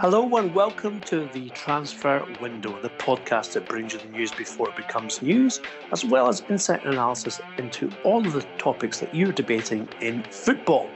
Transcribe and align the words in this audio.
Hello 0.00 0.36
and 0.36 0.52
welcome 0.52 1.00
to 1.02 1.28
the 1.32 1.48
Transfer 1.50 2.26
Window, 2.40 2.80
the 2.80 2.88
podcast 2.90 3.52
that 3.52 3.68
brings 3.68 3.92
you 3.92 4.00
the 4.00 4.08
news 4.08 4.32
before 4.32 4.70
it 4.70 4.76
becomes 4.76 5.22
news, 5.22 5.60
as 5.92 6.04
well 6.04 6.28
as 6.28 6.42
insight 6.48 6.84
and 6.84 6.94
analysis 6.94 7.40
into 7.56 7.92
all 8.02 8.26
of 8.26 8.32
the 8.32 8.42
topics 8.58 8.98
that 8.98 9.14
you're 9.14 9.30
debating 9.30 9.88
in 10.00 10.24
football. 10.24 10.90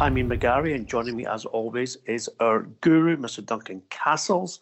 I'm 0.00 0.16
Ian 0.16 0.30
McGarry, 0.30 0.74
and 0.74 0.86
joining 0.86 1.16
me 1.16 1.26
as 1.26 1.44
always 1.44 1.98
is 2.06 2.30
our 2.40 2.62
guru, 2.80 3.18
Mr. 3.18 3.44
Duncan 3.44 3.82
Castles. 3.90 4.60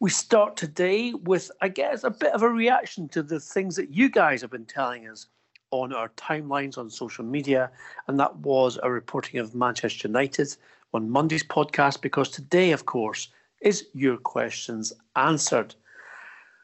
We 0.00 0.10
start 0.10 0.56
today 0.56 1.12
with, 1.12 1.50
I 1.60 1.66
guess, 1.66 2.04
a 2.04 2.10
bit 2.10 2.32
of 2.32 2.42
a 2.42 2.48
reaction 2.48 3.08
to 3.08 3.20
the 3.20 3.40
things 3.40 3.74
that 3.74 3.90
you 3.92 4.08
guys 4.08 4.40
have 4.42 4.52
been 4.52 4.64
telling 4.64 5.08
us 5.08 5.26
on 5.72 5.92
our 5.92 6.10
timelines 6.10 6.78
on 6.78 6.88
social 6.88 7.24
media, 7.24 7.72
and 8.06 8.18
that 8.20 8.36
was 8.36 8.78
a 8.84 8.92
reporting 8.92 9.40
of 9.40 9.56
Manchester 9.56 10.06
United 10.06 10.56
on 10.94 11.10
Monday's 11.10 11.42
podcast, 11.42 12.00
because 12.00 12.30
today, 12.30 12.70
of 12.70 12.86
course, 12.86 13.30
is 13.60 13.88
your 13.92 14.16
questions 14.16 14.92
answered. 15.16 15.74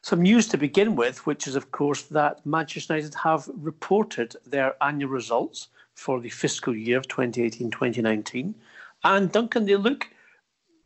Some 0.02 0.22
news 0.22 0.46
to 0.48 0.56
begin 0.56 0.94
with, 0.94 1.26
which 1.26 1.48
is, 1.48 1.56
of 1.56 1.72
course, 1.72 2.02
that 2.02 2.46
Manchester 2.46 2.94
United 2.94 3.16
have 3.16 3.50
reported 3.56 4.36
their 4.46 4.76
annual 4.80 5.10
results 5.10 5.70
for 5.96 6.20
the 6.20 6.30
fiscal 6.30 6.76
year 6.76 6.98
of 6.98 7.08
2018 7.08 7.68
2019. 7.68 8.54
And 9.02 9.32
Duncan, 9.32 9.66
they 9.66 9.74
look 9.74 10.08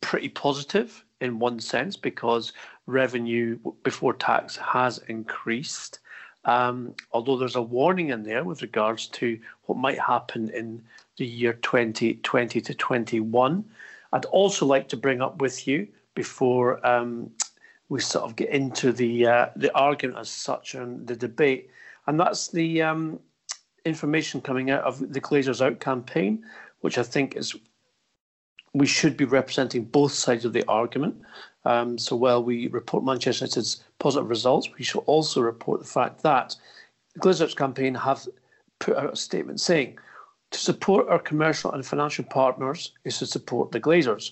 pretty 0.01 0.29
positive 0.29 1.05
in 1.21 1.39
one 1.39 1.59
sense 1.59 1.95
because 1.95 2.53
revenue 2.85 3.57
before 3.83 4.13
tax 4.13 4.55
has 4.55 4.99
increased. 5.07 5.99
Um, 6.45 6.95
although 7.11 7.37
there's 7.37 7.57
a 7.57 7.61
warning 7.61 8.09
in 8.09 8.23
there 8.23 8.43
with 8.43 8.61
regards 8.61 9.07
to 9.07 9.39
what 9.65 9.77
might 9.77 9.99
happen 9.99 10.49
in 10.49 10.81
the 11.17 11.25
year 11.25 11.53
2020 11.53 12.61
to 12.61 12.73
21. 12.73 13.65
I'd 14.13 14.25
also 14.25 14.65
like 14.65 14.87
to 14.89 14.97
bring 14.97 15.21
up 15.21 15.41
with 15.41 15.67
you 15.67 15.87
before 16.15 16.85
um, 16.85 17.29
we 17.89 17.99
sort 17.99 18.25
of 18.25 18.35
get 18.35 18.49
into 18.49 18.91
the 18.91 19.27
uh, 19.27 19.49
the 19.55 19.73
argument 19.75 20.19
as 20.19 20.29
such 20.29 20.75
and 20.75 21.05
the 21.05 21.15
debate, 21.15 21.69
and 22.07 22.19
that's 22.19 22.47
the 22.47 22.81
um, 22.81 23.19
information 23.85 24.41
coming 24.41 24.71
out 24.71 24.83
of 24.83 24.99
the 25.13 25.21
Glazers 25.21 25.61
Out 25.63 25.79
campaign, 25.79 26.43
which 26.81 26.97
I 26.97 27.03
think 27.03 27.35
is 27.35 27.55
we 28.73 28.85
should 28.85 29.17
be 29.17 29.25
representing 29.25 29.83
both 29.85 30.11
sides 30.11 30.45
of 30.45 30.53
the 30.53 30.65
argument. 30.67 31.21
Um, 31.65 31.97
so 31.97 32.15
while 32.15 32.43
we 32.43 32.67
report 32.67 33.03
Manchester 33.03 33.45
United's 33.45 33.83
positive 33.99 34.29
results, 34.29 34.69
we 34.77 34.83
should 34.83 35.03
also 35.05 35.41
report 35.41 35.79
the 35.79 35.87
fact 35.87 36.23
that 36.23 36.55
the 37.13 37.19
Glazers 37.19 37.55
campaign 37.55 37.95
have 37.95 38.27
put 38.79 38.95
out 38.95 39.13
a 39.13 39.15
statement 39.15 39.59
saying 39.59 39.97
to 40.51 40.59
support 40.59 41.07
our 41.09 41.19
commercial 41.19 41.71
and 41.71 41.85
financial 41.85 42.25
partners 42.25 42.93
is 43.03 43.19
to 43.19 43.25
support 43.25 43.71
the 43.71 43.79
Glazers. 43.79 44.31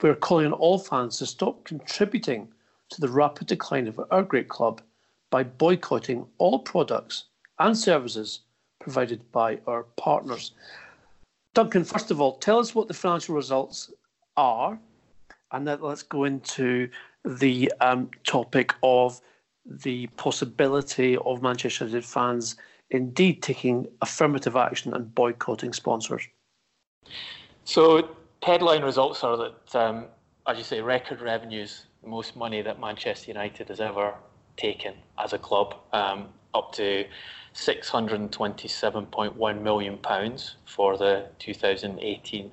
We 0.00 0.08
are 0.08 0.14
calling 0.14 0.46
on 0.46 0.52
all 0.52 0.78
fans 0.78 1.18
to 1.18 1.26
stop 1.26 1.64
contributing 1.64 2.48
to 2.90 3.00
the 3.00 3.08
rapid 3.08 3.46
decline 3.46 3.86
of 3.88 4.00
our 4.10 4.22
great 4.22 4.48
club 4.48 4.80
by 5.30 5.44
boycotting 5.44 6.26
all 6.38 6.58
products 6.58 7.24
and 7.58 7.76
services 7.76 8.40
provided 8.80 9.30
by 9.32 9.58
our 9.66 9.84
partners. 9.96 10.52
Duncan, 11.54 11.84
first 11.84 12.10
of 12.10 12.20
all, 12.20 12.36
tell 12.36 12.58
us 12.58 12.74
what 12.74 12.88
the 12.88 12.94
financial 12.94 13.34
results 13.34 13.90
are, 14.36 14.78
and 15.52 15.66
then 15.66 15.80
let's 15.80 16.02
go 16.02 16.24
into 16.24 16.88
the 17.24 17.72
um, 17.80 18.10
topic 18.24 18.72
of 18.82 19.20
the 19.66 20.06
possibility 20.16 21.16
of 21.18 21.42
Manchester 21.42 21.84
United 21.84 22.04
fans 22.04 22.56
indeed 22.90 23.42
taking 23.42 23.86
affirmative 24.02 24.56
action 24.56 24.94
and 24.94 25.14
boycotting 25.14 25.72
sponsors. 25.72 26.26
So, 27.64 28.16
headline 28.42 28.82
results 28.82 29.22
are 29.22 29.36
that, 29.36 29.74
um, 29.74 30.06
as 30.46 30.58
you 30.58 30.64
say, 30.64 30.80
record 30.80 31.20
revenues, 31.20 31.86
the 32.02 32.08
most 32.08 32.36
money 32.36 32.62
that 32.62 32.80
Manchester 32.80 33.30
United 33.30 33.68
has 33.68 33.80
ever 33.80 34.14
taken 34.56 34.94
as 35.18 35.32
a 35.32 35.38
club, 35.38 35.76
um, 35.92 36.28
up 36.54 36.72
to 36.72 37.04
627.1 37.54 39.62
million 39.62 39.98
pounds 39.98 40.56
for 40.66 40.96
the 40.96 41.26
2018 41.38 42.50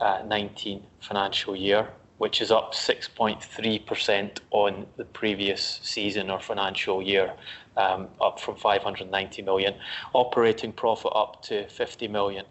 uh, 0.00 0.22
19 0.26 0.82
financial 1.00 1.54
year, 1.54 1.88
which 2.18 2.40
is 2.40 2.50
up 2.50 2.72
6.3% 2.72 4.38
on 4.50 4.86
the 4.96 5.04
previous 5.04 5.80
season 5.82 6.30
or 6.30 6.40
financial 6.40 7.02
year, 7.02 7.34
um, 7.76 8.08
up 8.20 8.40
from 8.40 8.56
590 8.56 9.42
million. 9.42 9.74
Operating 10.14 10.72
profit 10.72 11.12
up 11.14 11.42
to 11.42 11.68
50 11.68 12.08
million. 12.08 12.44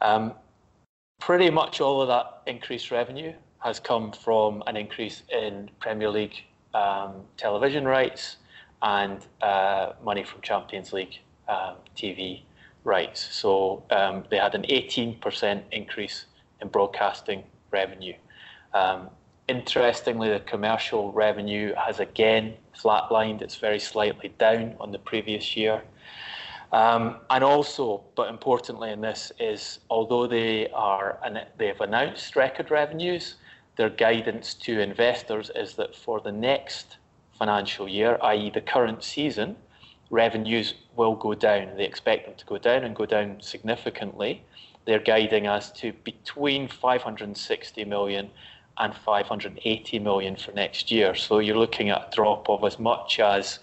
Um, 0.00 0.32
pretty 1.20 1.50
much 1.50 1.80
all 1.80 2.00
of 2.00 2.08
that 2.08 2.42
increased 2.46 2.90
revenue 2.90 3.32
has 3.58 3.80
come 3.80 4.12
from 4.12 4.62
an 4.66 4.76
increase 4.76 5.22
in 5.30 5.68
Premier 5.80 6.08
League 6.08 6.44
um, 6.74 7.24
television 7.36 7.84
rights, 7.84 8.36
and 8.82 9.26
uh, 9.40 9.92
money 10.04 10.24
from 10.24 10.40
Champions 10.40 10.92
League 10.92 11.18
um, 11.48 11.76
TV 11.96 12.42
rights. 12.84 13.28
So 13.34 13.84
um, 13.90 14.24
they 14.30 14.38
had 14.38 14.54
an 14.54 14.62
18% 14.62 15.62
increase 15.72 16.26
in 16.60 16.68
broadcasting 16.68 17.44
revenue. 17.70 18.14
Um, 18.74 19.10
interestingly, 19.48 20.30
the 20.30 20.40
commercial 20.40 21.12
revenue 21.12 21.74
has 21.74 22.00
again 22.00 22.54
flatlined. 22.76 23.42
It's 23.42 23.56
very 23.56 23.80
slightly 23.80 24.32
down 24.38 24.74
on 24.80 24.92
the 24.92 24.98
previous 24.98 25.56
year. 25.56 25.82
Um, 26.72 27.16
and 27.30 27.42
also, 27.42 28.04
but 28.14 28.28
importantly 28.28 28.90
in 28.90 29.00
this 29.00 29.32
is, 29.40 29.78
although 29.88 30.26
they 30.26 30.68
are 30.70 31.18
they've 31.56 31.80
announced 31.80 32.36
record 32.36 32.70
revenues, 32.70 33.36
their 33.76 33.88
guidance 33.88 34.52
to 34.54 34.80
investors 34.80 35.50
is 35.54 35.74
that 35.74 35.96
for 35.96 36.20
the 36.20 36.32
next 36.32 36.98
financial 37.38 37.88
year, 37.88 38.18
i.e., 38.22 38.50
the 38.50 38.60
current 38.60 39.04
season, 39.04 39.56
revenues 40.10 40.74
will 40.96 41.14
go 41.14 41.34
down. 41.34 41.76
They 41.76 41.84
expect 41.84 42.26
them 42.26 42.34
to 42.36 42.44
go 42.44 42.58
down 42.58 42.84
and 42.84 42.94
go 42.94 43.06
down 43.06 43.40
significantly. 43.40 44.42
They're 44.84 44.98
guiding 44.98 45.46
us 45.46 45.70
to 45.72 45.92
between 46.04 46.66
560 46.68 47.84
million 47.84 48.30
and 48.78 48.94
580 48.94 49.98
million 49.98 50.36
for 50.36 50.52
next 50.52 50.90
year. 50.90 51.14
So 51.14 51.40
you're 51.40 51.58
looking 51.58 51.90
at 51.90 51.98
a 51.98 52.14
drop 52.14 52.48
of 52.48 52.64
as 52.64 52.78
much 52.78 53.20
as 53.20 53.58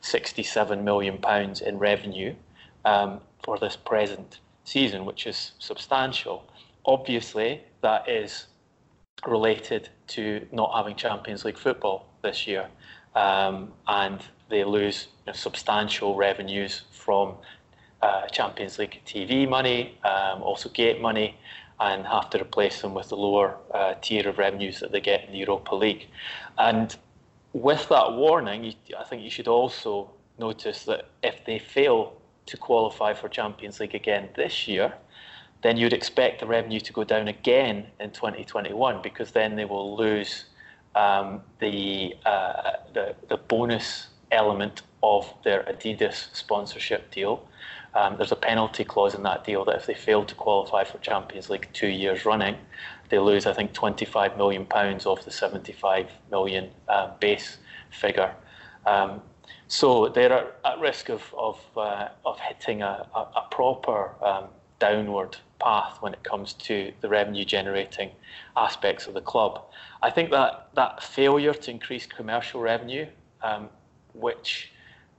67 0.00 0.82
million 0.84 1.18
pounds 1.18 1.60
in 1.60 1.78
revenue 1.78 2.34
um, 2.84 3.20
for 3.42 3.58
this 3.58 3.76
present 3.76 4.40
season, 4.64 5.04
which 5.04 5.26
is 5.26 5.52
substantial. 5.58 6.44
Obviously, 6.86 7.60
that 7.82 8.08
is 8.08 8.46
related 9.26 9.88
to 10.06 10.46
not 10.50 10.74
having 10.74 10.96
Champions 10.96 11.44
League 11.44 11.58
football 11.58 12.06
this 12.22 12.46
year 12.46 12.68
um, 13.14 13.72
and 13.86 14.20
they 14.48 14.64
lose 14.64 15.08
you 15.26 15.32
know, 15.32 15.32
substantial 15.32 16.16
revenues 16.16 16.82
from 16.90 17.34
uh, 18.02 18.26
Champions 18.28 18.78
League 18.78 19.00
TV 19.06 19.48
money, 19.48 19.98
um, 20.04 20.42
also 20.42 20.68
gate 20.70 21.00
money, 21.00 21.36
and 21.80 22.06
have 22.06 22.30
to 22.30 22.40
replace 22.40 22.82
them 22.82 22.94
with 22.94 23.08
the 23.08 23.16
lower 23.16 23.56
uh, 23.74 23.94
tier 24.02 24.28
of 24.28 24.38
revenues 24.38 24.80
that 24.80 24.92
they 24.92 25.00
get 25.00 25.24
in 25.24 25.32
the 25.32 25.38
Europa 25.38 25.74
League. 25.74 26.08
And 26.58 26.94
with 27.52 27.88
that 27.88 28.12
warning, 28.12 28.64
you, 28.64 28.72
I 28.98 29.04
think 29.04 29.22
you 29.22 29.30
should 29.30 29.48
also 29.48 30.10
notice 30.38 30.84
that 30.84 31.06
if 31.22 31.44
they 31.44 31.58
fail 31.58 32.14
to 32.46 32.56
qualify 32.56 33.14
for 33.14 33.28
Champions 33.28 33.80
League 33.80 33.94
again 33.94 34.28
this 34.36 34.68
year, 34.68 34.92
then 35.62 35.76
you'd 35.76 35.92
expect 35.92 36.40
the 36.40 36.46
revenue 36.46 36.80
to 36.80 36.92
go 36.92 37.04
down 37.04 37.28
again 37.28 37.86
in 37.98 38.10
2021 38.10 39.02
because 39.02 39.30
then 39.30 39.56
they 39.56 39.64
will 39.64 39.96
lose 39.96 40.46
um, 40.94 41.42
the, 41.58 42.14
uh, 42.26 42.72
the, 42.92 43.14
the 43.28 43.36
bonus 43.36 44.08
element 44.30 44.82
of 45.02 45.32
their 45.44 45.62
Adidas 45.64 46.34
sponsorship 46.34 47.10
deal. 47.10 47.46
Um, 47.94 48.16
there's 48.16 48.32
a 48.32 48.36
penalty 48.36 48.84
clause 48.84 49.14
in 49.14 49.22
that 49.24 49.44
deal 49.44 49.64
that 49.64 49.76
if 49.76 49.86
they 49.86 49.94
fail 49.94 50.24
to 50.24 50.34
qualify 50.34 50.84
for 50.84 50.98
Champions 50.98 51.50
League 51.50 51.68
two 51.72 51.88
years 51.88 52.24
running, 52.24 52.56
they 53.08 53.18
lose, 53.18 53.46
I 53.46 53.52
think, 53.52 53.72
25 53.72 54.36
million 54.36 54.64
pounds 54.64 55.06
off 55.06 55.24
the 55.24 55.32
75 55.32 56.10
million 56.30 56.70
uh, 56.88 57.10
base 57.18 57.58
figure. 57.90 58.32
Um, 58.86 59.20
so 59.66 60.08
they're 60.08 60.32
at 60.64 60.78
risk 60.80 61.08
of 61.10 61.22
of, 61.36 61.60
uh, 61.76 62.08
of 62.24 62.38
hitting 62.40 62.82
a, 62.82 63.06
a, 63.14 63.18
a 63.18 63.46
proper 63.50 64.14
um, 64.24 64.44
downward 64.78 65.36
path 65.60 65.98
when 66.00 66.12
it 66.12 66.22
comes 66.22 66.54
to 66.54 66.92
the 67.00 67.08
revenue 67.08 67.44
generating 67.44 68.10
aspects 68.56 69.06
of 69.06 69.14
the 69.14 69.20
club. 69.20 69.62
I 70.02 70.10
think 70.10 70.30
that 70.30 70.68
that 70.74 71.02
failure 71.02 71.54
to 71.54 71.70
increase 71.70 72.06
commercial 72.06 72.60
revenue, 72.60 73.06
um, 73.42 73.68
which 74.14 74.72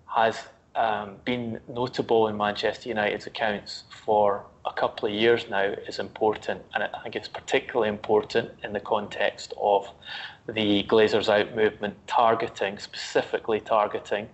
has 0.05 0.35
um, 0.75 1.15
been 1.25 1.59
notable 1.67 2.27
in 2.27 2.37
Manchester 2.37 2.89
United's 2.89 3.27
accounts 3.27 3.83
for 3.89 4.45
a 4.65 4.73
couple 4.73 5.07
of 5.07 5.13
years 5.13 5.49
now 5.49 5.63
is 5.63 5.99
important, 5.99 6.61
and 6.73 6.83
I 6.83 6.99
think 7.01 7.15
it's 7.15 7.27
particularly 7.27 7.89
important 7.89 8.51
in 8.63 8.73
the 8.73 8.79
context 8.79 9.53
of 9.59 9.89
the 10.47 10.83
Glazers 10.83 11.29
out 11.29 11.55
movement 11.55 11.95
targeting, 12.07 12.77
specifically 12.77 13.59
targeting 13.59 14.29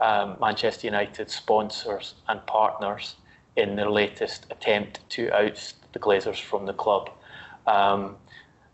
um, 0.00 0.36
Manchester 0.40 0.86
United 0.86 1.30
sponsors 1.30 2.14
and 2.28 2.44
partners 2.46 3.16
in 3.60 3.76
their 3.76 3.90
latest 3.90 4.46
attempt 4.50 5.08
to 5.10 5.30
oust 5.30 5.92
the 5.92 5.98
Glazers 5.98 6.40
from 6.40 6.66
the 6.66 6.72
club. 6.72 7.10
Um, 7.66 8.16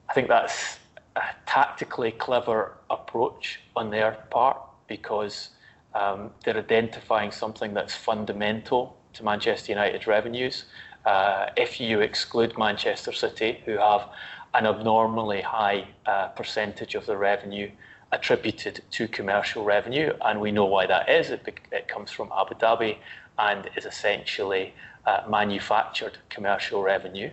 I 0.09 0.13
think 0.15 0.29
that's 0.29 0.79
a 1.17 1.23
tactically 1.47 2.13
clever 2.13 2.77
approach 2.91 3.61
on 3.75 3.91
their 3.91 4.13
part 4.31 4.59
because 4.87 5.51
um, 5.95 6.31
they're 6.45 6.59
identifying 6.59 7.33
something 7.33 7.75
that's 7.75 7.95
fundamental 7.95 8.97
to 9.15 9.25
Manchester 9.25 9.73
United's 9.73 10.07
revenues. 10.07 10.65
Uh, 11.05 11.47
if 11.57 11.81
you 11.81 12.01
exclude 12.01 12.57
Manchester 12.59 13.13
City, 13.13 13.63
who 13.65 13.79
have 13.79 14.09
an 14.55 14.67
abnormally 14.67 15.41
high 15.41 15.89
uh, 16.07 16.29
percentage 16.29 16.95
of 16.95 17.07
the 17.07 17.17
revenue 17.17 17.71
attributed 18.13 18.83
to 18.91 19.09
commercial 19.09 19.65
revenue, 19.65 20.13
and 20.25 20.41
we 20.41 20.51
know 20.53 20.65
why 20.65 20.87
that 20.87 21.09
is. 21.09 21.31
It, 21.31 21.43
it 21.73 21.89
comes 21.89 22.11
from 22.11 22.31
Abu 22.37 22.55
Dhabi 22.55 22.99
and 23.39 23.69
is 23.77 23.85
essentially 23.85 24.73
uh, 25.07 25.23
manufactured 25.29 26.19
commercial 26.31 26.83
revenue. 26.83 27.31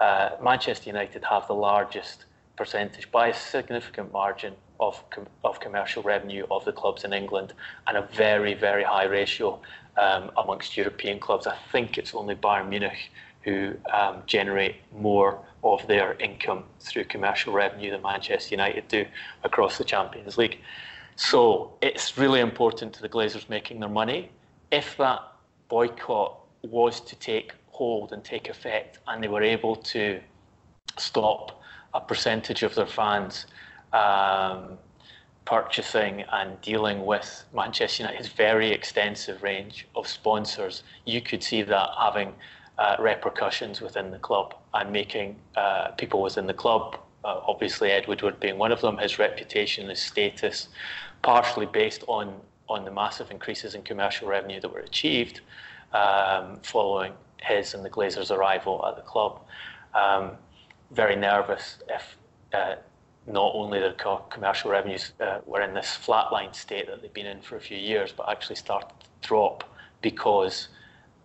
Uh, 0.00 0.30
Manchester 0.42 0.90
United 0.90 1.24
have 1.24 1.46
the 1.46 1.54
largest 1.54 2.26
percentage 2.56 3.10
by 3.10 3.28
a 3.28 3.34
significant 3.34 4.12
margin 4.12 4.54
of, 4.80 5.08
com- 5.10 5.26
of 5.44 5.60
commercial 5.60 6.02
revenue 6.02 6.46
of 6.50 6.64
the 6.64 6.72
clubs 6.72 7.04
in 7.04 7.12
England 7.12 7.52
and 7.86 7.96
a 7.96 8.02
very, 8.02 8.54
very 8.54 8.84
high 8.84 9.04
ratio 9.04 9.60
um, 9.96 10.30
amongst 10.36 10.76
European 10.76 11.18
clubs. 11.18 11.46
I 11.46 11.56
think 11.72 11.98
it's 11.98 12.14
only 12.14 12.34
Bayern 12.34 12.68
Munich 12.68 13.10
who 13.42 13.74
um, 13.92 14.22
generate 14.26 14.76
more 14.92 15.38
of 15.62 15.86
their 15.86 16.14
income 16.14 16.64
through 16.80 17.04
commercial 17.04 17.52
revenue 17.52 17.90
than 17.90 18.02
Manchester 18.02 18.54
United 18.54 18.88
do 18.88 19.06
across 19.44 19.78
the 19.78 19.84
Champions 19.84 20.36
League. 20.36 20.58
So 21.14 21.72
it's 21.80 22.18
really 22.18 22.40
important 22.40 22.92
to 22.94 23.02
the 23.02 23.08
Glazers 23.08 23.48
making 23.48 23.80
their 23.80 23.88
money. 23.88 24.30
If 24.70 24.96
that 24.98 25.20
boycott 25.68 26.38
was 26.62 27.00
to 27.00 27.16
take 27.16 27.52
hold 27.68 28.12
and 28.12 28.24
take 28.24 28.48
effect, 28.48 28.98
and 29.06 29.22
they 29.22 29.28
were 29.28 29.42
able 29.42 29.76
to 29.76 30.20
stop 30.98 31.60
a 31.94 32.00
percentage 32.00 32.62
of 32.62 32.74
their 32.74 32.86
fans 32.86 33.46
um, 33.92 34.78
purchasing 35.44 36.24
and 36.32 36.60
dealing 36.60 37.06
with 37.06 37.44
Manchester 37.54 38.02
United's 38.02 38.28
very 38.28 38.70
extensive 38.70 39.42
range 39.42 39.86
of 39.94 40.06
sponsors, 40.06 40.82
you 41.04 41.22
could 41.22 41.42
see 41.42 41.62
that 41.62 41.88
having 41.98 42.34
uh, 42.78 42.96
repercussions 42.98 43.80
within 43.80 44.10
the 44.10 44.18
club 44.18 44.54
and 44.74 44.92
making 44.92 45.36
uh, 45.56 45.88
people 45.92 46.20
within 46.20 46.46
the 46.46 46.54
club, 46.54 46.98
uh, 47.24 47.40
obviously 47.46 47.90
Ed 47.90 48.06
Woodward 48.06 48.38
being 48.40 48.58
one 48.58 48.72
of 48.72 48.80
them, 48.80 48.98
his 48.98 49.18
reputation, 49.18 49.88
his 49.88 50.00
status, 50.00 50.68
partially 51.22 51.66
based 51.66 52.04
on 52.08 52.34
on 52.68 52.84
the 52.84 52.90
massive 52.90 53.30
increases 53.30 53.74
in 53.74 53.82
commercial 53.82 54.28
revenue 54.28 54.60
that 54.60 54.72
were 54.72 54.80
achieved 54.80 55.40
um, 55.92 56.58
following 56.62 57.12
his 57.42 57.74
and 57.74 57.84
the 57.84 57.90
Glazers' 57.90 58.30
arrival 58.30 58.84
at 58.86 58.96
the 58.96 59.02
club. 59.02 59.40
Um, 59.94 60.32
very 60.90 61.16
nervous 61.16 61.78
if 61.88 62.16
uh, 62.52 62.76
not 63.26 63.52
only 63.54 63.80
the 63.80 63.94
commercial 64.30 64.70
revenues 64.70 65.12
uh, 65.20 65.38
were 65.46 65.62
in 65.62 65.74
this 65.74 65.98
flatline 66.00 66.54
state 66.54 66.86
that 66.86 67.02
they've 67.02 67.12
been 67.12 67.26
in 67.26 67.40
for 67.40 67.56
a 67.56 67.60
few 67.60 67.76
years, 67.76 68.12
but 68.12 68.28
actually 68.28 68.56
started 68.56 68.88
to 69.00 69.28
drop 69.28 69.64
because 70.00 70.68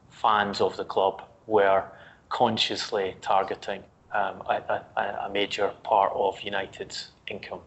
fans 0.09 0.61
of 0.61 0.75
the 0.77 0.85
club 0.85 1.21
were 1.47 1.83
consciously 2.29 3.15
targeting 3.21 3.83
um, 4.13 4.41
a, 4.49 4.81
a, 4.97 5.01
a, 5.25 5.29
major 5.31 5.71
part 5.83 6.11
of 6.15 6.39
United's 6.41 7.11
income. 7.27 7.61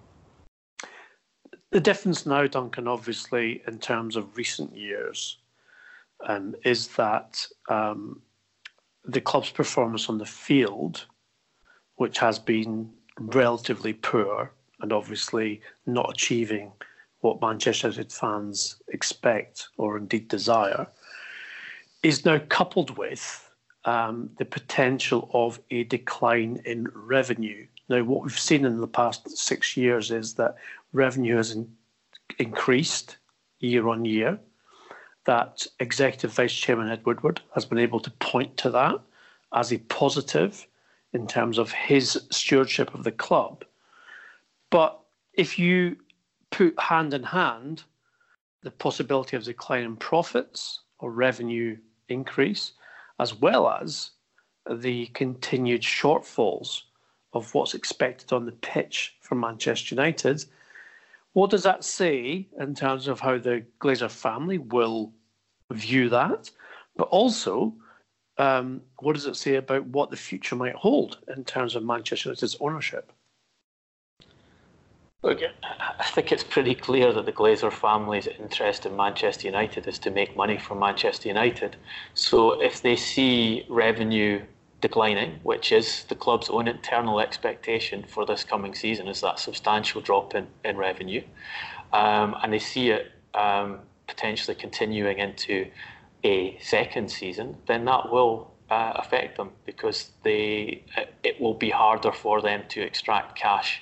The 1.75 1.81
difference 1.81 2.25
now, 2.25 2.47
Duncan, 2.47 2.87
obviously, 2.87 3.61
in 3.67 3.81
terms 3.81 4.15
of 4.15 4.37
recent 4.37 4.77
years, 4.77 5.39
um, 6.25 6.55
is 6.65 6.87
that 6.95 7.45
um, 7.69 8.23
the 9.05 9.21
club's 9.21 9.51
performance 9.51 10.09
on 10.09 10.19
the 10.19 10.25
field, 10.25 11.05
which 11.97 12.19
has 12.19 12.39
been 12.39 12.93
relatively 13.19 13.93
poor 13.93 14.53
and 14.83 14.93
obviously 14.93 15.63
not 15.85 16.13
achieving 16.13 16.71
what 17.23 17.41
Manchester 17.41 17.89
United 17.89 18.13
fans 18.13 18.81
expect 18.93 19.67
or 19.77 19.97
indeed 19.97 20.29
desire, 20.29 20.87
is 22.05 22.25
now 22.25 22.39
coupled 22.51 22.97
with 22.97 23.51
um, 23.85 24.31
the 24.39 24.45
potential 24.45 25.29
of 25.35 25.59
a 25.73 25.83
decline 25.83 26.63
in 26.65 26.87
revenue. 26.95 27.67
Now, 27.89 28.05
what 28.05 28.23
we've 28.23 28.39
seen 28.39 28.65
in 28.65 28.81
the 28.81 28.87
past 28.87 29.29
six 29.37 29.77
years 29.77 30.13
is 30.13 30.35
that 30.35 30.55
revenue 30.95 31.37
has 31.37 31.53
in- 31.53 31.77
increased 32.39 33.19
year 33.59 33.89
on 33.89 34.05
year. 34.05 34.39
That 35.25 35.67
Executive 35.81 36.33
Vice 36.33 36.55
Chairman 36.55 36.89
Ed 36.89 37.05
Woodward 37.05 37.41
has 37.55 37.65
been 37.65 37.79
able 37.79 38.01
to 38.01 38.11
point 38.13 38.57
to 38.59 38.71
that 38.71 39.01
as 39.53 39.73
a 39.73 39.79
positive 39.79 40.67
in 41.13 41.27
terms 41.27 41.59
of 41.59 41.73
his 41.73 42.27
stewardship 42.31 42.95
of 42.95 43.05
the 43.05 43.13
club. 43.13 43.65
But 44.71 44.99
if 45.33 45.59
you 45.59 45.97
put 46.51 46.79
hand 46.79 47.15
in 47.15 47.23
hand 47.23 47.85
the 48.63 48.71
possibility 48.71 49.37
of 49.37 49.45
decline 49.45 49.85
in 49.85 49.97
profits 49.97 50.81
or 50.99 51.11
revenue 51.11 51.77
increase, 52.09 52.73
as 53.21 53.35
well 53.35 53.69
as 53.69 54.11
the 54.71 55.07
continued 55.09 55.83
shortfalls 55.83 56.83
of 57.35 57.53
what's 57.55 57.75
expected 57.75 58.33
on 58.33 58.47
the 58.47 58.53
pitch 58.53 59.17
from 59.21 59.41
Manchester 59.41 59.95
United, 59.95 60.45
what 61.35 61.51
does 61.51 61.65
that 61.65 61.85
say 61.85 62.49
in 62.59 62.75
terms 62.75 63.07
of 63.07 63.21
how 63.21 63.39
the 63.39 63.65
Glazer 63.81 64.11
family 64.11 64.59
will 64.59 65.13
view 65.73 66.09
that? 66.09 66.51
But 66.97 67.09
also, 67.09 67.75
um, 68.39 68.81
what 69.01 69.15
does 69.15 69.27
it 69.27 69.37
say 69.37 69.57
about 69.57 69.85
what 69.87 70.11
the 70.11 70.17
future 70.17 70.57
might 70.57 70.77
hold 70.77 71.19
in 71.37 71.45
terms 71.45 71.75
of 71.75 71.85
Manchester 71.85 72.29
United's 72.29 72.57
ownership? 72.61 73.13
Look, 75.23 75.41
I 75.99 76.05
think 76.05 76.31
it's 76.31 76.45
pretty 76.45 76.75
clear 76.75 77.13
that 77.13 77.25
the 77.25 77.33
Glazer 77.33 77.73
family's 77.73 78.27
interest 78.27 78.87
in 78.87 78.95
Manchester 78.95 79.47
United 79.49 79.89
is 79.89 79.99
to 80.01 80.11
make 80.11 80.37
money 80.37 80.59
from 80.59 80.79
Manchester 80.79 81.29
United. 81.29 81.77
So 82.13 82.61
if 82.61 82.83
they 82.83 82.95
see 82.95 83.65
revenue 83.69 84.43
declining, 84.89 85.41
which 85.45 85.73
is 85.73 86.05
the 86.11 86.15
club's 86.15 86.51
own 86.51 86.69
internal 86.69 87.19
expectation 87.19 88.05
for 88.07 88.27
this 88.27 88.45
coming 88.45 88.75
season, 88.75 89.09
is 89.09 89.23
that 89.23 89.39
substantial 89.39 90.03
drop 90.03 90.35
in, 90.35 90.47
in 90.63 90.77
revenue, 90.77 91.23
um, 91.95 92.37
and 92.43 92.53
they 92.53 92.59
see 92.59 92.91
it 92.91 93.11
um, 93.33 93.79
potentially 94.07 94.55
continuing 94.55 95.19
into 95.21 95.67
a 96.23 96.59
second 96.61 97.11
season, 97.11 97.57
then 97.67 97.87
that 97.87 98.13
will 98.13 98.53
uh, 98.69 98.93
affect 98.97 99.39
them 99.39 99.51
because 99.65 100.11
they 100.23 100.85
it 101.23 101.41
will 101.41 101.55
be 101.67 101.71
harder 101.71 102.13
for 102.13 102.43
them 102.43 102.61
to 102.69 102.83
extract 102.83 103.39
cash 103.39 103.81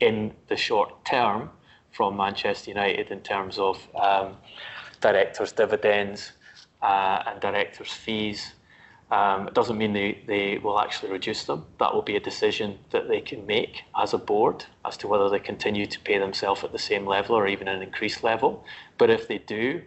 in 0.00 0.32
the 0.48 0.56
short 0.56 0.90
term 1.06 1.48
from 1.92 2.14
Manchester 2.14 2.68
United 2.70 3.10
in 3.10 3.20
terms 3.20 3.58
of 3.58 3.76
um, 3.94 4.36
directors' 5.00 5.52
dividends 5.52 6.32
uh, 6.82 7.22
and 7.26 7.40
directors' 7.40 7.92
fees. 8.04 8.52
Um, 9.12 9.46
it 9.46 9.54
doesn't 9.54 9.76
mean 9.76 9.92
they, 9.92 10.22
they 10.26 10.56
will 10.56 10.80
actually 10.80 11.12
reduce 11.12 11.44
them. 11.44 11.66
That 11.78 11.92
will 11.92 12.02
be 12.02 12.16
a 12.16 12.20
decision 12.20 12.78
that 12.92 13.08
they 13.08 13.20
can 13.20 13.46
make 13.46 13.82
as 13.94 14.14
a 14.14 14.18
board 14.18 14.64
as 14.86 14.96
to 14.98 15.06
whether 15.06 15.28
they 15.28 15.38
continue 15.38 15.86
to 15.86 16.00
pay 16.00 16.18
themselves 16.18 16.64
at 16.64 16.72
the 16.72 16.78
same 16.78 17.06
level 17.06 17.36
or 17.36 17.46
even 17.46 17.68
an 17.68 17.82
increased 17.82 18.24
level. 18.24 18.64
But 18.96 19.10
if 19.10 19.28
they 19.28 19.38
do 19.38 19.82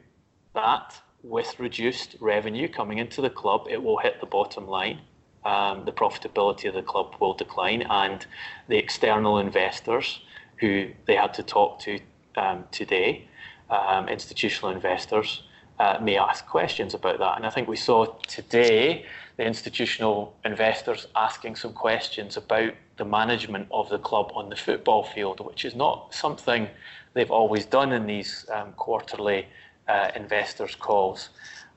that, 0.53 1.01
with 1.25 1.59
reduced 1.59 2.15
revenue 2.19 2.67
coming 2.67 2.99
into 2.99 3.19
the 3.21 3.29
club, 3.29 3.65
it 3.69 3.81
will 3.81 3.97
hit 3.97 4.19
the 4.19 4.27
bottom 4.27 4.67
line. 4.67 4.99
Um, 5.43 5.85
the 5.85 5.91
profitability 5.91 6.67
of 6.67 6.75
the 6.75 6.81
club 6.83 7.15
will 7.19 7.33
decline, 7.33 7.81
and 7.83 8.25
the 8.67 8.77
external 8.77 9.39
investors 9.39 10.21
who 10.57 10.89
they 11.05 11.15
had 11.15 11.33
to 11.35 11.43
talk 11.43 11.79
to 11.81 11.99
um, 12.35 12.63
today, 12.71 13.27
um, 13.69 14.07
institutional 14.07 14.71
investors, 14.71 15.43
uh, 15.79 15.97
may 16.01 16.17
ask 16.17 16.45
questions 16.45 16.93
about 16.93 17.19
that. 17.19 17.37
And 17.37 17.45
I 17.45 17.49
think 17.49 17.67
we 17.67 17.75
saw 17.75 18.05
today 18.27 19.05
the 19.37 19.43
institutional 19.43 20.35
investors 20.45 21.07
asking 21.15 21.55
some 21.57 21.73
questions 21.73 22.37
about 22.37 22.73
the 22.97 23.05
management 23.05 23.67
of 23.71 23.89
the 23.89 23.99
club 23.99 24.31
on 24.33 24.49
the 24.49 24.55
football 24.55 25.03
field, 25.03 25.45
which 25.45 25.65
is 25.65 25.75
not 25.75 26.13
something 26.13 26.69
they've 27.13 27.31
always 27.31 27.65
done 27.65 27.91
in 27.91 28.05
these 28.05 28.45
um, 28.53 28.71
quarterly 28.73 29.47
uh, 29.87 30.11
investors' 30.15 30.75
calls. 30.75 31.29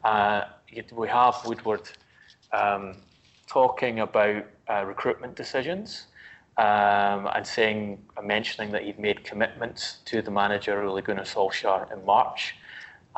Uh, 0.05 0.45
we 0.93 1.09
have 1.09 1.35
Woodward 1.45 1.88
um, 2.52 2.97
talking 3.47 4.00
about 4.00 4.45
uh, 4.71 4.85
recruitment 4.85 5.35
decisions 5.35 6.07
um, 6.59 7.28
and 7.35 7.47
saying, 7.47 8.02
mentioning 8.23 8.71
that 8.73 8.83
he'd 8.83 8.99
made 8.99 9.25
commitments 9.25 9.99
to 10.05 10.23
the 10.23 10.31
manager, 10.31 10.83
Ole 10.83 11.00
Gunnar 11.00 11.23
Solskjaer, 11.23 11.93
in 11.93 12.05
March, 12.05 12.55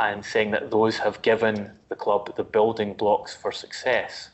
and 0.01 0.25
saying 0.25 0.51
that 0.53 0.71
those 0.71 0.99
have 0.99 1.23
given 1.23 1.73
the 1.91 1.97
club 1.97 2.35
the 2.37 2.45
building 2.45 2.95
blocks 2.95 3.37
for 3.37 3.53
success. 3.53 4.31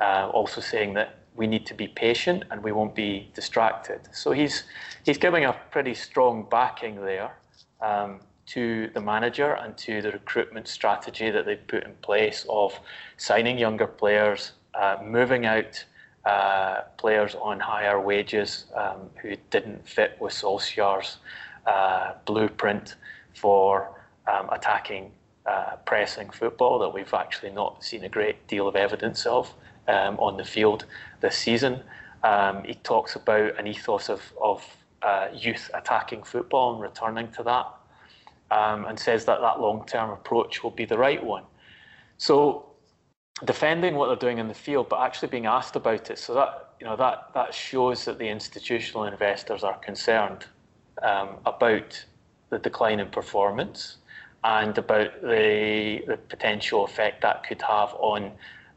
uh, 0.00 0.28
also 0.32 0.60
saying 0.60 0.94
that 0.94 1.18
we 1.36 1.46
need 1.46 1.66
to 1.66 1.74
be 1.74 1.88
patient 1.88 2.44
and 2.50 2.62
we 2.62 2.72
won't 2.72 2.94
be 2.94 3.30
distracted. 3.34 4.00
So 4.12 4.32
he's 4.32 4.64
he's 5.04 5.18
giving 5.18 5.44
a 5.44 5.54
pretty 5.70 5.94
strong 5.94 6.46
backing 6.50 6.96
there 6.96 7.32
um, 7.80 8.20
to 8.46 8.90
the 8.94 9.00
manager 9.00 9.54
and 9.54 9.76
to 9.78 10.02
the 10.02 10.10
recruitment 10.12 10.68
strategy 10.68 11.30
that 11.30 11.46
they've 11.46 11.66
put 11.68 11.84
in 11.84 11.94
place 12.02 12.46
of 12.48 12.78
signing 13.16 13.58
younger 13.58 13.86
players, 13.86 14.52
uh, 14.74 14.98
moving 15.04 15.46
out 15.46 15.84
uh, 16.26 16.82
players 16.98 17.34
on 17.36 17.60
higher 17.60 18.00
wages 18.00 18.66
um, 18.76 19.10
who 19.22 19.36
didn't 19.50 19.88
fit 19.88 20.16
with 20.20 20.32
Solskjaer's 20.32 21.18
uh, 21.66 22.14
blueprint 22.26 22.96
for 23.34 24.01
um, 24.26 24.48
attacking 24.50 25.12
uh, 25.46 25.76
pressing 25.86 26.30
football 26.30 26.78
that 26.78 26.88
we've 26.88 27.12
actually 27.14 27.50
not 27.50 27.82
seen 27.82 28.04
a 28.04 28.08
great 28.08 28.46
deal 28.46 28.68
of 28.68 28.76
evidence 28.76 29.26
of 29.26 29.52
um, 29.88 30.16
on 30.20 30.36
the 30.36 30.44
field 30.44 30.84
this 31.20 31.36
season. 31.36 31.80
Um, 32.22 32.62
he 32.62 32.74
talks 32.74 33.16
about 33.16 33.58
an 33.58 33.66
ethos 33.66 34.08
of, 34.08 34.22
of 34.40 34.64
uh, 35.02 35.28
youth 35.34 35.68
attacking 35.74 36.22
football 36.22 36.74
and 36.74 36.80
returning 36.80 37.32
to 37.32 37.42
that, 37.42 37.66
um, 38.56 38.84
and 38.84 38.98
says 38.98 39.24
that 39.24 39.40
that 39.40 39.60
long 39.60 39.84
term 39.86 40.10
approach 40.10 40.62
will 40.62 40.70
be 40.70 40.84
the 40.84 40.96
right 40.96 41.22
one. 41.22 41.42
So, 42.18 42.66
defending 43.44 43.96
what 43.96 44.06
they're 44.06 44.16
doing 44.30 44.38
in 44.38 44.46
the 44.46 44.54
field, 44.54 44.88
but 44.88 45.00
actually 45.00 45.28
being 45.28 45.46
asked 45.46 45.74
about 45.74 46.08
it, 46.08 46.18
so 46.20 46.34
that 46.34 46.74
you 46.78 46.86
know 46.86 46.94
that 46.94 47.30
that 47.34 47.52
shows 47.52 48.04
that 48.04 48.20
the 48.20 48.28
institutional 48.28 49.04
investors 49.04 49.64
are 49.64 49.78
concerned 49.78 50.46
um, 51.02 51.30
about 51.46 52.04
the 52.50 52.60
decline 52.60 53.00
in 53.00 53.08
performance 53.08 53.96
and 54.44 54.76
about 54.76 55.22
the, 55.22 56.02
the 56.06 56.16
potential 56.16 56.84
effect 56.84 57.22
that 57.22 57.46
could 57.46 57.62
have 57.62 57.94
on 57.98 58.32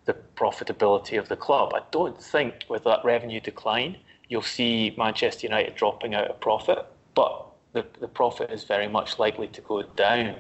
the 0.06 0.16
profitability 0.36 1.18
of 1.18 1.28
the 1.28 1.36
club. 1.36 1.74
I 1.74 1.82
don't 1.92 2.22
think 2.22 2.66
with 2.70 2.84
that 2.84 3.04
revenue 3.04 3.40
decline, 3.40 3.98
you'll 4.30 4.44
see 4.44 4.94
Manchester 4.98 5.48
United 5.48 5.76
dropping 5.76 6.14
out 6.14 6.28
of 6.28 6.40
profit, 6.40 6.86
but 7.16 7.46
the, 7.74 7.86
the 8.00 8.08
profit 8.08 8.52
is 8.52 8.64
very 8.64 8.88
much 8.88 9.18
likely 9.20 9.48
to 9.48 9.62
go 9.62 9.82
down 9.82 10.36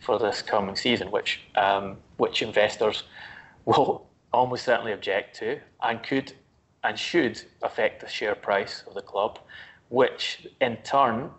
for 0.00 0.18
this 0.18 0.42
coming 0.42 0.76
season, 0.76 1.10
which 1.10 1.40
um, 1.54 1.96
which 2.16 2.42
investors 2.42 3.04
will 3.64 4.06
almost 4.32 4.64
certainly 4.64 4.92
object 4.92 5.36
to 5.36 5.58
and 5.82 6.02
could 6.02 6.32
and 6.84 6.98
should 6.98 7.40
affect 7.62 8.00
the 8.00 8.08
share 8.08 8.34
price 8.34 8.82
of 8.86 8.94
the 8.94 9.02
club, 9.02 9.38
which 9.88 10.46
in 10.60 10.76
turn 10.78 11.30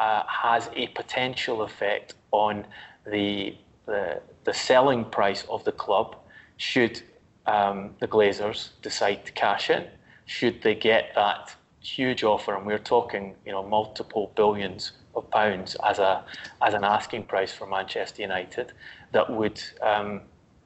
uh, 0.00 0.22
has 0.26 0.70
a 0.74 0.88
potential 0.88 1.62
effect 1.62 2.14
on 2.32 2.66
the, 3.06 3.54
the, 3.86 4.20
the 4.44 4.54
selling 4.54 5.04
price 5.04 5.44
of 5.48 5.62
the 5.64 5.72
club 5.72 6.16
should 6.56 7.02
um, 7.46 7.94
the 8.00 8.08
Glazers 8.08 8.70
decide 8.82 9.24
to 9.26 9.32
cash 9.32 9.70
in. 9.70 9.86
Should 10.26 10.62
they 10.62 10.74
get 10.74 11.12
that 11.14 11.54
huge 11.80 12.24
offer, 12.24 12.56
and 12.56 12.66
we're 12.66 12.78
talking, 12.78 13.34
you 13.44 13.52
know, 13.52 13.62
multiple 13.62 14.32
billions 14.36 14.92
of 15.14 15.28
pounds 15.30 15.76
as 15.84 15.98
a 15.98 16.24
as 16.62 16.74
an 16.74 16.84
asking 16.84 17.24
price 17.24 17.52
for 17.52 17.66
Manchester 17.66 18.22
United, 18.22 18.72
that 19.12 19.28
would 19.28 19.60
um, 19.82 20.20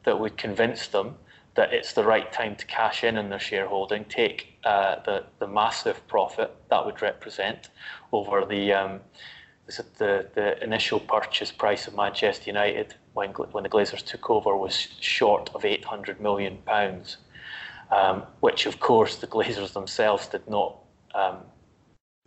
that 0.04 0.18
would 0.18 0.36
convince 0.36 0.88
them 0.88 1.16
that 1.54 1.72
it's 1.72 1.92
the 1.92 2.04
right 2.04 2.32
time 2.32 2.56
to 2.56 2.66
cash 2.66 3.04
in 3.04 3.16
on 3.16 3.28
their 3.28 3.38
shareholding, 3.38 4.04
take 4.06 4.58
uh, 4.64 4.96
the 5.04 5.24
the 5.38 5.46
massive 5.46 6.06
profit 6.08 6.54
that 6.70 6.84
would 6.84 7.00
represent 7.02 7.68
over 8.12 8.44
the 8.44 8.72
um, 8.72 9.00
the, 9.66 10.28
the 10.34 10.62
initial 10.62 11.00
purchase 11.00 11.50
price 11.50 11.86
of 11.86 11.94
Manchester 11.94 12.50
United 12.50 12.94
when, 13.14 13.30
when 13.30 13.62
the 13.62 13.70
Glazers 13.70 14.04
took 14.04 14.28
over 14.28 14.56
was 14.56 14.74
short 15.00 15.50
of 15.54 15.64
800 15.64 16.20
million 16.20 16.58
pounds, 16.66 17.18
um, 17.90 18.24
which 18.40 18.66
of 18.66 18.80
course 18.80 19.16
the 19.16 19.26
Glazers 19.26 19.72
themselves 19.72 20.26
did 20.26 20.46
not 20.48 20.76
um, 21.14 21.38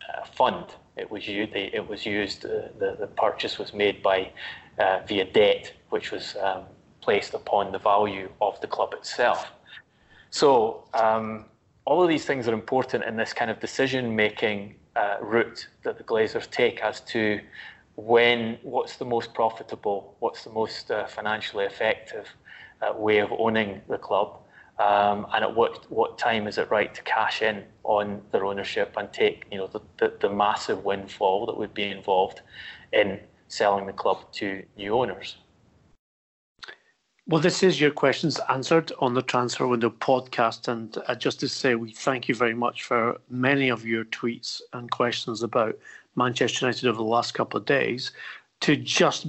uh, 0.08 0.24
fund. 0.24 0.66
It 0.96 1.10
was 1.10 1.28
used. 1.28 1.54
It 1.54 1.86
was 1.86 2.04
used. 2.04 2.44
Uh, 2.44 2.68
the 2.78 2.96
the 2.98 3.06
purchase 3.06 3.58
was 3.58 3.72
made 3.72 4.02
by 4.02 4.32
uh, 4.78 5.00
via 5.06 5.24
debt, 5.24 5.72
which 5.90 6.10
was 6.10 6.34
um, 6.42 6.64
placed 7.08 7.32
upon 7.32 7.72
the 7.72 7.78
value 7.78 8.28
of 8.42 8.60
the 8.60 8.66
club 8.66 8.92
itself. 8.92 9.50
So 10.28 10.84
um, 10.92 11.46
all 11.86 12.02
of 12.02 12.08
these 12.10 12.26
things 12.26 12.46
are 12.48 12.52
important 12.52 13.02
in 13.02 13.16
this 13.16 13.32
kind 13.32 13.50
of 13.50 13.58
decision 13.60 14.14
making 14.14 14.74
uh, 14.94 15.16
route 15.22 15.60
that 15.84 15.96
the 15.96 16.04
Glazers 16.04 16.50
take 16.50 16.82
as 16.82 17.00
to 17.12 17.40
when 17.96 18.58
what's 18.62 18.96
the 18.98 19.06
most 19.06 19.32
profitable, 19.32 20.16
what's 20.18 20.44
the 20.44 20.50
most 20.50 20.90
uh, 20.90 21.06
financially 21.06 21.64
effective 21.64 22.26
uh, 22.82 22.92
way 22.92 23.20
of 23.20 23.32
owning 23.32 23.80
the 23.88 23.96
club, 23.96 24.28
um, 24.78 25.26
and 25.32 25.42
at 25.46 25.52
what 25.60 25.90
what 25.90 26.18
time 26.18 26.46
is 26.46 26.58
it 26.58 26.70
right 26.70 26.92
to 26.94 27.02
cash 27.16 27.40
in 27.40 27.64
on 27.84 28.20
their 28.32 28.44
ownership 28.44 28.92
and 28.98 29.10
take 29.14 29.46
you 29.50 29.56
know 29.56 29.68
the, 29.76 29.80
the, 30.00 30.08
the 30.20 30.28
massive 30.28 30.84
windfall 30.84 31.46
that 31.46 31.56
would 31.56 31.72
be 31.72 31.84
involved 31.84 32.42
in 32.92 33.18
selling 33.48 33.86
the 33.86 33.98
club 34.02 34.18
to 34.32 34.62
new 34.76 34.92
owners. 35.00 35.38
Well, 37.30 37.42
this 37.42 37.62
is 37.62 37.78
your 37.78 37.90
questions 37.90 38.40
answered 38.48 38.90
on 39.00 39.12
the 39.12 39.20
Transfer 39.20 39.66
Window 39.66 39.90
podcast. 39.90 40.66
And 40.66 40.96
uh, 41.06 41.14
just 41.14 41.40
to 41.40 41.48
say, 41.48 41.74
we 41.74 41.92
thank 41.92 42.26
you 42.26 42.34
very 42.34 42.54
much 42.54 42.84
for 42.84 43.20
many 43.28 43.68
of 43.68 43.84
your 43.84 44.06
tweets 44.06 44.62
and 44.72 44.90
questions 44.90 45.42
about 45.42 45.78
Manchester 46.16 46.64
United 46.64 46.88
over 46.88 46.96
the 46.96 47.02
last 47.02 47.34
couple 47.34 47.60
of 47.60 47.66
days. 47.66 48.12
To 48.60 48.76
just 48.76 49.26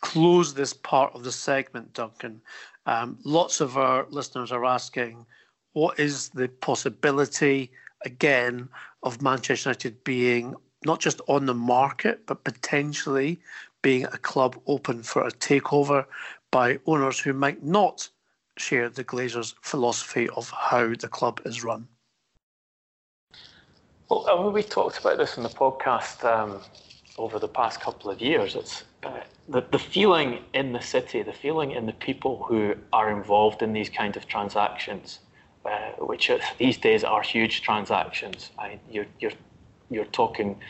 close 0.00 0.54
this 0.54 0.72
part 0.72 1.14
of 1.14 1.24
the 1.24 1.30
segment, 1.30 1.92
Duncan, 1.92 2.40
um, 2.86 3.18
lots 3.22 3.60
of 3.60 3.76
our 3.76 4.06
listeners 4.08 4.50
are 4.50 4.64
asking 4.64 5.26
what 5.74 6.00
is 6.00 6.30
the 6.30 6.48
possibility, 6.48 7.70
again, 8.06 8.66
of 9.02 9.20
Manchester 9.20 9.68
United 9.68 10.02
being 10.04 10.54
not 10.86 11.00
just 11.00 11.20
on 11.28 11.44
the 11.44 11.54
market, 11.54 12.24
but 12.24 12.44
potentially 12.44 13.38
being 13.82 14.04
a 14.04 14.18
club 14.18 14.58
open 14.66 15.02
for 15.02 15.26
a 15.26 15.32
takeover 15.32 16.06
by 16.52 16.78
owners 16.86 17.18
who 17.18 17.32
might 17.32 17.64
not 17.64 18.08
share 18.56 18.88
the 18.88 19.02
Glazers' 19.02 19.54
philosophy 19.62 20.28
of 20.36 20.50
how 20.50 20.94
the 20.94 21.08
club 21.08 21.40
is 21.44 21.64
run? 21.64 21.88
Well, 24.08 24.52
we 24.52 24.62
talked 24.62 24.98
about 24.98 25.16
this 25.16 25.38
in 25.38 25.42
the 25.42 25.48
podcast 25.48 26.22
um, 26.22 26.60
over 27.16 27.38
the 27.38 27.48
past 27.48 27.80
couple 27.80 28.10
of 28.10 28.20
years. 28.20 28.54
It's 28.54 28.84
uh, 29.02 29.20
the, 29.48 29.64
the 29.72 29.78
feeling 29.78 30.44
in 30.52 30.72
the 30.74 30.82
city, 30.82 31.22
the 31.22 31.32
feeling 31.32 31.70
in 31.70 31.86
the 31.86 31.94
people 31.94 32.44
who 32.46 32.74
are 32.92 33.10
involved 33.10 33.62
in 33.62 33.72
these 33.72 33.88
kind 33.88 34.14
of 34.18 34.28
transactions, 34.28 35.20
uh, 35.64 35.92
which 35.98 36.30
these 36.58 36.76
days 36.76 37.04
are 37.04 37.22
huge 37.22 37.62
transactions. 37.62 38.50
I, 38.58 38.78
you're, 38.90 39.06
you're, 39.18 39.32
you're 39.90 40.04
talking 40.04 40.60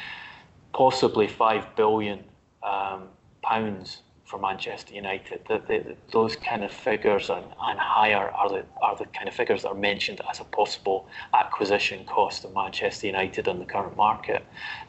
possibly 0.72 1.26
five 1.26 1.74
billion 1.74 2.22
um, 2.62 3.08
pounds 3.42 4.02
for 4.32 4.38
Manchester 4.38 4.94
United. 4.94 5.42
That 5.46 5.96
those 6.10 6.36
kind 6.36 6.64
of 6.64 6.72
figures 6.72 7.28
and, 7.28 7.44
and 7.68 7.78
higher 7.78 8.30
are 8.30 8.48
the 8.48 8.64
are 8.80 8.96
the 8.96 9.04
kind 9.16 9.28
of 9.28 9.34
figures 9.34 9.60
that 9.62 9.68
are 9.68 9.82
mentioned 9.92 10.22
as 10.30 10.40
a 10.40 10.44
possible 10.44 11.06
acquisition 11.34 12.06
cost 12.06 12.46
of 12.46 12.54
Manchester 12.54 13.06
United 13.08 13.46
on 13.46 13.58
the 13.58 13.66
current 13.66 13.94
market. 13.94 14.42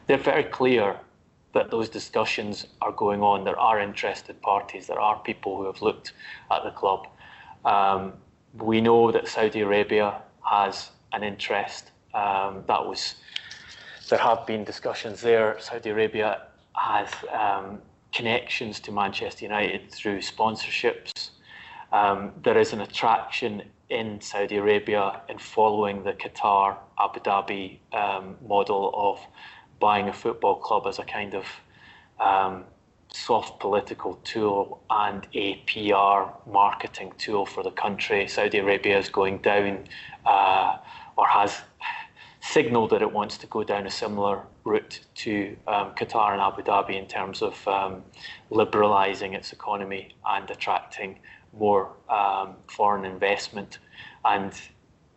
They're 0.06 0.26
very 0.32 0.44
clear 0.44 0.96
that 1.52 1.70
those 1.70 1.90
discussions 1.90 2.66
are 2.80 2.92
going 2.92 3.20
on. 3.22 3.44
There 3.44 3.60
are 3.70 3.78
interested 3.80 4.40
parties. 4.40 4.86
There 4.86 5.02
are 5.08 5.16
people 5.30 5.58
who 5.58 5.66
have 5.66 5.82
looked 5.82 6.14
at 6.50 6.64
the 6.64 6.70
club. 6.70 7.06
Um, 7.66 8.14
we 8.70 8.80
know 8.80 9.12
that 9.12 9.28
Saudi 9.28 9.60
Arabia 9.60 10.22
has 10.42 10.90
an 11.12 11.22
interest. 11.22 11.90
Um, 12.14 12.64
that 12.66 12.82
was 12.90 13.16
there 14.08 14.18
have 14.30 14.46
been 14.46 14.64
discussions 14.64 15.20
there. 15.20 15.48
Saudi 15.60 15.90
Arabia 15.90 16.30
has 16.74 17.08
um, 17.42 17.78
connections 18.14 18.80
to 18.80 18.92
Manchester 18.92 19.44
United 19.44 19.90
through 19.90 20.20
sponsorships. 20.20 21.30
Um, 21.92 22.32
there 22.42 22.56
is 22.56 22.72
an 22.72 22.80
attraction 22.80 23.62
in 23.90 24.20
Saudi 24.20 24.56
Arabia 24.56 25.20
in 25.28 25.38
following 25.38 26.04
the 26.04 26.12
Qatar 26.12 26.76
Abu 26.98 27.20
Dhabi 27.20 27.78
um, 27.92 28.36
model 28.46 28.92
of 28.94 29.20
buying 29.80 30.08
a 30.08 30.12
football 30.12 30.56
club 30.56 30.86
as 30.86 30.98
a 30.98 31.04
kind 31.04 31.34
of 31.34 31.44
um, 32.20 32.64
soft 33.12 33.60
political 33.60 34.14
tool 34.24 34.82
and 34.90 35.26
a 35.34 35.56
PR 35.66 36.50
marketing 36.50 37.12
tool 37.18 37.44
for 37.44 37.62
the 37.62 37.70
country. 37.70 38.26
Saudi 38.26 38.58
Arabia 38.58 38.98
is 38.98 39.08
going 39.08 39.38
down 39.38 39.84
uh, 40.24 40.78
or 41.16 41.26
has 41.26 41.60
signaled 42.46 42.90
that 42.90 43.00
it 43.00 43.10
wants 43.10 43.38
to 43.38 43.46
go 43.46 43.64
down 43.64 43.86
a 43.86 43.90
similar 43.90 44.42
route 44.64 45.00
to 45.14 45.56
um, 45.66 45.92
Qatar 45.94 46.32
and 46.32 46.42
Abu 46.42 46.62
Dhabi 46.62 46.98
in 46.98 47.06
terms 47.06 47.40
of 47.40 47.66
um, 47.66 48.02
liberalising 48.50 49.32
its 49.34 49.52
economy 49.52 50.14
and 50.26 50.50
attracting 50.50 51.18
more 51.58 51.92
um, 52.10 52.56
foreign 52.68 53.06
investment. 53.06 53.78
And 54.26 54.52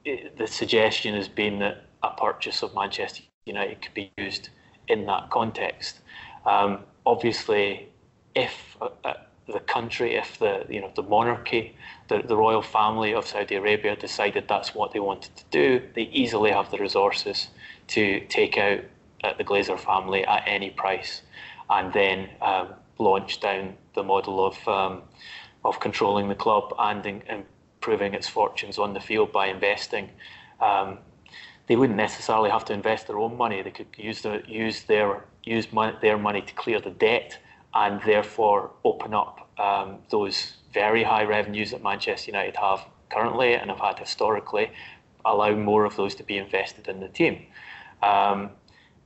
it, 0.06 0.38
the 0.38 0.48
suggestion 0.48 1.16
has 1.16 1.28
been 1.28 1.60
that 1.60 1.86
a 2.02 2.12
purchase 2.12 2.64
of 2.64 2.74
Manchester 2.74 3.24
United 3.46 3.82
could 3.82 3.94
be 3.94 4.10
used 4.18 4.50
in 4.88 5.06
that 5.08 5.30
context. 5.30 6.00
Um, 6.46 6.80
obviously, 7.06 7.90
if 8.36 8.78
uh, 8.82 8.88
uh, 9.04 9.14
the 9.48 9.60
country, 9.62 10.16
if 10.16 10.38
the 10.40 10.66
you 10.70 10.82
know 10.82 10.92
the 10.96 11.04
monarchy, 11.04 11.76
the, 12.10 12.22
the 12.22 12.36
royal 12.36 12.62
family 12.62 13.14
of 13.14 13.26
Saudi 13.26 13.56
Arabia 13.56 13.96
decided 13.96 14.48
that's 14.48 14.76
what 14.76 14.92
they 14.92 15.00
wanted 15.00 15.36
to 15.36 15.44
do, 15.52 15.82
they 15.96 16.04
easily 16.04 16.52
have 16.52 16.70
the 16.70 16.78
resources 16.78 17.48
to 17.88 18.20
take 18.28 18.58
out 18.58 18.80
uh, 19.24 19.34
the 19.38 19.44
Glazer 19.44 19.80
family 19.80 20.26
at 20.26 20.44
any 20.46 20.70
price, 20.70 21.22
and 21.70 21.94
then 21.94 22.30
um, 22.42 22.74
launch 23.00 23.40
down 23.40 23.76
the 23.96 24.04
model 24.04 24.46
of 24.46 24.68
um, 24.68 25.04
of 25.64 25.80
controlling 25.80 26.28
the 26.30 26.36
club 26.36 26.74
and 26.78 27.06
in, 27.06 27.24
improving 27.30 28.14
its 28.14 28.28
fortunes 28.28 28.78
on 28.78 28.94
the 28.94 29.00
field 29.00 29.32
by 29.32 29.48
investing. 29.48 30.10
Um, 30.60 31.00
they 31.68 31.76
wouldn't 31.76 31.98
necessarily 31.98 32.50
have 32.50 32.66
to 32.66 32.74
invest 32.74 33.08
their 33.08 33.18
own 33.18 33.38
money. 33.38 33.62
They 33.62 33.72
could 33.72 33.88
use 33.98 34.22
the, 34.22 34.42
use 34.48 34.84
their 34.84 35.26
use 35.44 35.68
their 36.02 36.18
money 36.18 36.42
to 36.42 36.54
clear 36.54 36.82
the 36.82 36.90
debt 36.90 37.38
and 37.78 38.02
therefore 38.02 38.72
open 38.84 39.14
up 39.14 39.48
um, 39.60 40.00
those 40.10 40.54
very 40.74 41.04
high 41.04 41.24
revenues 41.24 41.70
that 41.72 41.84
Manchester 41.84 42.32
United 42.32 42.56
have 42.56 42.84
currently 43.12 43.54
and 43.54 43.70
have 43.70 43.80
had 43.80 44.00
historically, 44.00 44.72
allow 45.24 45.54
more 45.56 45.86
of 45.86 45.96
those 45.96 46.16
to 46.16 46.24
be 46.24 46.38
invested 46.38 46.88
in 46.88 47.00
the 47.00 47.08
team. 47.08 47.46
Um, 48.02 48.50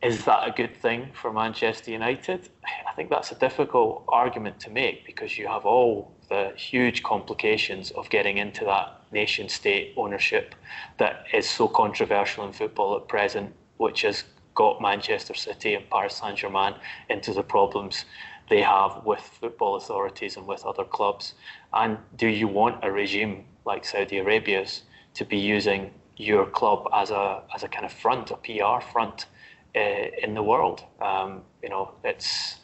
is 0.02 0.24
that 0.24 0.48
a 0.48 0.52
good 0.52 0.76
thing 0.78 1.10
for 1.14 1.34
Manchester 1.34 1.92
United? 1.92 2.50
I 2.90 2.94
think 2.94 3.10
that's 3.10 3.32
a 3.34 3.36
difficult 3.36 4.06
argument 4.08 4.60
to 4.62 4.70
make 4.70 5.06
because 5.06 5.38
you 5.38 5.48
have 5.48 5.66
all 5.66 6.14
the 6.30 6.54
huge 6.56 7.04
complications 7.04 7.92
of 7.92 8.10
getting 8.10 8.38
into 8.38 8.64
that 8.66 9.02
nation 9.12 9.50
state 9.50 9.94
ownership 9.98 10.56
that 10.98 11.26
is 11.34 11.48
so 11.48 11.68
controversial 11.68 12.46
in 12.46 12.54
football 12.54 12.96
at 12.96 13.08
present, 13.10 13.54
which 13.78 14.04
has 14.04 14.24
got 14.56 14.82
Manchester 14.82 15.34
City 15.34 15.76
and 15.76 15.90
Paris 15.90 16.16
Saint 16.16 16.38
Germain 16.38 16.74
into 17.10 17.34
the 17.34 17.44
problems 17.44 18.06
they 18.52 18.62
have 18.62 19.06
with 19.06 19.22
football 19.22 19.78
authorities 19.78 20.36
and 20.36 20.46
with 20.46 20.66
other 20.66 20.84
clubs. 20.84 21.36
And 21.72 21.98
do 22.18 22.28
you 22.28 22.50
want 22.50 22.84
a 22.84 22.92
regime 22.92 23.46
like 23.66 23.86
Saudi 23.86 24.18
Arabia's 24.18 24.84
to 25.14 25.24
be 25.24 25.38
using 25.38 25.92
your 26.18 26.46
club 26.46 26.90
as 26.94 27.12
a 27.12 27.44
as 27.56 27.64
a 27.64 27.70
kind 27.70 27.86
of 27.86 27.94
front, 27.94 28.30
a 28.30 28.36
PR 28.46 28.86
front 28.92 29.28
uh, 29.74 30.24
in 30.24 30.34
the 30.34 30.44
world? 30.44 30.84
Um, 31.00 31.44
you 31.64 31.70
know, 31.70 31.94
it's 32.04 32.58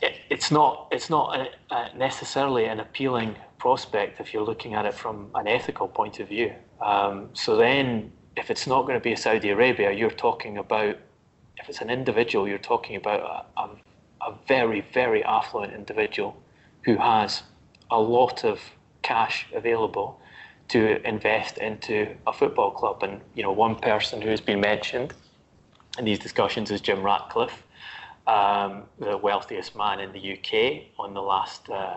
it, 0.00 0.14
it's 0.30 0.50
not 0.50 0.88
it's 0.90 1.10
not 1.10 1.26
a, 1.38 1.74
a 1.74 1.94
necessarily 1.94 2.64
an 2.64 2.80
appealing 2.80 3.36
prospect 3.58 4.18
if 4.18 4.32
you're 4.32 4.48
looking 4.50 4.72
at 4.72 4.86
it 4.86 4.94
from 4.94 5.28
an 5.34 5.46
ethical 5.46 5.88
point 5.88 6.20
of 6.20 6.28
view. 6.28 6.54
Um, 6.80 7.28
so 7.34 7.54
then, 7.56 8.12
if 8.34 8.50
it's 8.50 8.66
not 8.66 8.86
going 8.86 8.98
to 8.98 9.04
be 9.10 9.14
Saudi 9.14 9.50
Arabia, 9.50 9.92
you're 9.92 10.18
talking 10.28 10.56
about 10.56 10.96
if 11.58 11.68
it's 11.68 11.80
an 11.80 11.90
individual, 11.90 12.48
you're 12.48 12.58
talking 12.58 12.96
about 12.96 13.46
a, 13.56 13.60
a, 13.60 13.70
a 14.30 14.34
very 14.46 14.84
very 14.92 15.22
affluent 15.24 15.72
individual 15.72 16.36
who 16.82 16.96
has 16.96 17.42
a 17.90 18.00
lot 18.00 18.44
of 18.44 18.60
cash 19.02 19.46
available 19.54 20.20
to 20.68 21.06
invest 21.06 21.58
into 21.58 22.14
a 22.26 22.32
football 22.32 22.70
club. 22.70 23.02
And 23.02 23.20
you 23.34 23.42
know, 23.42 23.52
one 23.52 23.76
person 23.76 24.22
who's 24.22 24.40
been 24.40 24.60
mentioned 24.60 25.12
in 25.98 26.04
these 26.04 26.18
discussions 26.18 26.70
is 26.70 26.80
Jim 26.80 27.02
Ratcliffe 27.02 27.64
um, 28.26 28.84
the 28.98 29.16
wealthiest 29.16 29.76
man 29.76 30.00
in 30.00 30.12
the 30.12 30.32
UK 30.32 30.84
on 30.98 31.14
the 31.14 31.20
last 31.20 31.68
uh, 31.68 31.96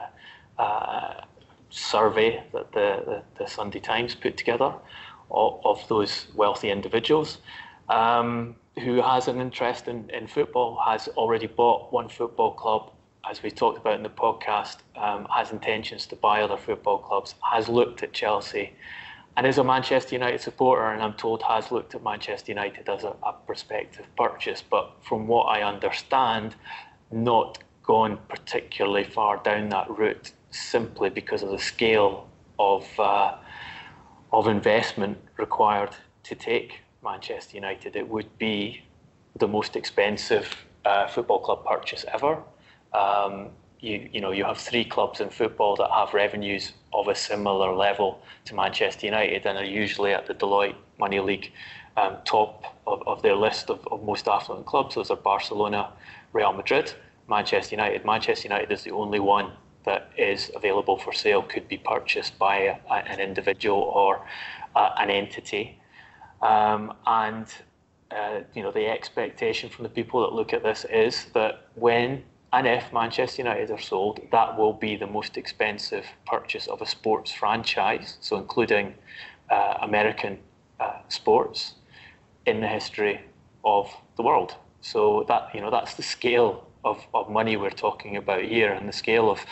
uh, 0.58 1.22
survey 1.70 2.44
that 2.54 2.72
the, 2.74 3.04
the, 3.06 3.24
the, 3.38 3.50
Sunday 3.50 3.80
Times 3.80 4.16
put 4.16 4.36
together 4.38 4.74
of, 5.32 5.62
of 5.64 5.88
those 5.88 6.28
wealthy 6.36 6.70
individuals. 6.70 7.38
Um, 7.90 8.56
who 8.84 9.01
has 9.01 9.27
an 9.27 9.39
interest 9.41 9.88
in, 9.88 10.10
in 10.10 10.27
football, 10.27 10.79
has 10.86 11.07
already 11.10 11.48
bought 11.48 11.91
one 11.91 12.10
football 12.10 12.53
club, 12.53 12.91
as 13.29 13.43
we 13.43 13.51
talked 13.51 13.77
about 13.77 13.96
in 13.96 14.03
the 14.03 14.10
podcast, 14.10 14.77
um, 14.96 15.27
has 15.34 15.51
intentions 15.51 16.05
to 16.07 16.15
buy 16.15 16.41
other 16.41 16.57
football 16.57 17.00
clubs, 17.00 17.36
has 17.51 17.67
looked 17.67 18.03
at 18.03 18.13
Chelsea, 18.13 18.74
and 19.36 19.46
is 19.46 19.57
a 19.57 19.63
Manchester 19.63 20.15
United 20.15 20.41
supporter, 20.41 20.86
and 20.91 21.01
I'm 21.01 21.13
told 21.13 21.43
has 21.43 21.72
looked 21.72 21.93
at 21.96 22.03
Manchester 22.03 22.51
United 22.51 22.88
as 22.89 23.03
a, 23.03 23.15
a 23.24 23.34
prospective 23.46 24.05
purchase, 24.15 24.63
but 24.67 24.93
from 25.01 25.27
what 25.27 25.43
I 25.43 25.63
understand, 25.63 26.55
not 27.12 27.60
gone 27.84 28.17
particularly 28.27 29.03
far 29.03 29.38
down 29.43 29.69
that 29.69 29.89
route 29.89 30.31
simply 30.51 31.10
because 31.10 31.43
of 31.43 31.49
the 31.49 31.60
scale 31.60 32.30
of 32.60 32.88
uh, 32.99 33.36
of 34.34 34.47
investment 34.47 35.17
required 35.38 35.91
to 36.23 36.36
take 36.36 36.82
Manchester 37.12 37.56
United. 37.56 37.96
It 37.96 38.08
would 38.08 38.32
be 38.38 38.82
the 39.43 39.48
most 39.48 39.76
expensive 39.76 40.48
uh, 40.86 41.08
football 41.08 41.39
club 41.39 41.65
purchase 41.65 42.04
ever. 42.13 42.34
Um, 42.93 43.50
you, 43.80 44.10
you 44.13 44.22
know 44.22 44.32
you 44.32 44.43
have 44.52 44.58
three 44.58 44.86
clubs 44.96 45.20
in 45.24 45.30
football 45.30 45.76
that 45.82 45.89
have 46.00 46.13
revenues 46.13 46.74
of 46.93 47.08
a 47.08 47.15
similar 47.15 47.70
level 47.76 48.10
to 48.46 48.56
Manchester 48.56 49.06
United 49.06 49.46
and 49.46 49.58
are 49.58 49.72
usually 49.84 50.12
at 50.13 50.26
the 50.26 50.34
Deloitte 50.34 50.76
Money 50.98 51.20
League 51.20 51.52
um, 51.96 52.17
top 52.26 52.76
of, 52.86 52.98
of 53.08 53.22
their 53.22 53.36
list 53.36 53.70
of, 53.70 53.80
of 53.91 54.04
most 54.04 54.28
affluent 54.28 54.65
clubs. 54.65 54.96
Those 54.96 55.12
are 55.12 55.17
Barcelona, 55.17 55.91
Real 56.34 56.54
Madrid, 56.54 56.93
Manchester 57.30 57.76
United. 57.76 58.06
Manchester 58.06 58.48
United 58.48 58.72
is 58.72 58.84
the 58.84 58.91
only 58.91 59.20
one 59.20 59.52
that 59.86 60.12
is 60.17 60.52
available 60.56 60.98
for 60.98 61.13
sale, 61.13 61.41
could 61.41 61.67
be 61.67 61.78
purchased 61.78 62.38
by 62.38 62.56
a, 62.58 62.93
an 63.13 63.20
individual 63.20 63.80
or 63.80 64.22
uh, 64.76 64.89
an 64.98 65.10
entity. 65.10 65.80
Um, 66.41 66.93
and 67.06 67.47
uh, 68.12 68.41
you 68.54 68.63
know 68.63 68.71
the 68.71 68.88
expectation 68.88 69.69
from 69.69 69.84
the 69.84 69.89
people 69.89 70.21
that 70.21 70.34
look 70.34 70.54
at 70.54 70.63
this 70.63 70.86
is 70.86 71.26
that 71.34 71.67
when 71.76 72.23
and 72.54 72.65
if 72.65 72.93
Manchester 72.93 73.41
United 73.41 73.71
are 73.71 73.80
sold, 73.80 74.21
that 74.32 74.58
will 74.58 74.73
be 74.73 74.95
the 74.95 75.08
most 75.08 75.38
expensive 75.38 76.06
purchase 76.26 76.67
of 76.67 76.82
a 76.82 76.86
sports 76.86 77.32
franchise, 77.32 78.17
so 78.21 78.38
including 78.38 78.93
uh, 79.50 79.76
American 79.82 80.39
uh, 80.80 81.00
sports 81.10 81.73
in 82.45 82.62
the 82.62 82.67
history 82.67 83.19
of 83.65 83.93
the 84.15 84.23
world. 84.23 84.56
So 84.80 85.26
that 85.28 85.50
you 85.54 85.60
know 85.60 85.69
that's 85.69 85.95
the 85.95 86.04
scale 86.04 86.67
of, 86.86 87.06
of 87.13 87.30
money 87.30 87.58
we're 87.58 87.69
talking 87.69 88.15
about 88.15 88.43
here, 88.43 88.71
and 88.71 88.88
the 88.88 88.93
scale 88.93 89.30
of 89.30 89.45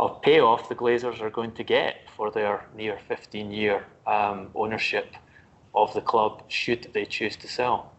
of 0.00 0.20
payoff 0.22 0.68
the 0.68 0.74
Glazers 0.74 1.20
are 1.20 1.30
going 1.30 1.52
to 1.52 1.62
get 1.62 2.08
for 2.16 2.30
their 2.30 2.66
near 2.74 2.98
15 3.06 3.52
year 3.52 3.84
um, 4.06 4.48
ownership 4.54 5.14
of 5.74 5.92
the 5.94 6.00
club, 6.00 6.42
should 6.48 6.90
they 6.92 7.04
choose 7.04 7.36
to 7.36 7.48
sell. 7.48 7.92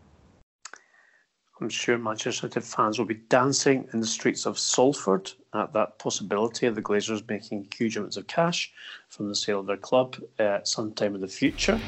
I'm 1.61 1.69
sure 1.69 1.97
Manchester 1.99 2.47
United 2.47 2.63
fans 2.63 2.97
will 2.97 3.05
be 3.05 3.21
dancing 3.29 3.87
in 3.93 3.99
the 3.99 4.07
streets 4.07 4.47
of 4.47 4.57
Salford 4.57 5.31
at 5.53 5.71
that 5.73 5.99
possibility 5.99 6.65
of 6.65 6.73
the 6.73 6.81
Glazers 6.81 7.27
making 7.29 7.67
huge 7.75 7.97
amounts 7.97 8.17
of 8.17 8.25
cash 8.25 8.73
from 9.09 9.29
the 9.29 9.35
sale 9.35 9.59
of 9.59 9.67
their 9.67 9.77
club 9.77 10.15
uh, 10.39 10.59
sometime 10.63 11.13
in 11.13 11.21
the 11.21 11.27
future. 11.27 11.79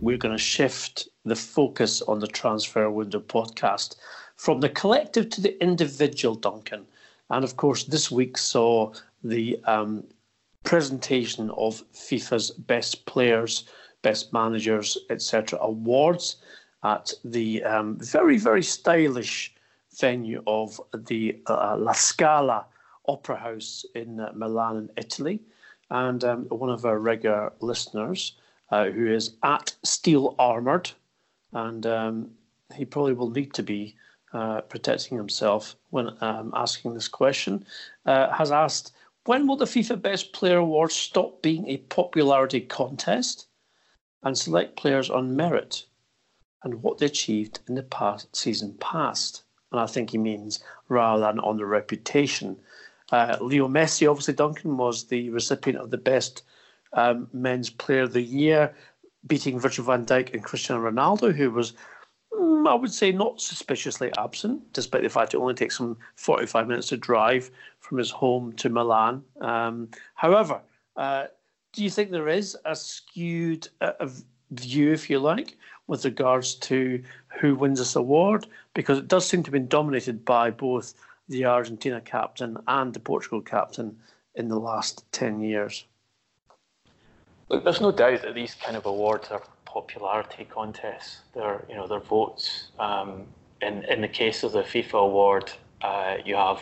We're 0.00 0.18
going 0.18 0.36
to 0.36 0.42
shift 0.42 1.08
the 1.24 1.34
focus 1.34 2.00
on 2.02 2.20
the 2.20 2.28
Transfer 2.28 2.88
Window 2.88 3.18
podcast 3.18 3.96
from 4.36 4.60
the 4.60 4.68
collective 4.68 5.30
to 5.30 5.40
the 5.40 5.60
individual, 5.60 6.36
Duncan. 6.36 6.86
And 7.30 7.42
of 7.42 7.56
course, 7.56 7.82
this 7.82 8.08
week 8.10 8.38
saw 8.38 8.92
the 9.24 9.58
um, 9.64 10.04
presentation 10.64 11.50
of 11.50 11.82
FIFA's 11.92 12.50
best 12.50 13.06
players, 13.06 13.64
best 14.02 14.32
managers, 14.32 14.98
etc. 15.10 15.58
awards 15.62 16.36
at 16.82 17.12
the 17.24 17.62
um, 17.64 17.96
very, 17.98 18.36
very 18.38 18.62
stylish 18.62 19.54
venue 19.98 20.42
of 20.46 20.80
the 20.92 21.38
uh, 21.46 21.76
La 21.78 21.92
Scala 21.92 22.66
Opera 23.06 23.36
House 23.36 23.84
in 23.94 24.20
uh, 24.20 24.32
Milan, 24.34 24.76
in 24.76 24.90
Italy. 24.96 25.40
And 25.90 26.24
um, 26.24 26.44
one 26.48 26.70
of 26.70 26.84
our 26.84 26.98
regular 26.98 27.52
listeners, 27.60 28.34
uh, 28.70 28.86
who 28.86 29.06
is 29.06 29.36
at 29.42 29.74
Steel 29.82 30.34
Armoured, 30.38 30.90
and 31.52 31.86
um, 31.86 32.30
he 32.74 32.84
probably 32.84 33.12
will 33.12 33.30
need 33.30 33.52
to 33.54 33.62
be 33.62 33.94
uh, 34.32 34.62
protecting 34.62 35.16
himself 35.16 35.76
when 35.90 36.10
um, 36.20 36.52
asking 36.54 36.94
this 36.94 37.08
question, 37.08 37.64
uh, 38.06 38.30
has 38.32 38.50
asked 38.50 38.92
when 39.26 39.46
will 39.46 39.56
the 39.56 39.64
FIFA 39.64 40.02
Best 40.02 40.32
Player 40.32 40.58
Award 40.58 40.92
stop 40.92 41.42
being 41.42 41.68
a 41.68 41.78
popularity 41.78 42.60
contest 42.60 43.46
and 44.22 44.36
select 44.36 44.76
players 44.76 45.10
on 45.10 45.36
merit? 45.36 45.86
and 46.64 46.82
what 46.82 46.98
they 46.98 47.06
achieved 47.06 47.60
in 47.68 47.74
the 47.74 47.82
past 47.82 48.34
season 48.34 48.74
past. 48.80 49.42
And 49.70 49.80
I 49.80 49.86
think 49.86 50.10
he 50.10 50.18
means 50.18 50.64
rather 50.88 51.20
than 51.20 51.38
on 51.40 51.58
the 51.58 51.66
reputation. 51.66 52.56
Uh, 53.12 53.36
Leo 53.40 53.68
Messi, 53.68 54.10
obviously, 54.10 54.34
Duncan 54.34 54.76
was 54.76 55.04
the 55.04 55.30
recipient 55.30 55.78
of 55.78 55.90
the 55.90 55.98
best 55.98 56.42
um, 56.94 57.28
men's 57.32 57.70
player 57.70 58.02
of 58.02 58.14
the 58.14 58.22
year, 58.22 58.74
beating 59.26 59.60
Virgil 59.60 59.84
van 59.84 60.06
Dijk 60.06 60.32
and 60.32 60.42
Cristiano 60.42 60.90
Ronaldo, 60.90 61.34
who 61.34 61.50
was, 61.50 61.74
I 62.66 62.74
would 62.74 62.92
say, 62.92 63.12
not 63.12 63.40
suspiciously 63.40 64.10
absent, 64.18 64.72
despite 64.72 65.02
the 65.02 65.08
fact 65.08 65.34
it 65.34 65.38
only 65.38 65.54
takes 65.54 65.78
him 65.78 65.96
45 66.16 66.66
minutes 66.66 66.88
to 66.88 66.96
drive 66.96 67.50
from 67.80 67.98
his 67.98 68.10
home 68.10 68.52
to 68.54 68.68
Milan. 68.68 69.22
Um, 69.40 69.88
however, 70.14 70.60
uh, 70.96 71.26
do 71.72 71.84
you 71.84 71.90
think 71.90 72.10
there 72.10 72.28
is 72.28 72.56
a 72.64 72.74
skewed 72.74 73.68
uh, 73.80 74.08
view, 74.52 74.92
if 74.92 75.10
you 75.10 75.18
like, 75.18 75.56
with 75.86 76.04
regards 76.04 76.54
to 76.54 77.02
who 77.40 77.54
wins 77.54 77.78
this 77.78 77.96
award? 77.96 78.46
Because 78.74 78.98
it 78.98 79.08
does 79.08 79.26
seem 79.26 79.42
to 79.42 79.48
have 79.48 79.52
been 79.52 79.68
dominated 79.68 80.24
by 80.24 80.50
both 80.50 80.94
the 81.28 81.44
Argentina 81.44 82.00
captain 82.00 82.56
and 82.66 82.94
the 82.94 83.00
Portugal 83.00 83.40
captain 83.40 83.96
in 84.34 84.48
the 84.48 84.58
last 84.58 85.04
10 85.12 85.40
years. 85.40 85.84
Look, 87.48 87.64
there's 87.64 87.80
no 87.80 87.92
doubt 87.92 88.22
that 88.22 88.34
these 88.34 88.54
kind 88.54 88.76
of 88.76 88.86
awards 88.86 89.28
are 89.30 89.42
popularity 89.74 90.44
contests. 90.44 91.22
They're, 91.34 91.64
you 91.68 91.74
know, 91.74 91.86
they're 91.88 92.08
votes. 92.16 92.68
Um, 92.78 93.26
in, 93.60 93.84
in 93.84 94.00
the 94.00 94.12
case 94.22 94.44
of 94.46 94.52
the 94.52 94.62
FIFA 94.62 94.98
award, 95.08 95.52
uh, 95.82 96.18
you 96.24 96.36
have 96.36 96.60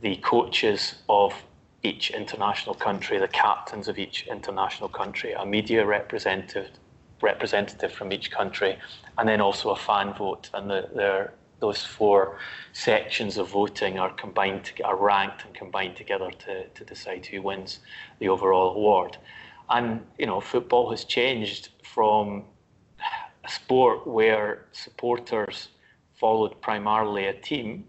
the 0.00 0.16
coaches 0.32 0.94
of 1.08 1.34
each 1.82 2.10
international 2.10 2.74
country, 2.74 3.18
the 3.18 3.34
captains 3.46 3.88
of 3.88 3.98
each 3.98 4.26
international 4.28 4.88
country, 4.88 5.32
a 5.32 5.44
media 5.44 5.84
representative, 5.84 6.70
representative 7.20 7.92
from 7.92 8.12
each 8.12 8.30
country, 8.30 8.78
and 9.18 9.28
then 9.28 9.40
also 9.40 9.70
a 9.70 9.76
fan 9.76 10.14
vote. 10.14 10.48
And 10.54 10.70
the, 10.70 11.30
those 11.58 11.84
four 11.84 12.38
sections 12.72 13.38
of 13.38 13.48
voting 13.48 13.98
are 13.98 14.12
combined, 14.12 14.64
to, 14.66 14.84
are 14.84 14.96
ranked 14.96 15.44
and 15.44 15.54
combined 15.54 15.96
together 15.96 16.30
to, 16.44 16.68
to 16.68 16.84
decide 16.84 17.26
who 17.26 17.42
wins 17.42 17.80
the 18.20 18.28
overall 18.28 18.76
award. 18.76 19.16
And 19.68 20.04
you 20.18 20.26
know, 20.26 20.40
football 20.40 20.90
has 20.90 21.04
changed 21.04 21.70
from 21.82 22.44
a 23.44 23.48
sport 23.48 24.06
where 24.06 24.66
supporters 24.72 25.68
followed 26.14 26.60
primarily 26.60 27.26
a 27.26 27.32
team 27.32 27.84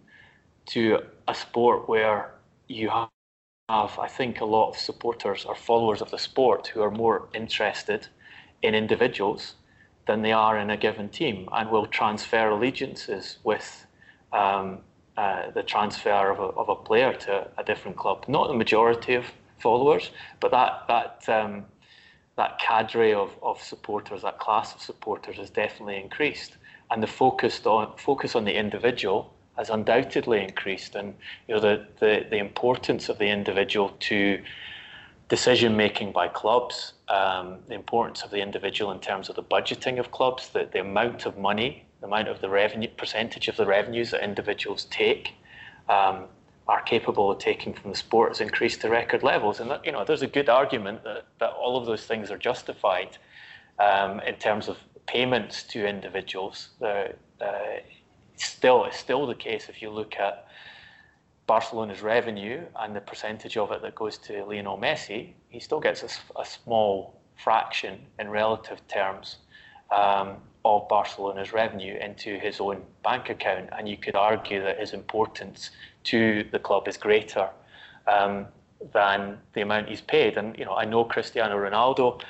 to 0.68 1.00
a 1.28 1.36
sport 1.36 1.88
where 1.88 2.34
you 2.68 2.90
have, 2.90 4.00
I 4.00 4.08
think, 4.08 4.42
a 4.42 4.46
lot 4.46 4.70
of 4.70 4.78
supporters 4.78 5.46
or 5.46 5.56
followers 5.56 6.02
of 6.02 6.12
the 6.12 6.18
sport 6.18 6.68
who 6.68 6.82
are 6.82 6.92
more 6.92 7.30
interested 7.34 8.08
in 8.62 8.76
individuals 8.76 9.56
than 10.08 10.22
they 10.22 10.32
are 10.32 10.58
in 10.58 10.70
a 10.70 10.78
given 10.78 11.10
team 11.10 11.48
and 11.52 11.70
will 11.70 11.86
transfer 11.86 12.50
allegiances 12.50 13.38
with 13.44 13.86
um, 14.32 14.80
uh, 15.18 15.52
the 15.52 15.64
transfer 15.64 16.32
of 16.32 16.40
a, 16.40 16.50
of 16.60 16.70
a 16.70 16.76
player 16.76 17.14
to 17.14 17.48
a 17.58 17.64
different 17.64 17.98
club. 17.98 18.26
Not 18.28 18.48
the 18.48 18.54
majority 18.54 19.16
of 19.16 19.26
followers, 19.60 20.12
but 20.40 20.52
that 20.52 20.84
that 20.88 21.30
um, 21.30 21.66
that 22.36 22.60
cadre 22.60 23.14
of, 23.14 23.36
of 23.42 23.62
supporters, 23.62 24.22
that 24.22 24.40
class 24.40 24.74
of 24.76 24.82
supporters, 24.82 25.38
has 25.38 25.50
definitely 25.50 25.98
increased, 25.98 26.58
and 26.92 27.02
the 27.02 27.08
focus 27.08 27.66
on 27.66 27.96
focus 27.98 28.36
on 28.36 28.46
the 28.46 28.54
individual 28.54 29.34
has 29.58 29.70
undoubtedly 29.70 30.44
increased, 30.44 30.96
and 30.96 31.16
you 31.48 31.56
know 31.56 31.62
the 31.62 31.88
the, 32.00 32.26
the 32.30 32.38
importance 32.38 33.10
of 33.10 33.18
the 33.18 33.28
individual 33.28 33.90
to 34.00 34.40
decision 35.30 35.76
making 35.76 36.12
by 36.12 36.28
clubs, 36.28 36.94
um, 37.10 37.58
the 37.68 37.74
importance 37.74 38.24
of 38.24 38.32
the 38.32 38.42
individual 38.42 38.92
in 38.92 39.00
terms 39.00 39.30
of 39.30 39.36
the 39.36 39.44
budgeting 39.44 40.00
of 40.00 40.12
clubs, 40.12 40.50
the, 40.50 40.70
the 40.72 40.80
amount 40.80 41.26
of 41.26 41.38
money, 41.38 41.86
the 42.00 42.08
amount 42.08 42.30
of 42.30 42.40
the 42.40 42.50
revenue 42.50 42.88
percentage 42.98 43.48
of 43.48 43.58
the 43.58 43.66
revenues 43.66 44.12
that 44.12 44.24
individuals 44.24 44.86
take. 44.86 45.34
Um, 45.90 46.26
are 46.68 46.82
capable 46.82 47.32
of 47.32 47.40
taking 47.40 47.74
from 47.74 47.92
the 47.92 47.98
sport 47.98 48.30
has 48.30 48.42
increased 48.42 48.82
to 48.82 48.90
record 48.90 49.24
levels. 49.24 49.60
And 49.60 49.72
that, 49.72 49.86
you 49.86 49.92
know, 49.92 50.04
there's 50.04 50.22
a 50.22 50.28
good 50.28 50.50
argument 50.50 51.04
that, 51.04 51.26
that 51.40 51.52
all 51.52 51.78
of 51.78 51.86
those 51.86 52.06
things 52.06 52.30
are 52.30 52.38
justified 52.38 53.18
um, 53.80 54.20
in 54.22 54.36
terms 54.36 54.68
of 54.68 54.78
payments 55.06 55.64
to 55.64 55.88
individuals. 55.88 56.70
Uh, 56.82 57.06
still, 58.36 58.86
it's 58.86 58.98
still 58.98 59.26
the 59.26 59.36
case 59.36 59.70
if 59.70 59.82
you 59.82 59.90
look 59.90 60.16
at 60.18 60.48
Barcelona's 61.48 62.02
revenue 62.02 62.62
and 62.80 62.94
the 62.94 63.00
percentage 63.00 63.56
of 63.56 63.72
it 63.72 63.82
that 63.82 63.96
goes 63.96 64.18
to 64.18 64.44
Lionel 64.44 64.78
Messi, 64.78 65.34
he 65.48 65.60
still 65.62 65.80
gets 65.80 66.04
a, 66.04 66.40
a 66.40 66.46
small 66.46 67.22
fraction 67.38 68.00
in 68.20 68.30
relative 68.30 68.86
terms 68.90 69.38
um, 69.96 70.38
of 70.68 70.88
Barcelona's 70.88 71.54
revenue 71.54 71.98
into 72.00 72.38
his 72.40 72.60
own 72.60 72.84
bank 73.04 73.30
account. 73.30 73.70
And 73.78 73.88
you 73.88 73.98
could 73.98 74.16
argue 74.16 74.62
that 74.64 74.80
his 74.80 74.94
importance 74.94 75.72
to 76.06 76.46
the 76.52 76.60
club 76.60 76.88
is 76.88 76.98
greater 76.98 77.50
um, 78.08 78.48
than 78.94 79.38
the 79.54 79.62
amount 79.62 79.90
he's 79.90 80.02
paid. 80.02 80.38
And 80.38 80.58
you 80.58 80.66
know, 80.66 80.76
I 80.76 80.86
know 80.86 81.04
Cristiano 81.04 81.58
Ronaldo 81.58 82.22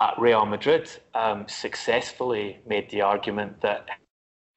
at 0.00 0.18
Real 0.18 0.44
Madrid 0.44 0.90
um, 1.14 1.46
successfully 1.48 2.58
made 2.66 2.90
the 2.90 3.02
argument 3.02 3.60
that 3.60 3.88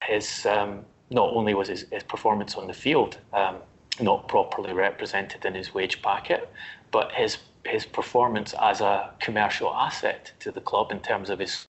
his 0.03 0.45
um, 0.45 0.85
not 1.11 1.29
only 1.33 1.53
was 1.53 1.67
his, 1.67 1.85
his, 1.91 2.03
performance 2.03 2.55
on 2.55 2.67
the 2.67 2.73
field 2.73 3.17
um, 3.33 3.57
not 4.01 4.27
properly 4.27 4.73
represented 4.73 5.45
in 5.45 5.53
his 5.53 5.73
wage 5.73 6.01
packet, 6.01 6.51
but 6.91 7.11
his 7.11 7.37
his 7.65 7.85
performance 7.85 8.53
as 8.61 8.81
a 8.81 9.11
commercial 9.19 9.73
asset 9.73 10.31
to 10.39 10.51
the 10.51 10.61
club 10.61 10.91
in 10.91 10.99
terms 10.99 11.29
of 11.29 11.39
his 11.39 11.65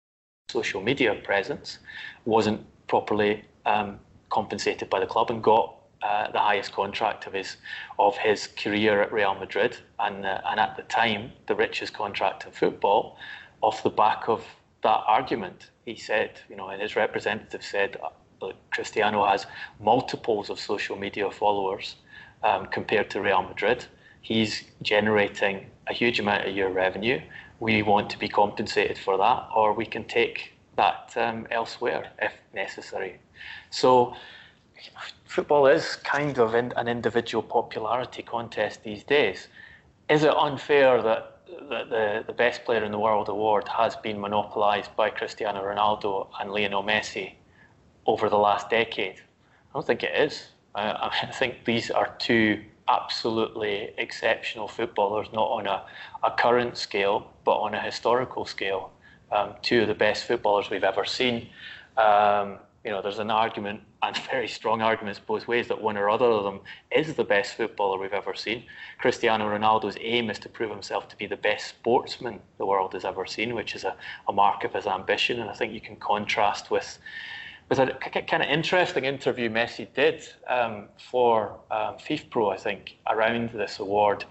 social 0.51 0.83
media 0.83 1.15
presence 1.15 1.79
wasn't 2.25 2.61
properly 2.89 3.45
um, 3.67 3.99
compensated 4.29 4.89
by 4.91 5.01
the 5.01 5.07
club 5.07 5.31
and 5.31 5.43
got 5.43 5.75
uh, 6.03 6.31
the 6.33 6.39
highest 6.39 6.73
contract 6.73 7.27
of 7.27 7.33
his 7.35 7.57
of 7.99 8.17
his 8.17 8.47
career 8.47 9.03
at 9.03 9.13
Real 9.13 9.35
Madrid, 9.35 9.77
and 9.99 10.25
uh, 10.25 10.41
and 10.47 10.59
at 10.59 10.77
the 10.77 10.83
time 10.85 11.31
the 11.47 11.55
richest 11.55 11.93
contract 11.93 12.47
in 12.47 12.53
football, 12.53 13.19
off 13.61 13.83
the 13.83 13.91
back 13.91 14.29
of 14.29 14.45
that 14.83 15.03
argument. 15.07 15.71
He 15.85 15.97
said, 15.97 16.41
you 16.49 16.57
know, 16.57 16.69
and 16.69 16.81
his 16.81 16.97
representative 16.97 17.63
said, 17.63 17.99
uh, 18.03 18.53
Cristiano 18.71 19.27
has 19.27 19.47
multiples 19.81 20.49
of 20.49 20.59
social 20.59 20.97
media 20.97 21.31
followers 21.31 21.97
um, 22.43 22.67
compared 22.67 23.11
to 23.11 23.21
Real 23.21 23.43
Madrid. 23.43 23.85
He's 24.23 24.65
generating 24.83 25.67
a 25.87 25.93
huge 25.93 26.21
amount 26.21 26.47
of 26.47 26.55
year 26.55 26.71
revenue. 26.71 27.21
We 27.61 27.83
want 27.83 28.11
to 28.11 28.19
be 28.19 28.29
compensated 28.29 28.99
for 28.99 29.17
that, 29.19 29.49
or 29.55 29.75
we 29.75 29.87
can 29.87 30.05
take 30.05 30.55
that 30.77 31.13
um, 31.17 31.47
elsewhere 31.51 32.11
if 32.21 32.33
necessary. 32.55 33.21
So 33.71 34.15
football 35.27 35.67
is 35.67 35.97
kind 35.97 36.39
of 36.39 36.55
in, 36.55 36.73
an 36.77 36.89
individual 36.89 37.43
popularity 37.43 38.23
contest 38.23 38.83
these 38.83 39.05
days. 39.05 39.49
Is 40.09 40.25
it 40.25 40.35
unfair 40.37 41.03
that, 41.03 41.43
that 41.69 41.91
the, 41.91 42.25
the 42.27 42.33
best 42.33 42.65
player 42.65 42.83
in 42.83 42.93
the 42.93 42.99
world 42.99 43.29
award 43.29 43.69
has 43.69 43.95
been 43.97 44.19
monopolised 44.21 44.97
by 44.97 45.11
Cristiano 45.11 45.63
Ronaldo 45.63 46.29
and 46.41 46.51
Lionel 46.51 46.83
Messi 46.83 47.35
over 48.07 48.29
the 48.29 48.39
last 48.39 48.71
decade? 48.71 49.17
I 49.19 49.75
don't 49.75 49.87
think 49.87 50.03
it 50.03 50.15
is. 50.15 50.49
I, 50.75 51.11
I 51.23 51.33
think 51.41 51.65
these 51.65 51.91
are 51.91 52.15
two 52.19 52.65
absolutely 52.91 53.91
exceptional 53.99 54.69
footballers, 54.69 55.29
not 55.33 55.49
on 55.49 55.67
a, 55.67 55.85
a 56.23 56.31
current 56.33 56.77
scale, 56.77 57.31
but 57.45 57.57
on 57.59 57.75
a 57.75 57.81
historical 57.81 58.45
scale. 58.45 58.93
Um, 59.33 59.55
two 59.63 59.83
of 59.83 59.89
the 59.89 59.95
best 59.95 60.25
footballers 60.25 60.71
we've 60.71 60.85
ever 60.85 61.05
seen. 61.05 61.49
Um, 61.97 62.59
you 62.85 62.91
know, 62.91 63.03
there's 63.03 63.19
an 63.19 63.31
argument 63.31 63.81
and 64.03 64.17
very 64.31 64.49
strong 64.49 64.81
arguments 64.81 65.21
both 65.21 65.47
ways 65.47 65.69
that 65.69 65.81
one 65.81 65.99
or 65.99 66.09
other 66.09 66.25
of 66.25 66.45
them 66.45 66.61
is 66.91 67.15
the 67.15 67.25
best 67.25 67.55
footballer 67.55 67.99
we've 67.99 68.15
ever 68.15 68.35
seen. 68.35 68.65
Cristiano 68.99 69.47
Ronaldo's 69.47 69.99
aim 70.01 70.31
is 70.31 70.39
to 70.39 70.49
prove 70.49 70.71
himself 70.71 71.07
to 71.09 71.17
be 71.17 71.27
the 71.27 71.37
best 71.37 71.67
sportsman 71.69 72.41
the 72.57 72.65
world 72.65 72.95
has 72.95 73.05
ever 73.05 73.27
seen, 73.27 73.55
which 73.55 73.75
is 73.75 73.85
a, 73.85 73.95
a 74.27 74.33
mark 74.33 74.65
of 74.65 74.73
his 74.73 74.87
ambition. 74.87 75.39
And 75.41 75.51
I 75.51 75.53
think 75.53 75.75
you 75.75 75.83
can 75.83 75.97
contrast 75.97 76.71
with 76.71 76.99
with 77.71 77.79
a 77.79 77.87
kind 78.23 78.43
of 78.43 78.49
interesting 78.49 79.05
interview 79.05 79.49
Messi 79.49 79.87
did 79.95 80.27
um, 80.49 80.89
for 81.11 81.61
um, 81.71 81.95
FIFPro, 81.99 82.53
I 82.53 82.57
think, 82.57 82.97
around 83.09 83.51
this 83.51 83.79
award. 83.79 84.25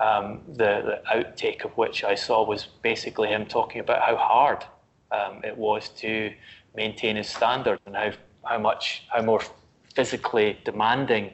Um, 0.00 0.40
the, 0.48 0.82
the 0.82 1.02
outtake 1.14 1.64
of 1.64 1.76
which 1.76 2.04
I 2.04 2.14
saw 2.14 2.44
was 2.44 2.64
basically 2.82 3.28
him 3.28 3.44
talking 3.44 3.82
about 3.82 4.02
how 4.02 4.16
hard 4.16 4.64
um, 5.12 5.42
it 5.44 5.56
was 5.56 5.90
to 6.00 6.32
maintain 6.74 7.16
his 7.16 7.28
standard 7.28 7.78
and 7.84 7.94
how, 7.94 8.12
how 8.44 8.58
much, 8.58 9.04
how 9.10 9.22
more 9.22 9.42
physically 9.94 10.58
demanding 10.64 11.32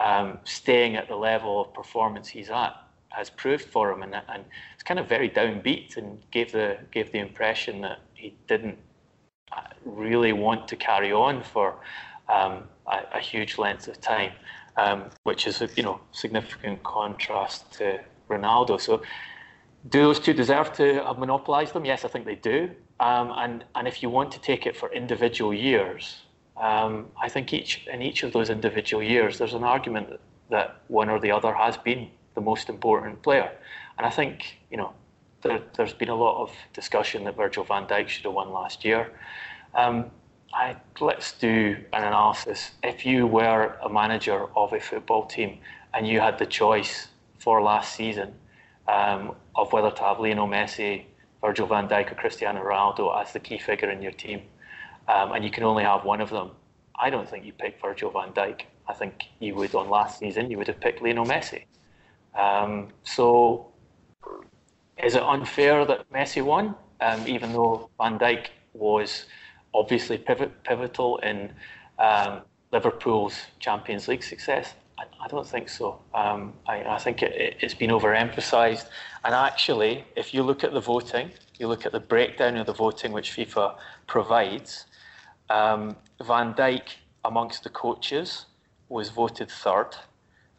um, 0.00 0.38
staying 0.42 0.96
at 0.96 1.08
the 1.08 1.16
level 1.16 1.60
of 1.60 1.72
performance 1.72 2.28
he's 2.28 2.50
at 2.50 2.74
has 3.10 3.30
proved 3.30 3.64
for 3.64 3.92
him. 3.92 4.02
And, 4.02 4.14
and 4.14 4.44
it's 4.74 4.82
kind 4.82 4.98
of 4.98 5.08
very 5.08 5.30
downbeat 5.30 5.96
and 5.96 6.18
gave 6.32 6.50
the, 6.50 6.78
gave 6.90 7.12
the 7.12 7.18
impression 7.18 7.80
that 7.82 8.00
he 8.14 8.34
didn't 8.48 8.78
really 9.84 10.32
want 10.32 10.68
to 10.68 10.76
carry 10.76 11.12
on 11.12 11.42
for 11.42 11.76
um, 12.28 12.64
a, 12.86 12.98
a, 13.14 13.20
huge 13.20 13.58
length 13.58 13.88
of 13.88 14.00
time, 14.00 14.32
um, 14.76 15.04
which 15.22 15.46
is 15.46 15.62
a 15.62 15.68
you 15.76 15.82
know 15.82 16.00
significant 16.12 16.82
contrast 16.82 17.72
to 17.74 18.00
Ronaldo. 18.28 18.80
So, 18.80 19.02
do 19.88 20.02
those 20.02 20.18
two 20.18 20.32
deserve 20.32 20.72
to 20.74 21.04
have 21.04 21.18
monopolised 21.18 21.72
them? 21.72 21.84
Yes, 21.84 22.04
I 22.04 22.08
think 22.08 22.24
they 22.24 22.34
do. 22.34 22.70
Um, 22.98 23.32
and 23.36 23.64
and 23.74 23.86
if 23.86 24.02
you 24.02 24.10
want 24.10 24.32
to 24.32 24.40
take 24.40 24.66
it 24.66 24.76
for 24.76 24.92
individual 24.92 25.54
years, 25.54 26.22
um, 26.56 27.06
I 27.20 27.28
think 27.28 27.52
each 27.52 27.86
in 27.86 28.02
each 28.02 28.22
of 28.22 28.32
those 28.32 28.50
individual 28.50 29.02
years, 29.02 29.38
there's 29.38 29.54
an 29.54 29.64
argument 29.64 30.08
that 30.50 30.80
one 30.88 31.08
or 31.08 31.20
the 31.20 31.30
other 31.30 31.52
has 31.54 31.76
been 31.76 32.08
the 32.34 32.40
most 32.40 32.68
important 32.68 33.22
player. 33.22 33.50
And 33.98 34.06
I 34.06 34.10
think 34.10 34.58
you 34.70 34.76
know 34.76 34.92
there, 35.46 35.84
has 35.86 35.94
been 35.94 36.08
a 36.08 36.14
lot 36.14 36.42
of 36.42 36.52
discussion 36.72 37.24
that 37.24 37.36
Virgil 37.36 37.64
van 37.64 37.86
Dijk 37.86 38.08
should 38.08 38.24
have 38.24 38.34
won 38.34 38.50
last 38.50 38.84
year. 38.84 39.12
Um, 39.74 40.10
I, 40.52 40.76
let's 41.00 41.32
do 41.32 41.76
an 41.92 42.04
analysis. 42.04 42.72
If 42.82 43.04
you 43.04 43.26
were 43.26 43.76
a 43.82 43.88
manager 43.88 44.46
of 44.56 44.72
a 44.72 44.80
football 44.80 45.26
team 45.26 45.58
and 45.92 46.06
you 46.06 46.20
had 46.20 46.38
the 46.38 46.46
choice 46.46 47.08
for 47.38 47.62
last 47.62 47.94
season 47.94 48.34
um, 48.88 49.34
of 49.54 49.72
whether 49.72 49.90
to 49.90 50.02
have 50.02 50.20
Lionel 50.20 50.48
Messi, 50.48 51.04
Virgil 51.40 51.66
van 51.66 51.88
Dijk, 51.88 52.12
or 52.12 52.14
Cristiano 52.14 52.62
Ronaldo 52.62 53.20
as 53.20 53.32
the 53.32 53.40
key 53.40 53.58
figure 53.58 53.90
in 53.90 54.00
your 54.00 54.12
team, 54.12 54.42
um, 55.08 55.32
and 55.32 55.44
you 55.44 55.50
can 55.50 55.62
only 55.62 55.84
have 55.84 56.04
one 56.04 56.20
of 56.20 56.30
them, 56.30 56.50
I 56.98 57.10
don't 57.10 57.28
think 57.28 57.44
you'd 57.44 57.58
pick 57.58 57.80
Virgil 57.80 58.10
van 58.10 58.32
Dijk. 58.32 58.62
I 58.88 58.94
think 58.94 59.24
you 59.40 59.54
would 59.56 59.74
on 59.74 59.90
last 59.90 60.18
season 60.18 60.50
you 60.50 60.58
would 60.58 60.68
have 60.68 60.80
picked 60.80 61.02
Lionel 61.02 61.26
Messi. 61.26 61.64
Um, 62.34 62.88
so 63.04 63.72
is 65.02 65.14
it 65.14 65.22
unfair 65.22 65.84
that 65.84 66.10
Messi 66.10 66.42
won, 66.42 66.74
um, 67.00 67.26
even 67.26 67.52
though 67.52 67.90
Van 67.98 68.18
Dijk 68.18 68.46
was 68.72 69.26
obviously 69.74 70.18
pivot, 70.18 70.62
pivotal 70.64 71.18
in 71.18 71.52
um, 71.98 72.42
Liverpool's 72.72 73.36
Champions 73.58 74.08
League 74.08 74.22
success? 74.22 74.74
I, 74.98 75.04
I 75.22 75.28
don't 75.28 75.46
think 75.46 75.68
so. 75.68 76.00
Um, 76.14 76.54
I, 76.66 76.82
I, 76.84 76.98
think 76.98 77.22
it, 77.22 77.32
it, 77.32 77.56
it's 77.60 77.74
been 77.74 77.90
overemphasised. 77.90 78.86
And 79.24 79.34
actually, 79.34 80.04
if 80.16 80.32
you 80.32 80.42
look 80.42 80.64
at 80.64 80.72
the 80.72 80.80
voting, 80.80 81.30
you 81.58 81.68
look 81.68 81.84
at 81.84 81.92
the 81.92 82.00
breakdown 82.00 82.56
of 82.56 82.66
the 82.66 82.72
voting 82.72 83.12
which 83.12 83.32
FIFA 83.36 83.76
provides, 84.06 84.86
um, 85.50 85.96
Van 86.24 86.54
Dijk 86.54 86.82
amongst 87.24 87.64
the 87.64 87.70
coaches 87.70 88.46
was 88.88 89.10
voted 89.10 89.50
third 89.50 89.90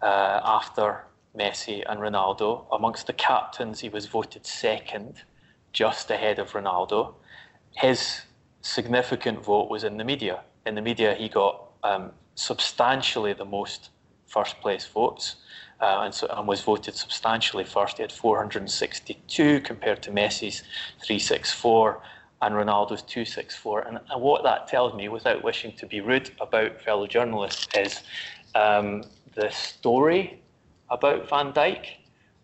uh, 0.01 0.41
after 0.43 1.06
Messi 1.37 1.83
and 1.87 1.99
Ronaldo. 1.99 2.65
Amongst 2.71 3.07
the 3.07 3.13
captains, 3.13 3.79
he 3.79 3.89
was 3.89 4.05
voted 4.05 4.45
second, 4.45 5.21
just 5.73 6.09
ahead 6.09 6.39
of 6.39 6.51
Ronaldo. 6.51 7.13
His 7.75 8.21
significant 8.61 9.43
vote 9.43 9.69
was 9.69 9.83
in 9.83 9.97
the 9.97 10.03
media. 10.03 10.41
In 10.65 10.75
the 10.75 10.81
media, 10.81 11.13
he 11.13 11.29
got 11.29 11.69
um, 11.83 12.11
substantially 12.35 13.33
the 13.33 13.45
most 13.45 13.89
first 14.25 14.59
place 14.59 14.85
votes 14.85 15.37
uh, 15.79 16.01
and, 16.03 16.13
so, 16.13 16.27
and 16.27 16.47
was 16.47 16.61
voted 16.61 16.95
substantially 16.95 17.63
first. 17.63 17.97
He 17.97 18.03
had 18.03 18.11
462 18.11 19.61
compared 19.61 20.01
to 20.03 20.11
Messi's 20.11 20.61
364 21.03 22.01
and 22.41 22.55
Ronaldo's 22.55 23.01
264. 23.03 23.81
And, 23.81 23.99
and 24.09 24.21
what 24.21 24.43
that 24.43 24.67
tells 24.67 24.93
me, 24.93 25.07
without 25.07 25.43
wishing 25.43 25.71
to 25.77 25.85
be 25.85 26.01
rude 26.01 26.31
about 26.39 26.81
fellow 26.81 27.07
journalists, 27.07 27.67
is 27.77 28.01
um, 28.55 29.03
the 29.35 29.49
story 29.51 30.41
about 30.89 31.29
Van 31.29 31.53
Dijk 31.53 31.85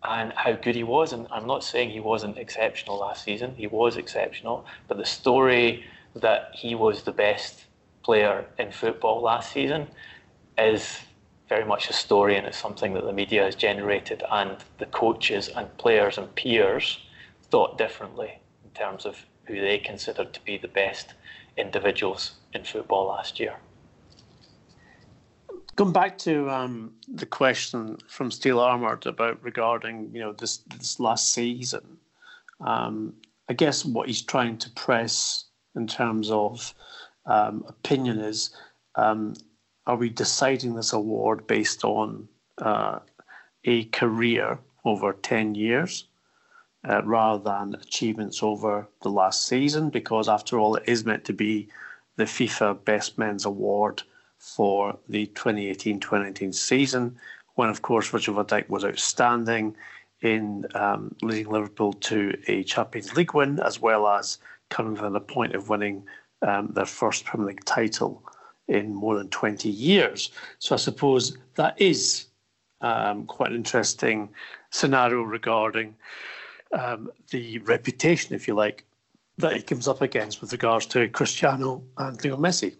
and 0.02 0.32
how 0.34 0.52
good 0.52 0.74
he 0.74 0.82
was. 0.82 1.12
And 1.12 1.26
I'm 1.30 1.46
not 1.46 1.64
saying 1.64 1.90
he 1.90 2.00
wasn't 2.00 2.38
exceptional 2.38 2.98
last 2.98 3.24
season, 3.24 3.54
he 3.54 3.66
was 3.66 3.96
exceptional, 3.96 4.66
but 4.88 4.98
the 4.98 5.04
story 5.04 5.84
that 6.16 6.50
he 6.54 6.74
was 6.74 7.02
the 7.02 7.12
best 7.12 7.64
player 8.02 8.44
in 8.58 8.70
football 8.70 9.20
last 9.20 9.52
season 9.52 9.88
is 10.58 10.98
very 11.48 11.64
much 11.64 11.90
a 11.90 11.92
story 11.92 12.36
and 12.36 12.46
it's 12.46 12.58
something 12.58 12.94
that 12.94 13.04
the 13.04 13.12
media 13.12 13.44
has 13.44 13.54
generated 13.54 14.22
and 14.30 14.56
the 14.78 14.86
coaches 14.86 15.48
and 15.48 15.76
players 15.78 16.18
and 16.18 16.34
peers 16.36 16.98
thought 17.50 17.76
differently 17.76 18.38
in 18.64 18.70
terms 18.70 19.04
of 19.04 19.26
who 19.46 19.60
they 19.60 19.78
considered 19.78 20.32
to 20.32 20.40
be 20.44 20.56
the 20.56 20.68
best 20.68 21.14
individuals 21.56 22.32
in 22.52 22.64
football 22.64 23.06
last 23.06 23.38
year. 23.38 23.56
Going 25.76 25.92
back 25.92 26.18
to 26.18 26.48
um, 26.50 26.92
the 27.08 27.26
question 27.26 27.98
from 28.06 28.30
Steel 28.30 28.60
Armored 28.60 29.06
about 29.06 29.42
regarding 29.42 30.10
you 30.14 30.20
know 30.20 30.32
this 30.32 30.58
this 30.78 31.00
last 31.00 31.32
season, 31.32 31.98
um, 32.60 33.14
I 33.48 33.54
guess 33.54 33.84
what 33.84 34.06
he's 34.06 34.22
trying 34.22 34.58
to 34.58 34.70
press 34.70 35.46
in 35.74 35.88
terms 35.88 36.30
of 36.30 36.74
um, 37.26 37.64
opinion 37.66 38.20
is 38.20 38.50
um, 38.94 39.34
are 39.86 39.96
we 39.96 40.10
deciding 40.10 40.74
this 40.74 40.92
award 40.92 41.46
based 41.48 41.84
on 41.84 42.28
uh, 42.58 43.00
a 43.64 43.84
career 43.86 44.58
over 44.84 45.12
10 45.12 45.56
years 45.56 46.06
uh, 46.88 47.02
rather 47.04 47.42
than 47.42 47.74
achievements 47.74 48.42
over 48.42 48.86
the 49.02 49.10
last 49.10 49.48
season? 49.48 49.90
Because 49.90 50.28
after 50.28 50.58
all, 50.58 50.76
it 50.76 50.84
is 50.86 51.04
meant 51.04 51.24
to 51.24 51.32
be 51.32 51.68
the 52.16 52.24
FIFA 52.24 52.84
Best 52.84 53.18
Men's 53.18 53.44
Award 53.44 54.04
for 54.44 54.98
the 55.08 55.26
2018 55.28 56.00
2019 56.00 56.52
season, 56.52 57.16
when, 57.54 57.70
of 57.70 57.82
course, 57.82 58.08
Virgil 58.08 58.34
van 58.34 58.44
Dijk 58.44 58.68
was 58.68 58.84
outstanding 58.84 59.74
in 60.20 60.66
um, 60.74 61.14
leading 61.22 61.50
Liverpool 61.50 61.92
to 61.94 62.36
a 62.46 62.62
Champions 62.64 63.16
League 63.16 63.34
win, 63.34 63.58
as 63.60 63.80
well 63.80 64.06
as 64.06 64.38
coming 64.68 64.96
from 64.96 65.12
the 65.12 65.20
point 65.20 65.54
of 65.54 65.68
winning 65.68 66.04
um, 66.42 66.68
their 66.74 66.86
first 66.86 67.24
Premier 67.24 67.48
League 67.48 67.64
title 67.64 68.22
in 68.68 68.94
more 68.94 69.16
than 69.16 69.28
20 69.28 69.68
years. 69.68 70.30
So 70.58 70.74
I 70.74 70.78
suppose 70.78 71.36
that 71.54 71.80
is 71.80 72.26
um, 72.80 73.26
quite 73.26 73.50
an 73.50 73.56
interesting 73.56 74.28
scenario 74.70 75.22
regarding 75.22 75.94
um, 76.72 77.10
the 77.30 77.58
reputation, 77.58 78.34
if 78.34 78.46
you 78.46 78.54
like, 78.54 78.84
that 79.38 79.56
he 79.56 79.62
comes 79.62 79.88
up 79.88 80.02
against 80.02 80.40
with 80.40 80.52
regards 80.52 80.86
to 80.86 81.08
Cristiano 81.08 81.82
and 81.98 82.22
Leo 82.22 82.36
Messi. 82.36 82.76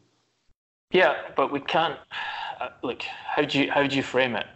Yeah, 0.94 1.16
but 1.34 1.50
we 1.50 1.58
can't. 1.58 1.98
Uh, 2.60 2.68
look, 2.84 3.02
how 3.02 3.42
do 3.42 3.58
you 3.58 3.68
how 3.72 3.84
do 3.84 3.96
you 3.96 4.02
frame 4.02 4.36
it? 4.36 4.46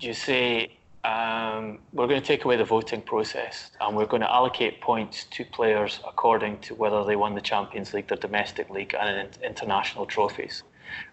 Do 0.00 0.08
you 0.08 0.14
say 0.14 0.76
um, 1.04 1.78
we're 1.92 2.08
going 2.08 2.20
to 2.20 2.26
take 2.26 2.44
away 2.44 2.56
the 2.56 2.64
voting 2.64 3.00
process 3.00 3.70
and 3.80 3.96
we're 3.96 4.06
going 4.06 4.22
to 4.22 4.32
allocate 4.32 4.80
points 4.80 5.26
to 5.30 5.44
players 5.44 6.00
according 6.04 6.58
to 6.62 6.74
whether 6.74 7.04
they 7.04 7.14
won 7.14 7.36
the 7.36 7.40
Champions 7.40 7.94
League, 7.94 8.08
the 8.08 8.16
domestic 8.16 8.68
league, 8.68 8.96
and 8.98 9.38
international 9.44 10.06
trophies. 10.06 10.64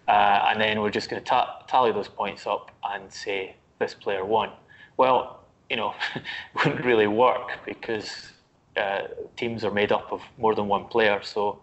Uh, 0.08 0.46
and 0.48 0.60
then 0.60 0.80
we're 0.80 0.90
just 0.90 1.08
going 1.08 1.22
to 1.22 1.28
ta- 1.28 1.62
tally 1.68 1.92
those 1.92 2.08
points 2.08 2.44
up 2.44 2.72
and 2.92 3.12
say 3.12 3.54
this 3.78 3.94
player 3.94 4.24
won. 4.24 4.50
Well, 4.96 5.38
you 5.70 5.76
know, 5.76 5.94
it 6.16 6.22
wouldn't 6.56 6.84
really 6.84 7.06
work 7.06 7.60
because 7.64 8.32
uh, 8.76 9.02
teams 9.36 9.62
are 9.62 9.70
made 9.70 9.92
up 9.92 10.10
of 10.10 10.20
more 10.36 10.56
than 10.56 10.66
one 10.66 10.86
player. 10.86 11.22
So 11.22 11.60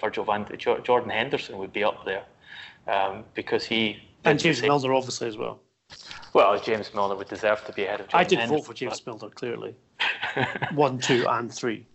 Virgil 0.00 0.24
van 0.24 0.46
Jordan 0.56 1.10
Henderson 1.10 1.58
would 1.58 1.74
be 1.74 1.84
up 1.84 2.06
there 2.06 2.24
um, 2.88 3.24
because 3.34 3.64
he 3.64 4.02
and 4.24 4.38
James 4.38 4.62
Milner 4.62 4.92
obviously 4.92 5.28
as 5.28 5.36
well. 5.36 5.60
Well, 6.34 6.60
James 6.60 6.92
Milner 6.92 7.16
would 7.16 7.28
deserve 7.28 7.64
to 7.64 7.72
be 7.72 7.84
ahead 7.84 8.00
of. 8.00 8.08
Jordan 8.08 8.20
I 8.20 8.28
did 8.28 8.38
Henderson, 8.40 8.58
vote 8.58 8.66
for 8.66 8.74
James 8.74 9.00
but... 9.00 9.20
Milner 9.20 9.34
clearly. 9.34 9.76
One, 10.74 10.98
two, 10.98 11.26
and 11.28 11.52
three. 11.52 11.86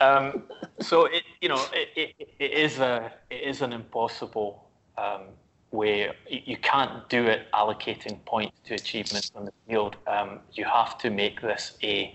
Um, 0.00 0.44
so 0.80 1.06
it, 1.06 1.24
you 1.40 1.48
know, 1.48 1.62
it, 1.72 1.88
it, 1.96 2.28
it 2.38 2.52
is 2.52 2.78
a 2.78 3.12
it 3.30 3.42
is 3.42 3.62
an 3.62 3.72
impossible 3.72 4.66
um, 4.96 5.22
way. 5.72 6.10
You 6.28 6.56
can't 6.56 7.08
do 7.08 7.24
it 7.26 7.48
allocating 7.52 8.24
points 8.24 8.60
to 8.64 8.74
achievements 8.74 9.30
on 9.34 9.44
the 9.46 9.52
field. 9.68 9.96
Um, 10.06 10.40
you 10.52 10.64
have 10.64 10.96
to 10.98 11.10
make 11.10 11.40
this 11.40 11.76
a 11.82 12.14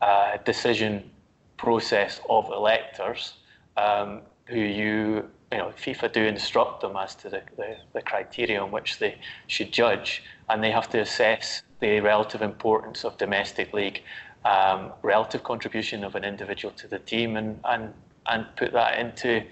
uh, 0.00 0.38
decision 0.44 1.10
process 1.56 2.20
of 2.30 2.46
electors 2.50 3.34
um, 3.76 4.22
who 4.46 4.60
you 4.60 5.28
you 5.52 5.58
know, 5.58 5.72
FIFA 5.76 6.12
do 6.12 6.22
instruct 6.24 6.82
them 6.82 6.96
as 6.96 7.14
to 7.16 7.30
the, 7.30 7.42
the, 7.56 7.76
the, 7.94 8.02
criteria 8.02 8.62
on 8.62 8.70
which 8.70 8.98
they 8.98 9.18
should 9.46 9.72
judge, 9.72 10.22
and 10.50 10.62
they 10.62 10.70
have 10.70 10.90
to 10.90 11.00
assess 11.00 11.62
the 11.80 12.00
relative 12.00 12.42
importance 12.42 13.04
of 13.04 13.16
domestic 13.16 13.72
league, 13.72 14.02
um, 14.44 14.92
relative 15.02 15.42
contribution 15.44 16.04
of 16.04 16.14
an 16.14 16.24
individual 16.24 16.72
to 16.74 16.86
the 16.86 16.98
team, 16.98 17.36
and, 17.36 17.58
and, 17.64 17.94
and 18.26 18.46
put 18.56 18.72
that 18.72 18.98
into 18.98 19.42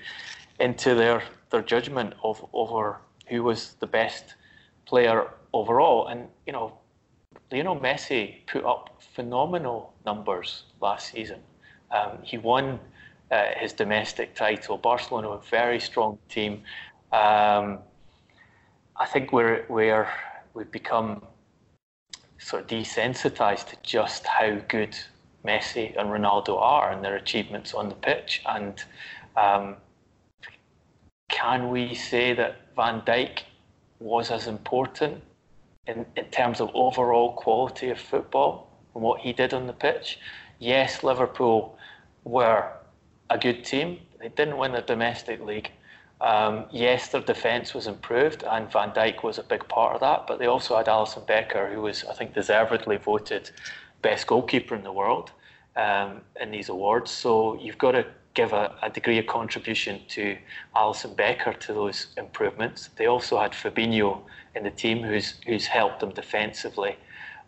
into 0.58 0.94
their 0.94 1.22
their 1.50 1.62
judgment 1.62 2.14
of 2.22 2.44
over 2.52 2.98
who 3.28 3.42
was 3.42 3.74
the 3.80 3.86
best 3.86 4.34
player 4.86 5.30
overall. 5.52 6.08
And 6.08 6.28
you 6.46 6.52
know, 6.52 6.78
Lionel 7.50 7.78
Messi 7.78 8.46
put 8.46 8.64
up 8.64 9.00
phenomenal 9.14 9.94
numbers 10.04 10.64
last 10.80 11.12
season. 11.12 11.40
Um, 11.90 12.18
he 12.22 12.38
won 12.38 12.80
uh, 13.30 13.46
his 13.56 13.72
domestic 13.72 14.34
title. 14.34 14.78
Barcelona, 14.78 15.28
a 15.30 15.40
very 15.50 15.80
strong 15.80 16.18
team. 16.28 16.62
Um, 17.12 17.78
I 18.98 19.06
think 19.06 19.32
we're, 19.32 19.64
we're, 19.68 20.08
we've 20.54 20.70
become 20.70 21.22
sort 22.38 22.62
of 22.62 22.68
desensitized 22.68 23.68
to 23.70 23.76
just 23.82 24.26
how 24.26 24.58
good 24.68 24.96
Messi 25.44 25.98
and 25.98 26.08
Ronaldo 26.10 26.60
are 26.60 26.90
and 26.90 27.04
their 27.04 27.16
achievements 27.16 27.74
on 27.74 27.88
the 27.88 27.94
pitch. 27.94 28.42
And 28.46 28.82
um, 29.36 29.76
can 31.28 31.70
we 31.70 31.94
say 31.94 32.32
that 32.34 32.74
Van 32.74 33.00
Dijk 33.02 33.42
was 33.98 34.30
as 34.30 34.46
important 34.46 35.22
in, 35.86 36.06
in 36.16 36.24
terms 36.26 36.60
of 36.60 36.70
overall 36.74 37.32
quality 37.32 37.90
of 37.90 37.98
football 37.98 38.70
and 38.94 39.02
what 39.02 39.20
he 39.20 39.32
did 39.32 39.54
on 39.54 39.66
the 39.66 39.72
pitch? 39.72 40.18
Yes, 40.58 41.02
Liverpool 41.02 41.78
were 42.24 42.70
a 43.30 43.38
good 43.38 43.64
team. 43.64 44.00
They 44.20 44.28
didn't 44.28 44.56
win 44.56 44.72
the 44.72 44.82
domestic 44.82 45.40
league. 45.40 45.70
Um, 46.20 46.64
yes, 46.70 47.08
their 47.08 47.20
defence 47.20 47.74
was 47.74 47.86
improved, 47.86 48.42
and 48.44 48.70
Van 48.72 48.90
Dijk 48.90 49.22
was 49.22 49.38
a 49.38 49.42
big 49.42 49.68
part 49.68 49.94
of 49.94 50.00
that. 50.00 50.26
But 50.26 50.38
they 50.38 50.46
also 50.46 50.76
had 50.76 50.86
Alisson 50.86 51.26
Becker, 51.26 51.68
who 51.68 51.82
was, 51.82 52.04
I 52.04 52.14
think, 52.14 52.34
deservedly 52.34 52.96
voted 52.96 53.50
best 54.02 54.26
goalkeeper 54.26 54.74
in 54.74 54.82
the 54.82 54.92
world 54.92 55.32
um, 55.76 56.22
in 56.40 56.50
these 56.50 56.68
awards. 56.68 57.10
So 57.10 57.58
you've 57.60 57.78
got 57.78 57.92
to 57.92 58.06
give 58.34 58.52
a, 58.52 58.74
a, 58.82 58.90
degree 58.90 59.18
of 59.18 59.26
contribution 59.26 60.00
to 60.08 60.36
Alisson 60.74 61.16
Becker 61.16 61.52
to 61.52 61.72
those 61.72 62.08
improvements. 62.16 62.90
They 62.96 63.06
also 63.06 63.38
had 63.38 63.52
Fabinho 63.52 64.20
in 64.54 64.64
the 64.64 64.70
team, 64.70 65.02
who's 65.02 65.34
who's 65.46 65.66
helped 65.66 66.00
them 66.00 66.10
defensively 66.10 66.96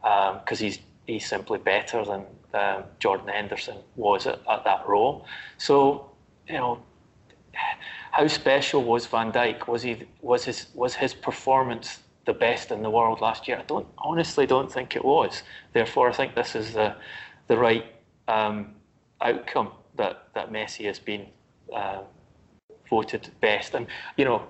because 0.03 0.61
um, 0.61 0.65
he's 0.65 0.79
he's 1.07 1.27
simply 1.27 1.59
better 1.59 2.05
than 2.05 2.25
um, 2.55 2.85
Jordan 2.99 3.29
Henderson 3.29 3.77
was 3.97 4.27
at, 4.27 4.41
at, 4.49 4.65
that 4.65 4.89
role. 4.89 5.27
So, 5.59 6.11
you 6.47 6.55
know, 6.55 6.83
how 8.11 8.27
special 8.27 8.83
was 8.85 9.07
Van 9.07 9.31
Dijk? 9.33 9.67
Was 9.67 9.83
he 9.83 10.05
was 10.23 10.45
his 10.45 10.69
was 10.75 10.95
his 10.95 11.13
performance 11.15 12.01
the 12.25 12.33
best 12.33 12.71
in 12.71 12.83
the 12.83 12.91
world 12.91 13.21
last 13.21 13.49
year? 13.49 13.59
I 13.59 13.63
don't 13.63 13.87
honestly 13.99 14.47
don't 14.47 14.73
think 14.73 14.97
it 14.97 15.05
was. 15.05 15.43
Therefore, 15.73 16.09
I 16.09 16.13
think 16.13 16.35
this 16.35 16.55
is 16.55 16.73
the 16.73 16.97
the 17.49 17.57
right 17.57 17.85
um, 18.29 18.75
outcome 19.21 19.73
that 19.97 20.29
that 20.35 20.51
Messi 20.51 20.87
has 20.87 20.99
been 20.99 21.27
uh, 21.75 22.01
voted 22.89 23.31
best. 23.41 23.75
And 23.75 23.87
you 24.17 24.25
know, 24.25 24.43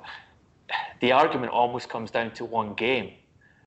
the 1.01 1.13
argument 1.13 1.53
almost 1.53 1.89
comes 1.89 2.11
down 2.11 2.33
to 2.35 2.45
one 2.45 2.75
game. 2.75 3.13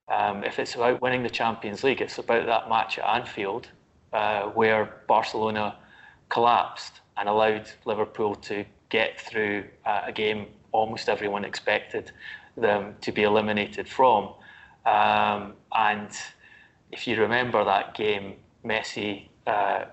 Um, 0.08 0.44
if 0.44 0.60
it's 0.60 0.76
about 0.76 1.02
winning 1.02 1.24
the 1.24 1.30
Champions 1.30 1.84
League, 1.84 2.02
it's 2.02 2.18
about 2.18 2.46
that 2.46 2.70
match 2.70 2.98
at 2.98 3.06
Anfield 3.06 3.68
uh, 4.14 4.44
where 4.50 5.02
Barcelona 5.08 5.76
collapsed 6.30 7.02
and 7.18 7.28
allowed 7.28 7.70
Liverpool 7.86 8.36
to 8.36 8.66
get 8.90 9.20
through 9.20 9.66
uh, 9.86 10.02
a 10.06 10.12
game 10.12 10.48
almost 10.72 11.10
everyone 11.10 11.46
expected 11.46 12.12
them 12.58 12.96
to 13.02 13.12
be 13.12 13.24
eliminated 13.24 13.88
from. 13.88 14.34
Um, 14.86 15.54
and 15.74 16.10
if 16.92 17.08
you 17.08 17.20
remember 17.20 17.64
that 17.64 17.94
game, 17.96 18.36
Messi 18.66 19.28
uh, 19.48 19.86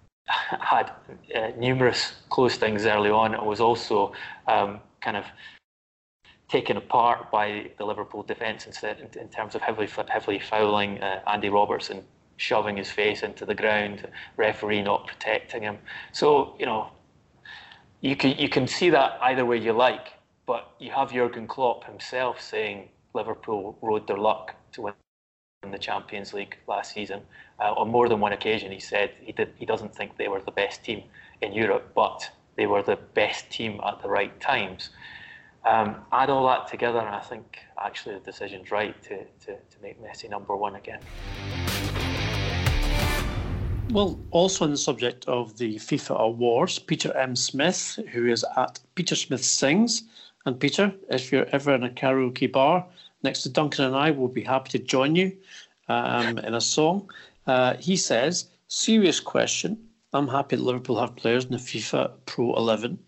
had 0.26 0.92
uh, 1.34 1.50
numerous 1.56 2.14
close 2.28 2.56
things 2.56 2.86
early 2.86 3.10
on. 3.10 3.34
It 3.34 3.44
was 3.44 3.60
also 3.60 4.12
um, 4.46 4.80
kind 5.00 5.16
of 5.16 5.24
taken 6.48 6.76
apart 6.76 7.30
by 7.30 7.70
the 7.78 7.84
Liverpool 7.84 8.22
defence 8.22 8.66
in, 8.66 9.28
terms 9.28 9.54
of 9.54 9.62
heavily 9.62 9.88
heavily 10.08 10.38
fouling 10.38 11.00
uh, 11.00 11.22
Andy 11.26 11.48
Robertson, 11.48 12.04
shoving 12.36 12.76
his 12.76 12.90
face 12.90 13.22
into 13.22 13.44
the 13.44 13.54
ground, 13.54 14.08
referee 14.36 14.82
not 14.82 15.06
protecting 15.06 15.62
him. 15.62 15.78
So 16.12 16.56
you 16.58 16.66
know, 16.66 16.90
you 18.00 18.16
can 18.16 18.36
you 18.38 18.48
can 18.48 18.66
see 18.66 18.90
that 18.90 19.18
either 19.22 19.44
way 19.44 19.58
you 19.58 19.72
like, 19.72 20.08
but 20.46 20.72
you 20.78 20.90
have 20.90 21.12
Jurgen 21.12 21.46
Klopp 21.46 21.84
himself 21.84 22.40
saying 22.40 22.88
Liverpool 23.14 23.78
rode 23.82 24.06
their 24.06 24.18
luck 24.18 24.54
to 24.72 24.82
win 24.82 24.94
the 25.70 25.78
Champions 25.78 26.34
League 26.34 26.56
last 26.66 26.92
season. 26.92 27.20
Uh, 27.60 27.72
on 27.74 27.88
more 27.88 28.08
than 28.08 28.18
one 28.18 28.32
occasion, 28.32 28.72
he 28.72 28.80
said 28.80 29.12
he 29.20 29.32
did 29.32 29.52
he 29.56 29.66
doesn't 29.66 29.94
think 29.94 30.16
they 30.16 30.28
were 30.28 30.40
the 30.40 30.50
best 30.50 30.84
team 30.84 31.02
in 31.40 31.52
Europe, 31.52 31.92
but 31.94 32.28
they 32.56 32.66
were 32.66 32.82
the 32.82 32.96
best 33.14 33.50
team 33.50 33.80
at 33.86 34.02
the 34.02 34.08
right 34.08 34.38
times. 34.40 34.90
Um, 35.64 35.96
add 36.10 36.28
all 36.28 36.46
that 36.48 36.66
together, 36.66 36.98
and 36.98 37.08
I 37.08 37.20
think 37.20 37.58
actually 37.78 38.16
the 38.16 38.20
decision's 38.20 38.70
right 38.70 39.00
to, 39.04 39.18
to, 39.18 39.54
to 39.54 39.76
make 39.80 40.02
Messi 40.02 40.28
number 40.28 40.56
one 40.56 40.74
again. 40.74 41.00
Well, 43.92 44.18
also 44.30 44.64
on 44.64 44.70
the 44.70 44.78
subject 44.78 45.26
of 45.28 45.58
the 45.58 45.76
FIFA 45.76 46.18
awards, 46.18 46.78
Peter 46.78 47.14
M. 47.14 47.36
Smith, 47.36 47.98
who 48.10 48.26
is 48.26 48.42
at 48.56 48.80
Peter 48.94 49.14
Smith 49.14 49.44
Sings. 49.44 50.04
And 50.46 50.58
Peter, 50.58 50.94
if 51.10 51.30
you're 51.30 51.46
ever 51.52 51.74
in 51.74 51.84
a 51.84 51.90
karaoke 51.90 52.50
bar 52.50 52.86
next 53.22 53.42
to 53.42 53.50
Duncan 53.50 53.84
and 53.84 53.94
I, 53.94 54.10
we'll 54.10 54.28
be 54.28 54.44
happy 54.44 54.70
to 54.70 54.78
join 54.78 55.14
you 55.14 55.36
um, 55.88 56.38
in 56.38 56.54
a 56.54 56.60
song. 56.60 57.10
Uh, 57.46 57.74
he 57.74 57.96
says, 57.96 58.46
serious 58.66 59.20
question. 59.20 59.76
I'm 60.14 60.28
happy 60.28 60.56
that 60.56 60.62
Liverpool 60.62 60.98
have 60.98 61.16
players 61.16 61.44
in 61.44 61.52
the 61.52 61.58
FIFA 61.58 62.12
Pro 62.24 62.54
11, 62.56 62.98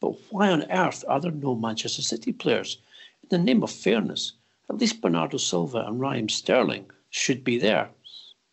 but 0.00 0.14
why 0.30 0.50
on 0.50 0.70
earth 0.70 1.04
are 1.06 1.20
there 1.20 1.30
no 1.30 1.54
Manchester 1.54 2.02
City 2.02 2.32
players? 2.32 2.78
In 3.22 3.28
the 3.28 3.44
name 3.44 3.62
of 3.62 3.70
fairness, 3.70 4.32
at 4.70 4.78
least 4.78 5.02
Bernardo 5.02 5.36
Silva 5.36 5.84
and 5.86 6.00
Raheem 6.00 6.30
Sterling 6.30 6.90
should 7.10 7.44
be 7.44 7.58
there. 7.58 7.90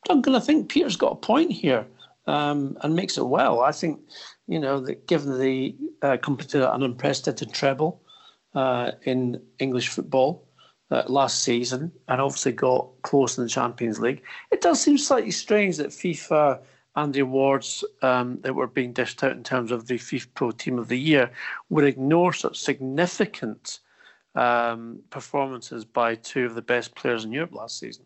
Duncan, 0.07 0.35
I 0.35 0.39
think 0.39 0.69
Peter's 0.69 0.95
got 0.95 1.11
a 1.11 1.15
point 1.15 1.51
here 1.51 1.85
um, 2.27 2.77
and 2.81 2.95
makes 2.95 3.17
it 3.17 3.25
well. 3.25 3.61
I 3.61 3.71
think, 3.73 3.99
you 4.47 4.57
know, 4.57 4.79
that 4.79 5.05
given 5.05 5.37
the 5.37 5.75
uh, 6.01 6.17
completed 6.17 6.61
an 6.63 6.83
unprecedented 6.83 7.53
treble 7.53 8.01
uh, 8.55 8.91
in 9.03 9.41
English 9.59 9.89
football 9.89 10.47
uh, 10.91 11.03
last 11.07 11.43
season 11.43 11.91
and 12.07 12.21
obviously 12.21 12.53
got 12.53 12.89
close 13.01 13.37
in 13.37 13.43
the 13.43 13.49
Champions 13.49 13.99
League, 13.99 14.23
it 14.49 14.61
does 14.61 14.81
seem 14.81 14.97
slightly 14.97 15.31
strange 15.31 15.75
that 15.77 15.89
FIFA 15.89 16.61
and 16.95 17.13
the 17.13 17.19
awards 17.19 17.83
um, 18.01 18.39
that 18.41 18.55
were 18.55 18.65
being 18.65 18.93
dished 18.93 19.23
out 19.23 19.33
in 19.33 19.43
terms 19.43 19.71
of 19.71 19.87
the 19.87 19.95
FIFA 19.95 20.27
Pro 20.33 20.51
Team 20.51 20.79
of 20.79 20.87
the 20.87 20.97
Year 20.97 21.29
would 21.69 21.83
ignore 21.83 22.31
such 22.31 22.57
significant 22.57 23.81
um, 24.35 25.01
performances 25.09 25.83
by 25.83 26.15
two 26.15 26.45
of 26.45 26.55
the 26.55 26.61
best 26.61 26.95
players 26.95 27.25
in 27.25 27.33
Europe 27.33 27.53
last 27.53 27.77
season. 27.77 28.05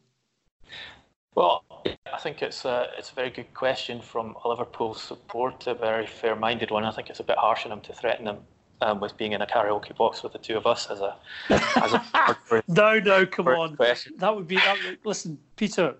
Well, 1.36 1.64
I 1.86 2.18
think 2.20 2.42
it's 2.42 2.66
a, 2.66 2.88
it's 2.98 3.12
a 3.12 3.16
very 3.16 3.30
good 3.30 3.54
question 3.54 4.02
from 4.02 4.36
a 4.44 4.50
Liverpool 4.50 4.94
supporter, 4.94 5.72
a 5.72 5.76
very 5.76 6.06
fair-minded 6.06 6.72
one. 6.72 6.84
I 6.84 6.92
think 6.92 7.10
it's 7.10 7.22
a 7.22 7.24
bit 7.24 7.38
harsh 7.38 7.66
on 7.66 7.72
him 7.72 7.82
to 7.82 7.94
threaten 7.94 8.28
him 8.28 8.38
um, 8.82 9.00
with 9.00 9.16
being 9.18 9.32
in 9.32 9.42
a 9.42 9.46
karaoke 9.46 9.96
box 9.96 10.24
with 10.24 10.34
the 10.34 10.40
two 10.40 10.58
of 10.58 10.66
us 10.66 10.88
as 10.90 11.00
a. 11.00 11.16
As 11.50 11.94
a 11.94 12.64
no, 12.68 13.00
no, 13.00 13.26
come 13.26 13.48
on. 13.48 13.76
Question. 13.76 14.14
That 14.18 14.36
would 14.36 14.48
be 14.48 14.56
that. 14.56 14.78
Would, 14.86 15.00
listen, 15.06 15.38
Peter, 15.56 15.96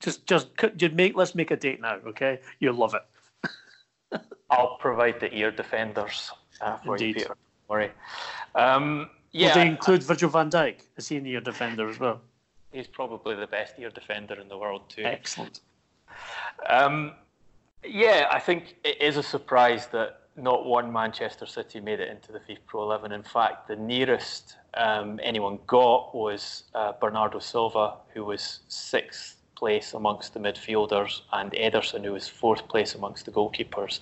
just 0.00 0.26
just 0.26 0.48
you 0.78 0.90
make 0.90 1.16
let's 1.16 1.34
make 1.34 1.50
a 1.50 1.56
date 1.56 1.80
now, 1.80 1.96
okay? 2.06 2.40
You'll 2.58 2.74
love 2.74 2.94
it. 2.94 4.20
I'll 4.50 4.76
provide 4.76 5.20
the 5.20 5.32
ear 5.34 5.50
defenders 5.50 6.30
uh, 6.60 6.76
for 6.78 6.96
Indeed. 6.96 7.06
you, 7.06 7.14
Peter. 7.14 7.26
Don't 7.28 7.38
worry. 7.68 7.90
Um, 8.54 9.10
yeah, 9.32 9.48
Will 9.48 9.54
they 9.54 9.68
include 9.68 10.02
Virgil 10.02 10.28
van 10.28 10.50
Dijk? 10.50 10.82
Is 10.96 11.08
he 11.08 11.16
an 11.16 11.26
ear 11.26 11.40
defender 11.40 11.88
as 11.88 11.98
well? 11.98 12.20
He's 12.74 12.88
probably 12.88 13.36
the 13.36 13.46
best 13.46 13.78
ear 13.78 13.90
defender 13.90 14.34
in 14.40 14.48
the 14.48 14.58
world 14.58 14.90
too. 14.90 15.04
Excellent. 15.04 15.60
Um, 16.68 17.12
yeah, 17.84 18.26
I 18.32 18.40
think 18.40 18.74
it 18.82 19.00
is 19.00 19.16
a 19.16 19.22
surprise 19.22 19.86
that 19.92 20.22
not 20.36 20.66
one 20.66 20.92
Manchester 20.92 21.46
City 21.46 21.78
made 21.78 22.00
it 22.00 22.08
into 22.08 22.32
the 22.32 22.40
FIFA 22.40 22.58
Pro 22.66 22.82
11. 22.82 23.12
In 23.12 23.22
fact, 23.22 23.68
the 23.68 23.76
nearest 23.76 24.56
um, 24.76 25.20
anyone 25.22 25.60
got 25.68 26.12
was 26.16 26.64
uh, 26.74 26.94
Bernardo 27.00 27.38
Silva, 27.38 27.94
who 28.12 28.24
was 28.24 28.60
sixth 28.66 29.36
place 29.54 29.94
amongst 29.94 30.34
the 30.34 30.40
midfielders, 30.40 31.20
and 31.32 31.52
Ederson, 31.52 32.04
who 32.04 32.12
was 32.12 32.26
fourth 32.26 32.66
place 32.66 32.96
amongst 32.96 33.24
the 33.24 33.30
goalkeepers. 33.30 34.00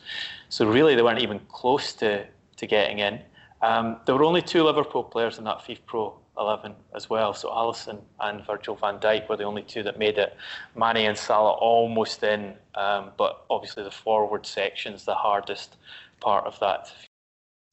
So 0.48 0.66
really, 0.66 0.94
they 0.94 1.02
weren't 1.02 1.20
even 1.20 1.40
close 1.50 1.92
to, 1.94 2.24
to 2.56 2.66
getting 2.66 3.00
in. 3.00 3.20
Um, 3.61 3.98
there 4.06 4.14
were 4.14 4.24
only 4.24 4.40
two 4.40 4.64
Liverpool 4.64 5.04
players 5.04 5.37
in 5.37 5.44
that 5.44 5.58
FIFA 5.58 5.78
Pro 5.85 6.21
11 6.42 6.74
as 6.94 7.09
well. 7.09 7.33
So 7.33 7.48
Alisson 7.50 8.00
and 8.20 8.44
Virgil 8.46 8.74
van 8.74 8.98
Dijk 8.98 9.28
were 9.28 9.37
the 9.37 9.44
only 9.44 9.62
two 9.62 9.83
that 9.85 9.98
made 9.98 10.18
it. 10.18 10.37
Mane 10.76 11.09
and 11.09 11.16
Salah 11.16 11.52
almost 11.52 12.22
in, 12.22 12.55
um, 12.74 13.11
but 13.16 13.44
obviously 13.48 13.85
the 13.85 13.90
forward 13.90 14.44
section's 14.44 15.05
the 15.05 15.14
hardest 15.14 15.76
part 16.20 16.44
of 16.46 16.59
that 16.61 16.92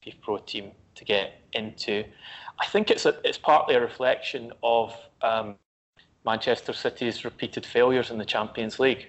FIFA 0.04 0.20
Pro 0.22 0.38
team 0.38 0.70
to 0.94 1.04
get 1.04 1.40
into. 1.52 2.04
I 2.60 2.66
think 2.66 2.90
it's 2.90 3.06
a, 3.06 3.18
it's 3.24 3.38
partly 3.38 3.74
a 3.74 3.80
reflection 3.80 4.52
of 4.62 4.94
um, 5.22 5.56
Manchester 6.24 6.72
City's 6.72 7.24
repeated 7.24 7.64
failures 7.64 8.10
in 8.10 8.18
the 8.18 8.24
Champions 8.24 8.78
League. 8.78 9.08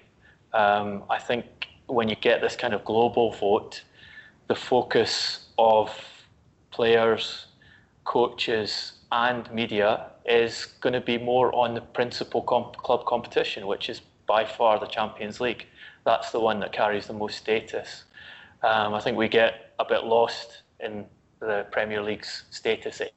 Um, 0.53 1.03
I 1.09 1.19
think 1.19 1.45
when 1.87 2.07
you 2.09 2.15
get 2.15 2.41
this 2.41 2.55
kind 2.55 2.73
of 2.73 2.85
global 2.85 3.31
vote, 3.33 3.83
the 4.47 4.55
focus 4.55 5.47
of 5.57 5.91
players, 6.71 7.47
coaches, 8.05 8.93
and 9.11 9.51
media 9.51 10.11
is 10.25 10.65
going 10.81 10.93
to 10.93 11.01
be 11.01 11.17
more 11.17 11.53
on 11.55 11.73
the 11.75 11.81
principal 11.81 12.41
comp- 12.41 12.77
club 12.77 13.05
competition, 13.05 13.67
which 13.67 13.89
is 13.89 14.01
by 14.27 14.45
far 14.45 14.79
the 14.79 14.87
Champions 14.87 15.39
League. 15.41 15.65
That's 16.05 16.31
the 16.31 16.39
one 16.39 16.59
that 16.61 16.71
carries 16.71 17.07
the 17.07 17.13
most 17.13 17.37
status. 17.37 18.05
Um, 18.63 18.93
I 18.93 19.01
think 19.01 19.17
we 19.17 19.27
get 19.27 19.73
a 19.79 19.85
bit 19.85 20.05
lost 20.05 20.63
in 20.79 21.05
the 21.39 21.65
Premier 21.71 22.01
League's 22.01 22.43
status. 22.51 23.01
It 23.01 23.13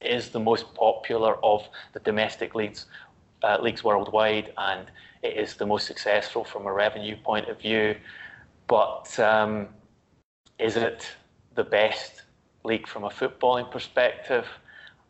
is 0.00 0.30
the 0.30 0.40
most 0.40 0.74
popular 0.74 1.36
of 1.44 1.68
the 1.92 2.00
domestic 2.00 2.54
leagues, 2.54 2.86
uh, 3.42 3.58
leagues 3.60 3.84
worldwide, 3.84 4.52
and 4.58 4.90
it 5.22 5.36
is 5.36 5.54
the 5.56 5.66
most 5.66 5.86
successful 5.86 6.44
from 6.44 6.66
a 6.66 6.72
revenue 6.72 7.16
point 7.16 7.48
of 7.48 7.60
view. 7.60 7.96
But 8.68 9.18
um, 9.18 9.68
is 10.58 10.76
it 10.76 11.06
the 11.54 11.64
best 11.64 12.22
league 12.64 12.86
from 12.86 13.04
a 13.04 13.10
footballing 13.10 13.70
perspective? 13.70 14.46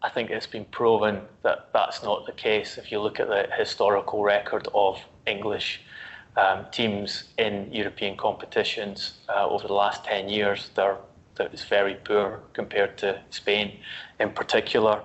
I 0.05 0.11
think 0.11 0.29
it's 0.29 0.47
been 0.47 0.67
proven 0.67 1.23
that 1.43 1.71
that's 1.73 2.03
not 2.03 2.27
the 2.27 2.33
case. 2.33 2.77
If 2.77 2.93
you 2.93 3.01
look 3.01 3.19
at 3.21 3.29
the 3.29 3.49
historical 3.57 4.23
record 4.23 4.69
of 4.75 5.01
English 5.27 5.81
um, 6.37 6.67
teams 6.71 7.25
in 7.39 7.73
European 7.73 8.15
competitions 8.15 9.15
uh, 9.31 9.49
over 9.49 9.67
the 9.67 9.73
last 9.73 10.05
10 10.05 10.29
years, 10.29 10.69
they're, 10.75 10.99
that 11.37 11.55
is 11.55 11.65
very 11.65 11.95
poor 11.95 12.43
compared 12.53 12.99
to 12.99 13.19
Spain 13.31 13.79
in 14.21 14.31
particular. 14.31 15.03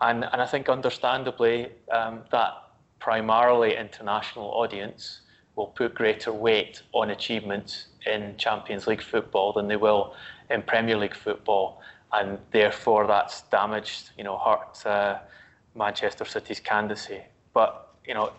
And, 0.00 0.24
and 0.24 0.40
I 0.40 0.46
think 0.46 0.70
understandably 0.70 1.68
um, 1.92 2.20
that 2.30 2.54
primarily 3.00 3.76
international 3.76 4.46
audience 4.46 5.20
will 5.56 5.66
put 5.66 5.94
greater 5.94 6.32
weight 6.32 6.80
on 6.92 7.10
achievements 7.10 7.88
in 8.06 8.34
Champions 8.38 8.86
League 8.86 9.02
football 9.02 9.52
than 9.52 9.68
they 9.68 9.76
will 9.76 10.14
in 10.48 10.62
Premier 10.62 10.96
League 10.96 11.16
football 11.16 11.82
and 12.12 12.38
therefore 12.50 13.06
that's 13.06 13.42
damaged, 13.42 14.10
you 14.16 14.24
know, 14.24 14.38
hurt 14.38 14.86
uh, 14.86 15.18
Manchester 15.74 16.24
City's 16.24 16.60
candidacy. 16.60 17.20
But 17.52 17.94
you 18.06 18.14
know, 18.14 18.32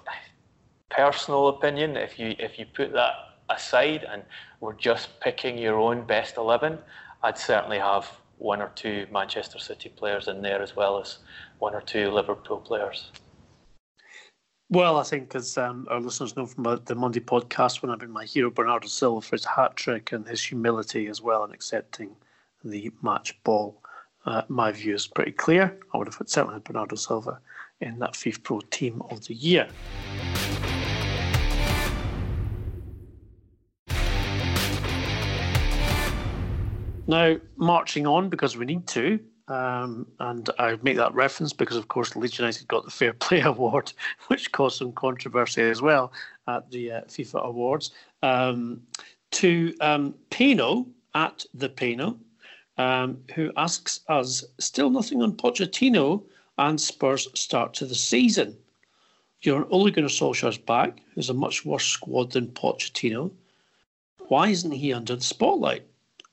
personal 0.90 1.50
opinion, 1.50 1.96
if 1.96 2.18
you 2.20 2.36
if 2.40 2.58
you 2.60 2.66
put 2.66 2.94
that 2.94 3.14
aside 3.50 4.06
and 4.10 4.24
we're 4.60 4.74
just 4.74 5.20
picking 5.20 5.58
your 5.58 5.78
own 5.78 6.06
best 6.06 6.38
eleven, 6.38 6.78
I'd 7.24 7.38
certainly 7.38 7.80
have 7.80 8.10
one 8.38 8.62
or 8.62 8.72
two 8.76 9.06
Manchester 9.12 9.60
City 9.60 9.90
players 9.90 10.28
in 10.28 10.42
there 10.42 10.62
as 10.62 10.76
well 10.76 11.00
as 11.00 11.20
one 11.60 11.76
or 11.76 11.82
two 11.82 12.10
Liverpool 12.10 12.58
players. 12.58 13.12
Well, 14.72 14.98
I 14.98 15.04
think 15.04 15.34
as 15.34 15.58
um, 15.58 15.88
our 15.90 16.00
listeners 16.00 16.38
know 16.38 16.46
from 16.46 16.64
the 16.86 16.96
Monday 16.96 17.20
podcast, 17.20 17.82
when 17.82 17.92
I've 17.92 18.00
been 18.00 18.12
my 18.12 18.26
hero 18.26 18.52
Bernardo 18.52 18.88
Silva 18.88 19.20
for 19.20 19.36
his 19.36 19.46
hat 19.46 19.76
trick 19.76 20.12
and 20.12 20.28
his 20.28 20.44
humility 20.44 21.08
as 21.08 21.22
well 21.22 21.44
in 21.44 21.52
accepting 21.52 22.16
the 22.64 22.92
match 23.02 23.42
ball. 23.44 23.82
Uh, 24.26 24.44
my 24.48 24.72
view 24.72 24.94
is 24.94 25.08
pretty 25.08 25.32
clear. 25.32 25.78
I 25.94 25.98
would 25.98 26.08
have 26.08 26.18
certainly 26.26 26.56
had 26.56 26.64
Bernardo 26.64 26.96
Silva 26.96 27.40
in 27.82 28.00
that 28.00 28.14
FIFPro 28.14 28.70
team 28.70 29.02
of 29.10 29.26
the 29.26 29.34
year. 29.34 29.70
Now, 37.08 37.38
marching 37.56 38.06
on 38.06 38.30
because 38.30 38.56
we 38.56 38.66
need 38.66 38.86
to, 38.88 39.20
um, 39.48 40.06
and 40.20 40.48
I 40.60 40.78
make 40.84 40.98
that 40.98 41.14
reference 41.16 41.54
because, 41.54 41.76
of 41.76 41.88
course, 41.88 42.16
Leeds 42.16 42.38
United 42.38 42.68
got 42.68 42.86
the 42.86 42.92
Fair 42.92 43.14
Play 43.14 43.42
Award, 43.46 43.94
which 44.28 44.52
caused 44.52 44.78
some 44.78 44.92
controversy 44.92 45.64
as 45.64 45.82
well 45.82 46.12
at 46.48 46.70
the 46.70 46.92
uh, 46.92 47.02
FIFA 47.06 47.46
Awards. 47.46 47.92
Um, 48.22 48.82
to 49.32 49.76
um, 49.82 50.14
Pino 50.30 50.86
at 51.16 51.46
the 51.56 51.70
Pino, 51.70 52.20
um, 52.80 53.18
who 53.36 53.52
asks 53.58 54.00
us, 54.08 54.44
still 54.58 54.90
nothing 54.90 55.22
on 55.22 55.34
Pochettino 55.34 56.24
and 56.58 56.80
Spurs' 56.80 57.28
start 57.36 57.74
to 57.76 57.86
the 57.86 57.94
season. 57.94 58.58
You're 59.42 59.68
only 59.70 59.92
Ole 59.92 59.92
Gunnar 59.92 60.08
Solskjaer's 60.08 60.58
back, 60.58 61.00
who's 61.14 61.30
a 61.30 61.34
much 61.34 61.66
worse 61.66 61.86
squad 61.86 62.32
than 62.32 62.48
Pochettino. 62.48 63.32
Why 64.30 64.48
isn't 64.48 64.72
he 64.72 64.94
under 64.94 65.18
the 65.18 65.22
spotlight? 65.22 65.84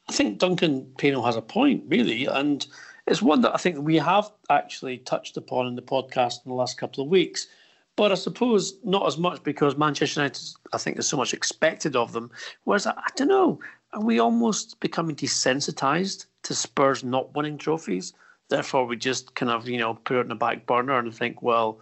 I 0.08 0.12
think 0.12 0.38
Duncan 0.38 0.86
Pino 0.98 1.20
has 1.22 1.34
a 1.34 1.42
point, 1.42 1.82
really, 1.88 2.26
and 2.26 2.64
it's 3.08 3.22
one 3.22 3.40
that 3.40 3.54
I 3.54 3.58
think 3.58 3.78
we 3.78 3.96
have 3.96 4.30
actually 4.48 4.98
touched 4.98 5.36
upon 5.36 5.66
in 5.66 5.74
the 5.74 5.82
podcast 5.82 6.44
in 6.44 6.50
the 6.50 6.54
last 6.54 6.78
couple 6.78 7.02
of 7.02 7.10
weeks. 7.10 7.48
But 7.96 8.12
I 8.12 8.14
suppose 8.14 8.74
not 8.84 9.06
as 9.06 9.16
much 9.18 9.42
because 9.42 9.76
Manchester 9.76 10.20
United, 10.20 10.42
I 10.72 10.78
think 10.78 10.96
there's 10.96 11.08
so 11.08 11.16
much 11.16 11.34
expected 11.34 11.96
of 11.96 12.12
them. 12.12 12.30
Whereas 12.64 12.86
I, 12.86 12.92
I 12.92 13.10
don't 13.16 13.28
know, 13.28 13.58
are 13.96 14.02
we 14.02 14.18
almost 14.18 14.78
becoming 14.78 15.16
desensitized 15.16 16.26
to 16.42 16.54
Spurs 16.54 17.02
not 17.02 17.34
winning 17.34 17.56
trophies? 17.56 18.12
Therefore, 18.48 18.86
we 18.86 18.96
just 18.96 19.34
kind 19.34 19.50
of 19.50 19.66
you 19.66 19.78
know 19.78 19.94
put 19.94 20.18
it 20.18 20.20
in 20.20 20.28
the 20.28 20.34
back 20.34 20.66
burner 20.66 20.98
and 20.98 21.12
think, 21.12 21.42
well, 21.42 21.80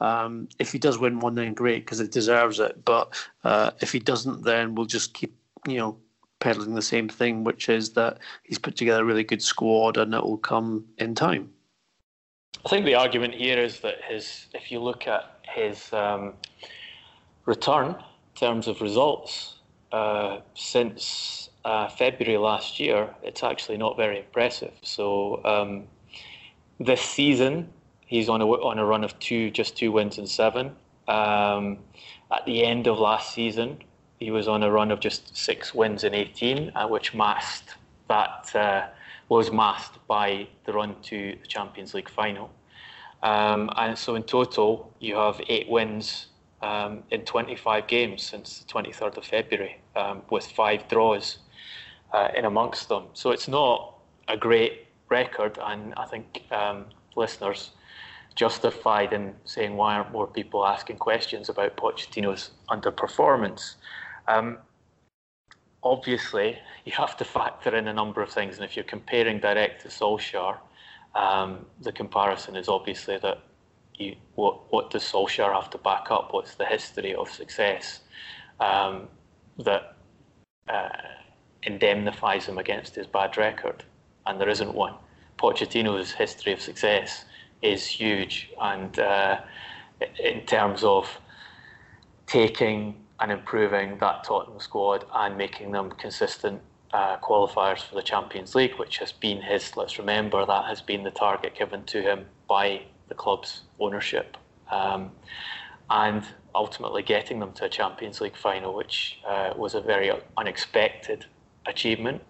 um, 0.00 0.48
if 0.58 0.72
he 0.72 0.78
does 0.78 0.98
win 0.98 1.18
one, 1.18 1.34
then 1.34 1.54
great 1.54 1.84
because 1.84 2.00
it 2.00 2.12
deserves 2.12 2.60
it. 2.60 2.84
But 2.84 3.14
uh, 3.44 3.72
if 3.80 3.92
he 3.92 3.98
doesn't, 3.98 4.44
then 4.44 4.74
we'll 4.74 4.86
just 4.86 5.12
keep 5.12 5.34
you 5.66 5.76
know 5.76 5.98
peddling 6.38 6.74
the 6.74 6.82
same 6.82 7.08
thing, 7.08 7.42
which 7.42 7.68
is 7.68 7.90
that 7.94 8.18
he's 8.44 8.58
put 8.58 8.76
together 8.76 9.02
a 9.02 9.04
really 9.04 9.24
good 9.24 9.42
squad 9.42 9.96
and 9.96 10.14
it 10.14 10.22
will 10.22 10.38
come 10.38 10.84
in 10.98 11.14
time. 11.14 11.50
I 12.64 12.68
think 12.68 12.84
the 12.84 12.94
argument 12.94 13.34
here 13.34 13.58
is 13.58 13.80
that 13.80 14.02
his, 14.08 14.46
if 14.54 14.70
you 14.70 14.80
look 14.80 15.06
at 15.06 15.40
his 15.42 15.92
um, 15.92 16.34
return 17.46 17.88
in 17.88 17.94
terms 18.34 18.68
of 18.68 18.80
results 18.80 19.56
uh, 19.92 20.40
since 20.54 21.50
uh, 21.66 21.88
February 21.88 22.38
last 22.38 22.78
year, 22.78 23.12
it's 23.24 23.42
actually 23.42 23.76
not 23.76 23.96
very 23.96 24.20
impressive. 24.20 24.72
So 24.82 25.44
um, 25.44 25.84
this 26.78 27.00
season, 27.00 27.68
he's 28.06 28.28
on 28.28 28.40
a 28.40 28.46
on 28.46 28.78
a 28.78 28.84
run 28.86 29.02
of 29.02 29.18
two, 29.18 29.50
just 29.50 29.76
two 29.76 29.90
wins 29.90 30.16
and 30.18 30.28
seven. 30.28 30.76
Um, 31.08 31.78
at 32.30 32.46
the 32.46 32.64
end 32.64 32.86
of 32.86 33.00
last 33.00 33.34
season, 33.34 33.78
he 34.20 34.30
was 34.30 34.46
on 34.46 34.62
a 34.62 34.70
run 34.70 34.92
of 34.92 35.00
just 35.00 35.36
six 35.36 35.74
wins 35.74 36.04
in 36.04 36.14
18, 36.14 36.70
uh, 36.74 36.86
which 36.86 37.14
masked 37.14 37.74
that 38.08 38.54
uh, 38.54 38.86
was 39.28 39.50
masked 39.50 39.98
by 40.06 40.46
the 40.66 40.72
run 40.72 40.94
to 41.02 41.36
the 41.40 41.46
Champions 41.48 41.94
League 41.94 42.08
final. 42.08 42.48
Um, 43.24 43.70
and 43.76 43.98
so 43.98 44.14
in 44.14 44.22
total, 44.22 44.92
you 45.00 45.16
have 45.16 45.40
eight 45.48 45.68
wins 45.68 46.28
um, 46.62 47.02
in 47.10 47.22
25 47.22 47.88
games 47.88 48.22
since 48.22 48.60
the 48.60 48.72
23rd 48.72 49.16
of 49.16 49.24
February, 49.24 49.80
um, 49.96 50.22
with 50.30 50.46
five 50.46 50.86
draws 50.86 51.38
uh, 52.12 52.28
in 52.36 52.44
amongst 52.44 52.88
them. 52.88 53.04
So 53.12 53.30
it's 53.30 53.48
not 53.48 53.98
a 54.28 54.36
great 54.36 54.86
record, 55.08 55.58
and 55.62 55.94
I 55.96 56.06
think 56.06 56.42
um, 56.50 56.86
listeners 57.14 57.70
justified 58.34 59.12
in 59.12 59.34
saying 59.44 59.76
why 59.76 59.94
aren't 59.94 60.12
more 60.12 60.26
people 60.26 60.66
asking 60.66 60.98
questions 60.98 61.48
about 61.48 61.76
Pochettino's 61.76 62.50
underperformance. 62.68 63.76
Um, 64.28 64.58
obviously, 65.82 66.58
you 66.84 66.92
have 66.92 67.16
to 67.16 67.24
factor 67.24 67.74
in 67.74 67.88
a 67.88 67.92
number 67.92 68.22
of 68.22 68.30
things, 68.30 68.56
and 68.56 68.64
if 68.64 68.76
you're 68.76 68.84
comparing 68.84 69.40
direct 69.40 69.82
to 69.82 69.88
Solskjaer, 69.88 70.58
um, 71.14 71.64
the 71.80 71.92
comparison 71.92 72.56
is 72.56 72.68
obviously 72.68 73.18
that 73.18 73.38
you, 73.94 74.16
what, 74.34 74.70
what 74.70 74.90
does 74.90 75.02
Solskjaer 75.02 75.52
have 75.54 75.70
to 75.70 75.78
back 75.78 76.10
up? 76.10 76.32
What's 76.32 76.56
the 76.56 76.66
history 76.66 77.14
of 77.14 77.30
success 77.30 78.00
um, 78.60 79.08
that 79.58 79.96
uh, 80.68 80.88
indemnifies 81.62 82.46
him 82.46 82.58
against 82.58 82.94
his 82.94 83.06
bad 83.06 83.36
record? 83.36 83.84
And 84.26 84.40
there 84.40 84.48
isn't 84.48 84.74
one. 84.74 84.94
Pochettino's 85.38 86.12
history 86.12 86.52
of 86.52 86.60
success 86.60 87.24
is 87.62 87.86
huge, 87.86 88.50
and 88.60 88.98
uh, 88.98 89.40
in 90.18 90.44
terms 90.46 90.82
of 90.82 91.08
taking 92.26 92.94
and 93.20 93.32
improving 93.32 93.98
that 93.98 94.24
Tottenham 94.24 94.60
squad 94.60 95.04
and 95.14 95.36
making 95.36 95.72
them 95.72 95.90
consistent 95.92 96.60
uh, 96.92 97.16
qualifiers 97.18 97.82
for 97.82 97.94
the 97.94 98.02
Champions 98.02 98.54
League, 98.54 98.74
which 98.78 98.98
has 98.98 99.12
been 99.12 99.40
his, 99.40 99.76
let's 99.76 99.98
remember, 99.98 100.44
that 100.44 100.64
has 100.66 100.80
been 100.80 101.02
the 101.02 101.10
target 101.10 101.54
given 101.54 101.82
to 101.84 102.02
him 102.02 102.26
by 102.48 102.82
the 103.08 103.14
club's 103.14 103.62
ownership. 103.80 104.36
Um, 104.70 105.10
and 105.88 106.24
ultimately 106.54 107.02
getting 107.02 107.38
them 107.38 107.52
to 107.52 107.64
a 107.64 107.68
Champions 107.68 108.20
League 108.20 108.36
final, 108.36 108.74
which 108.74 109.18
uh, 109.26 109.52
was 109.56 109.74
a 109.74 109.80
very 109.80 110.10
unexpected 110.36 111.26
achievement. 111.66 112.22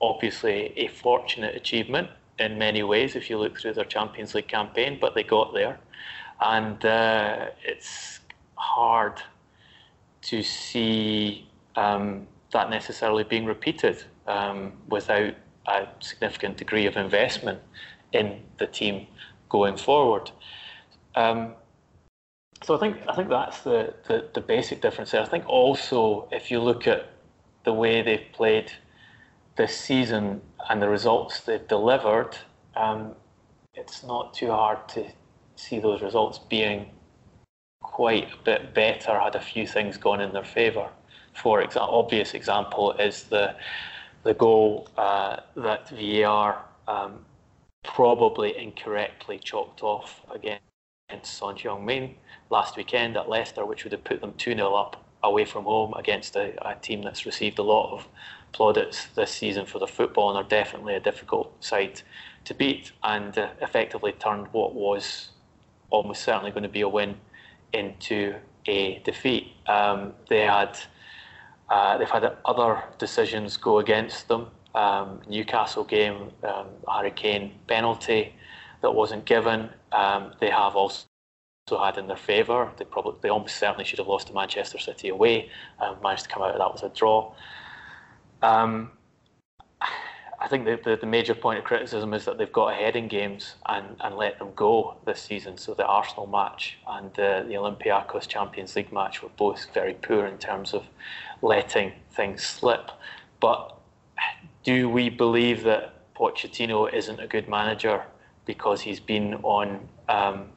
Obviously, 0.00 0.72
a 0.76 0.88
fortunate 0.88 1.54
achievement 1.54 2.08
in 2.38 2.58
many 2.58 2.82
ways 2.82 3.16
if 3.16 3.30
you 3.30 3.38
look 3.38 3.58
through 3.58 3.74
their 3.74 3.84
Champions 3.84 4.34
League 4.34 4.48
campaign, 4.48 4.98
but 5.00 5.14
they 5.14 5.22
got 5.22 5.54
there. 5.54 5.78
And 6.40 6.84
uh, 6.84 7.46
it's 7.64 8.20
hard 8.56 9.22
to 10.22 10.42
see 10.42 11.48
um, 11.76 12.26
that 12.52 12.70
necessarily 12.70 13.24
being 13.24 13.44
repeated 13.44 14.02
um, 14.26 14.72
without 14.88 15.34
a 15.66 15.86
significant 16.00 16.56
degree 16.56 16.86
of 16.86 16.96
investment 16.96 17.60
in 18.12 18.40
the 18.58 18.66
team 18.66 19.06
going 19.48 19.76
forward. 19.76 20.30
Um, 21.14 21.52
so 22.62 22.74
I 22.74 22.80
think 22.80 22.96
I 23.08 23.14
think 23.14 23.28
that's 23.28 23.60
the, 23.60 23.94
the, 24.06 24.28
the, 24.32 24.40
basic 24.40 24.80
difference 24.80 25.10
there. 25.10 25.20
I 25.20 25.26
think 25.26 25.46
also 25.46 26.28
if 26.32 26.50
you 26.50 26.60
look 26.60 26.86
at 26.86 27.10
the 27.64 27.72
way 27.72 28.02
they've 28.02 28.26
played 28.32 28.72
this 29.56 29.78
season 29.78 30.40
and 30.68 30.82
the 30.82 30.88
results 30.88 31.40
they've 31.40 31.66
delivered, 31.68 32.36
um, 32.76 33.14
it's 33.74 34.02
not 34.04 34.34
too 34.34 34.50
hard 34.50 34.88
to 34.88 35.06
see 35.56 35.78
those 35.78 36.02
results 36.02 36.38
being 36.38 36.90
quite 37.82 38.32
a 38.32 38.44
bit 38.44 38.74
better 38.74 39.18
had 39.18 39.36
a 39.36 39.40
few 39.40 39.66
things 39.66 39.96
gone 39.96 40.20
in 40.20 40.32
their 40.32 40.44
favour. 40.44 40.88
For 41.34 41.60
example, 41.60 41.98
obvious 41.98 42.34
example 42.34 42.92
is 42.92 43.24
the 43.24 43.54
the 44.24 44.34
goal 44.34 44.88
uh, 44.96 45.36
that 45.54 45.90
VAR 45.90 46.64
um, 46.88 47.26
probably 47.84 48.56
incorrectly 48.56 49.38
chalked 49.38 49.82
off 49.82 50.22
against 50.34 50.62
Son 51.24 51.54
Heung-min 51.56 52.14
last 52.48 52.78
weekend 52.78 53.18
at 53.18 53.28
Leicester, 53.28 53.66
which 53.66 53.84
would 53.84 53.92
have 53.92 54.02
put 54.02 54.22
them 54.22 54.32
2 54.38 54.54
0 54.54 54.74
up 54.74 55.03
away 55.24 55.44
from 55.44 55.64
home 55.64 55.94
against 55.94 56.36
a, 56.36 56.54
a, 56.68 56.74
team 56.76 57.02
that's 57.02 57.26
received 57.26 57.58
a 57.58 57.62
lot 57.62 57.92
of 57.92 58.06
plaudits 58.52 59.06
this 59.14 59.30
season 59.30 59.66
for 59.66 59.78
their 59.78 59.88
football 59.88 60.28
and 60.30 60.38
are 60.38 60.48
definitely 60.48 60.94
a 60.94 61.00
difficult 61.00 61.52
side 61.64 62.00
to 62.44 62.54
beat 62.54 62.92
and 63.02 63.36
uh, 63.38 63.48
effectively 63.60 64.12
turned 64.12 64.46
what 64.52 64.74
was 64.74 65.30
almost 65.90 66.22
certainly 66.22 66.50
going 66.50 66.62
to 66.62 66.68
be 66.68 66.82
a 66.82 66.88
win 66.88 67.16
into 67.72 68.34
a 68.66 69.00
defeat. 69.04 69.52
Um, 69.66 70.12
they 70.28 70.42
had 70.42 70.78
uh, 71.70 71.96
they've 71.96 72.10
had 72.10 72.36
other 72.44 72.82
decisions 72.98 73.56
go 73.56 73.78
against 73.78 74.28
them. 74.28 74.48
Um, 74.74 75.20
Newcastle 75.28 75.84
game, 75.84 76.30
um, 76.42 76.66
penalty 77.66 78.34
that 78.82 78.90
wasn't 78.90 79.24
given. 79.24 79.70
Um, 79.92 80.34
they 80.40 80.50
have 80.50 80.76
also 80.76 81.06
had 81.70 81.96
in 81.96 82.06
their 82.06 82.16
favour. 82.16 82.70
They 82.76 82.84
probably 82.84 83.18
they 83.22 83.30
almost 83.30 83.56
certainly 83.56 83.84
should 83.84 83.98
have 83.98 84.08
lost 84.08 84.26
to 84.26 84.34
Manchester 84.34 84.78
City 84.78 85.08
away. 85.08 85.50
Um, 85.80 85.96
managed 86.02 86.24
to 86.24 86.28
come 86.28 86.42
out 86.42 86.50
of 86.50 86.58
that 86.58 86.72
was 86.72 86.82
a 86.82 86.94
draw. 86.94 87.32
Um, 88.42 88.90
I 90.40 90.48
think 90.48 90.66
the, 90.66 90.78
the, 90.84 90.96
the, 90.96 91.06
major 91.06 91.34
point 91.34 91.58
of 91.58 91.64
criticism 91.64 92.12
is 92.12 92.26
that 92.26 92.36
they've 92.36 92.52
got 92.52 92.72
ahead 92.72 92.96
in 92.96 93.08
games 93.08 93.54
and, 93.64 93.96
and 94.00 94.16
let 94.16 94.38
them 94.38 94.50
go 94.54 94.96
this 95.06 95.22
season. 95.22 95.56
So 95.56 95.72
the 95.72 95.86
Arsenal 95.86 96.26
match 96.26 96.76
and 96.86 97.18
uh, 97.18 97.44
the 97.44 97.54
Olympiacos 97.54 98.28
Champions 98.28 98.76
League 98.76 98.92
match 98.92 99.22
were 99.22 99.30
both 99.38 99.66
very 99.72 99.94
poor 99.94 100.26
in 100.26 100.36
terms 100.36 100.74
of 100.74 100.84
letting 101.40 101.92
things 102.10 102.42
slip. 102.42 102.90
But 103.40 103.78
do 104.64 104.90
we 104.90 105.08
believe 105.08 105.62
that 105.62 106.12
Pochettino 106.14 106.92
isn't 106.92 107.20
a 107.20 107.26
good 107.26 107.48
manager 107.48 108.04
because 108.44 108.82
he's 108.82 109.00
been 109.00 109.36
on 109.36 109.88
um, 110.10 110.50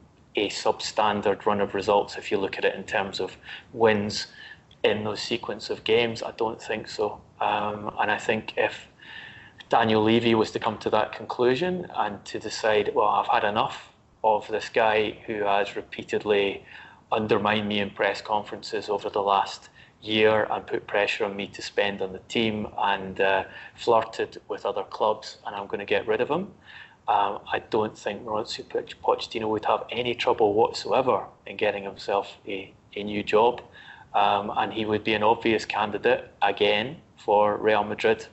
a 0.46 0.48
substandard 0.48 1.44
run 1.46 1.60
of 1.60 1.74
results. 1.74 2.16
If 2.16 2.30
you 2.30 2.38
look 2.38 2.58
at 2.58 2.64
it 2.64 2.74
in 2.74 2.84
terms 2.84 3.20
of 3.20 3.36
wins 3.72 4.28
in 4.82 5.04
those 5.04 5.20
sequence 5.20 5.70
of 5.70 5.84
games, 5.84 6.22
I 6.22 6.32
don't 6.32 6.60
think 6.60 6.88
so. 6.88 7.20
Um, 7.40 7.94
and 8.00 8.10
I 8.10 8.18
think 8.18 8.54
if 8.56 8.88
Daniel 9.68 10.02
Levy 10.02 10.34
was 10.34 10.50
to 10.52 10.58
come 10.58 10.78
to 10.78 10.90
that 10.90 11.12
conclusion 11.12 11.86
and 11.96 12.24
to 12.24 12.38
decide, 12.38 12.92
well, 12.94 13.08
I've 13.08 13.28
had 13.28 13.44
enough 13.44 13.92
of 14.24 14.48
this 14.48 14.68
guy 14.68 15.18
who 15.26 15.44
has 15.44 15.76
repeatedly 15.76 16.64
undermined 17.12 17.68
me 17.68 17.80
in 17.80 17.90
press 17.90 18.20
conferences 18.20 18.88
over 18.88 19.08
the 19.10 19.20
last 19.20 19.70
year 20.00 20.46
and 20.50 20.66
put 20.66 20.86
pressure 20.86 21.24
on 21.24 21.36
me 21.36 21.46
to 21.48 21.62
spend 21.62 22.00
on 22.02 22.12
the 22.12 22.20
team 22.20 22.68
and 22.78 23.20
uh, 23.20 23.44
flirted 23.74 24.40
with 24.48 24.64
other 24.64 24.84
clubs, 24.84 25.38
and 25.46 25.54
I'm 25.54 25.66
going 25.66 25.80
to 25.80 25.86
get 25.86 26.06
rid 26.06 26.20
of 26.20 26.28
him. 26.28 26.52
Um, 27.08 27.40
I 27.50 27.60
don't 27.70 27.96
think 27.96 28.24
Mauricio 28.24 28.64
Pochettino 29.02 29.48
would 29.48 29.64
have 29.64 29.84
any 29.90 30.14
trouble 30.14 30.52
whatsoever 30.52 31.24
in 31.46 31.56
getting 31.56 31.84
himself 31.84 32.36
a, 32.46 32.72
a 32.94 33.02
new 33.02 33.22
job. 33.22 33.62
Um, 34.14 34.52
and 34.56 34.72
he 34.72 34.84
would 34.84 35.04
be 35.04 35.14
an 35.14 35.22
obvious 35.22 35.64
candidate 35.64 36.30
again 36.42 36.96
for 37.16 37.56
Real 37.56 37.84
Madrid 37.84 38.26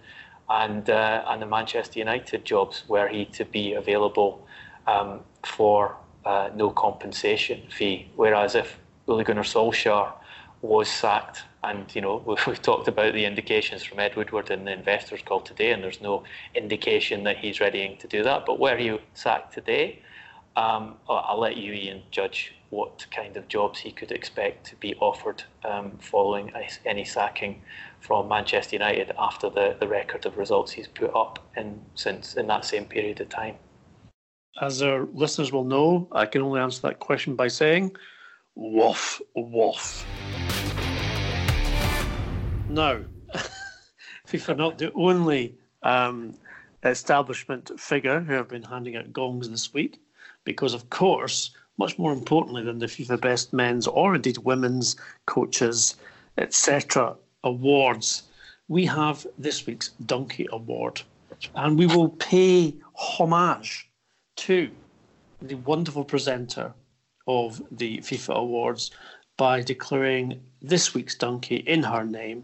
and 0.49 0.89
uh, 0.89 1.23
and 1.27 1.41
the 1.41 1.45
Manchester 1.45 1.99
United 1.99 2.45
jobs 2.45 2.83
were 2.87 3.07
he 3.07 3.25
to 3.25 3.45
be 3.45 3.73
available 3.73 4.47
um, 4.87 5.21
for 5.43 5.95
uh, 6.25 6.49
no 6.55 6.69
compensation 6.69 7.61
fee. 7.69 8.09
Whereas 8.15 8.55
if 8.55 8.79
Ole 9.07 9.23
Gunnar 9.23 9.43
Solskjaer 9.43 10.11
was 10.67 10.89
sacked, 10.89 11.43
and 11.63 11.93
you 11.95 12.01
know 12.01 12.23
we've, 12.25 12.39
we've 12.47 12.61
talked 12.61 12.87
about 12.87 13.13
the 13.13 13.25
indications 13.25 13.83
from 13.83 13.99
Ed 13.99 14.15
Woodward 14.15 14.51
in 14.51 14.65
the 14.65 14.71
investors 14.71 15.21
call 15.23 15.41
today, 15.41 15.71
and 15.71 15.83
there's 15.83 16.01
no 16.01 16.23
indication 16.53 17.23
that 17.23 17.37
he's 17.37 17.59
readying 17.59 17.97
to 17.97 18.07
do 18.07 18.23
that. 18.23 18.45
But 18.45 18.59
were 18.59 18.77
he 18.77 18.97
sacked 19.13 19.53
today, 19.53 20.01
um, 20.55 20.95
I'll 21.09 21.39
let 21.39 21.57
you, 21.57 21.73
Ian, 21.73 22.03
judge 22.11 22.53
what 22.69 23.05
kind 23.11 23.37
of 23.37 23.47
jobs 23.47 23.79
he 23.79 23.91
could 23.91 24.11
expect 24.11 24.65
to 24.67 24.75
be 24.77 24.95
offered 24.95 25.43
um, 25.63 25.97
following 25.99 26.51
any 26.85 27.05
sacking 27.05 27.61
from 27.99 28.27
Manchester 28.27 28.75
United 28.75 29.11
after 29.17 29.49
the, 29.49 29.77
the 29.79 29.87
record 29.87 30.25
of 30.25 30.37
results 30.37 30.71
he's 30.71 30.87
put 30.87 31.13
up 31.15 31.39
in 31.55 31.81
since 31.95 32.35
in 32.35 32.47
that 32.47 32.65
same 32.65 32.85
period 32.85 33.21
of 33.21 33.29
time. 33.29 33.55
As 34.61 34.81
our 34.81 35.05
listeners 35.13 35.51
will 35.51 35.65
know, 35.65 36.07
I 36.11 36.25
can 36.25 36.41
only 36.41 36.61
answer 36.61 36.81
that 36.83 36.99
question 36.99 37.35
by 37.35 37.49
saying, 37.49 37.95
"Woof, 38.55 39.21
woof." 39.35 40.05
Now, 42.75 42.99
FIFA 44.27 44.57
not 44.57 44.77
the 44.77 44.91
only 44.95 45.57
um, 45.81 46.35
establishment 46.83 47.71
figure 47.79 48.19
who 48.19 48.33
have 48.33 48.49
been 48.49 48.63
handing 48.63 48.97
out 48.97 49.13
gongs 49.13 49.49
this 49.49 49.73
week, 49.73 49.97
because 50.43 50.73
of 50.73 50.89
course 50.89 51.51
much 51.77 51.97
more 51.97 52.11
importantly 52.11 52.63
than 52.63 52.79
the 52.79 52.87
FIFA 52.87 53.21
Best 53.21 53.53
Men's 53.53 53.87
or 53.87 54.15
indeed 54.15 54.39
Women's 54.39 54.97
Coaches, 55.25 55.95
etc. 56.37 57.15
awards, 57.45 58.23
we 58.67 58.85
have 58.85 59.25
this 59.37 59.65
week's 59.65 59.91
Donkey 60.05 60.45
Award. 60.51 61.01
And 61.55 61.79
we 61.79 61.85
will 61.85 62.09
pay 62.09 62.75
homage 62.93 63.89
to 64.35 64.69
the 65.41 65.55
wonderful 65.55 66.03
presenter 66.03 66.73
of 67.25 67.61
the 67.71 67.99
FIFA 67.99 68.35
Awards 68.35 68.91
by 69.37 69.61
declaring 69.61 70.41
this 70.61 70.93
week's 70.93 71.15
donkey 71.15 71.63
in 71.67 71.81
her 71.83 72.03
name. 72.03 72.43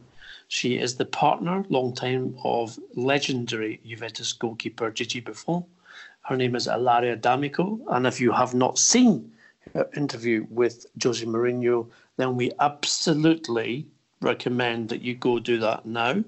She 0.52 0.78
is 0.78 0.96
the 0.96 1.06
partner, 1.06 1.64
long 1.70 1.94
time, 1.94 2.36
of 2.44 2.78
legendary 2.96 3.80
Juventus 3.86 4.34
goalkeeper 4.34 4.92
Gigi 4.92 5.22
Buffon 5.22 5.64
her 6.24 6.38
name 6.38 6.56
is 6.56 6.68
Ilaria 6.68 7.16
D'Amico. 7.16 7.80
And 7.90 8.06
if 8.06 8.22
you 8.22 8.32
have 8.32 8.54
not 8.54 8.78
seen 8.78 9.32
her 9.74 9.90
interview 9.96 10.46
with 10.50 10.86
Jose 11.02 11.26
Mourinho, 11.26 11.90
then 12.18 12.36
we 12.36 12.52
absolutely 12.60 13.88
recommend 14.22 14.90
that 14.90 15.02
you 15.02 15.16
go 15.16 15.40
do 15.40 15.58
that 15.60 15.86
now. 15.86 16.24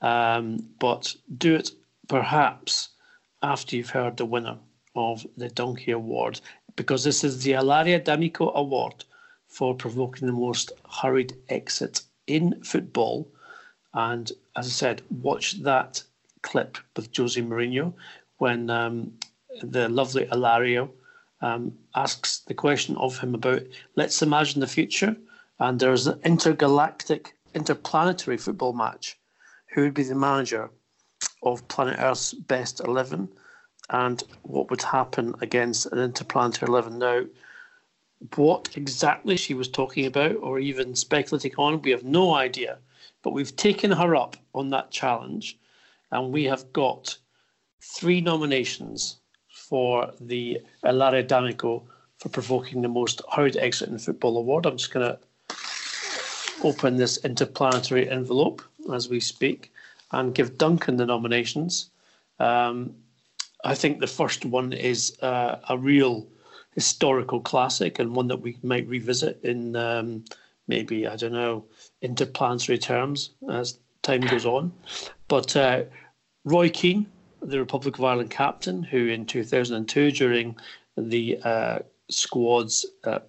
Um, 0.00 0.68
but 0.78 1.14
do 1.36 1.56
it 1.56 1.70
perhaps 2.08 2.88
after 3.42 3.76
you've 3.76 3.90
heard 3.90 4.16
the 4.16 4.24
winner 4.24 4.58
of 4.96 5.26
the 5.36 5.50
Donkey 5.50 5.92
Award, 5.92 6.40
because 6.74 7.04
this 7.04 7.22
is 7.22 7.42
the 7.42 7.52
Ilaria 7.52 8.00
D'Amico 8.00 8.50
Award 8.54 9.04
for 9.46 9.74
provoking 9.74 10.26
the 10.26 10.32
most 10.32 10.72
hurried 10.90 11.36
exit 11.48 12.02
in 12.26 12.62
football. 12.62 13.28
And 13.94 14.30
as 14.56 14.66
I 14.66 14.70
said, 14.70 15.02
watch 15.10 15.62
that 15.62 16.02
clip 16.42 16.78
with 16.94 17.14
Jose 17.16 17.40
Mourinho 17.40 17.94
when 18.38 18.70
um, 18.70 19.12
the 19.62 19.88
lovely 19.88 20.26
Alario 20.26 20.90
um, 21.40 21.76
asks 21.94 22.40
the 22.40 22.54
question 22.54 22.96
of 22.96 23.18
him 23.18 23.34
about 23.34 23.62
let's 23.96 24.22
imagine 24.22 24.60
the 24.60 24.66
future, 24.66 25.16
and 25.58 25.78
there's 25.78 26.06
an 26.06 26.20
intergalactic, 26.24 27.36
interplanetary 27.54 28.36
football 28.36 28.72
match. 28.72 29.18
Who 29.74 29.82
would 29.82 29.94
be 29.94 30.02
the 30.02 30.14
manager 30.14 30.70
of 31.42 31.66
Planet 31.68 31.98
Earth's 31.98 32.34
best 32.34 32.80
11? 32.80 33.28
And 33.90 34.22
what 34.42 34.70
would 34.70 34.82
happen 34.82 35.34
against 35.40 35.86
an 35.86 35.98
interplanetary 35.98 36.68
11? 36.70 36.98
Now, 36.98 37.24
what 38.34 38.76
exactly 38.76 39.36
she 39.36 39.54
was 39.54 39.68
talking 39.68 40.06
about 40.06 40.36
or 40.36 40.58
even 40.58 40.94
speculating 40.94 41.54
on, 41.56 41.82
we 41.82 41.92
have 41.92 42.04
no 42.04 42.34
idea. 42.34 42.78
But 43.22 43.32
we've 43.32 43.56
taken 43.56 43.90
her 43.90 44.14
up 44.14 44.36
on 44.54 44.70
that 44.70 44.90
challenge, 44.90 45.58
and 46.10 46.32
we 46.32 46.44
have 46.44 46.72
got 46.72 47.18
three 47.80 48.20
nominations 48.20 49.16
for 49.48 50.12
the 50.20 50.60
Ilaria 50.84 51.22
D'Amico 51.22 51.84
for 52.18 52.28
provoking 52.28 52.82
the 52.82 52.88
most 52.88 53.22
hurried 53.32 53.56
exit 53.56 53.88
in 53.88 53.98
football 53.98 54.36
award. 54.36 54.66
I'm 54.66 54.76
just 54.76 54.92
going 54.92 55.06
to 55.06 55.18
open 56.64 56.96
this 56.96 57.18
interplanetary 57.24 58.08
envelope 58.08 58.62
as 58.92 59.08
we 59.08 59.20
speak 59.20 59.72
and 60.12 60.34
give 60.34 60.58
Duncan 60.58 60.96
the 60.96 61.06
nominations. 61.06 61.90
Um, 62.40 62.94
I 63.64 63.74
think 63.74 64.00
the 64.00 64.06
first 64.06 64.44
one 64.44 64.72
is 64.72 65.18
uh, 65.20 65.58
a 65.68 65.76
real 65.76 66.26
historical 66.74 67.40
classic 67.40 67.98
and 67.98 68.14
one 68.14 68.28
that 68.28 68.40
we 68.40 68.56
might 68.62 68.86
revisit 68.86 69.40
in 69.42 69.76
um, 69.76 70.24
maybe, 70.68 71.06
I 71.06 71.16
don't 71.16 71.32
know, 71.32 71.64
interplanetary 72.02 72.78
terms 72.78 73.30
as 73.50 73.78
time 74.02 74.20
goes 74.20 74.46
on. 74.46 74.72
But 75.26 75.56
uh, 75.56 75.84
Roy 76.44 76.68
Keane 76.70 77.06
the 77.40 77.58
Republic 77.58 77.98
of 77.98 78.04
Ireland 78.04 78.30
captain, 78.30 78.82
who 78.82 79.06
in 79.06 79.26
2002, 79.26 80.10
during 80.10 80.56
the 80.96 81.38
uh, 81.42 81.78
squad's 82.10 82.86
uh, 83.04 83.20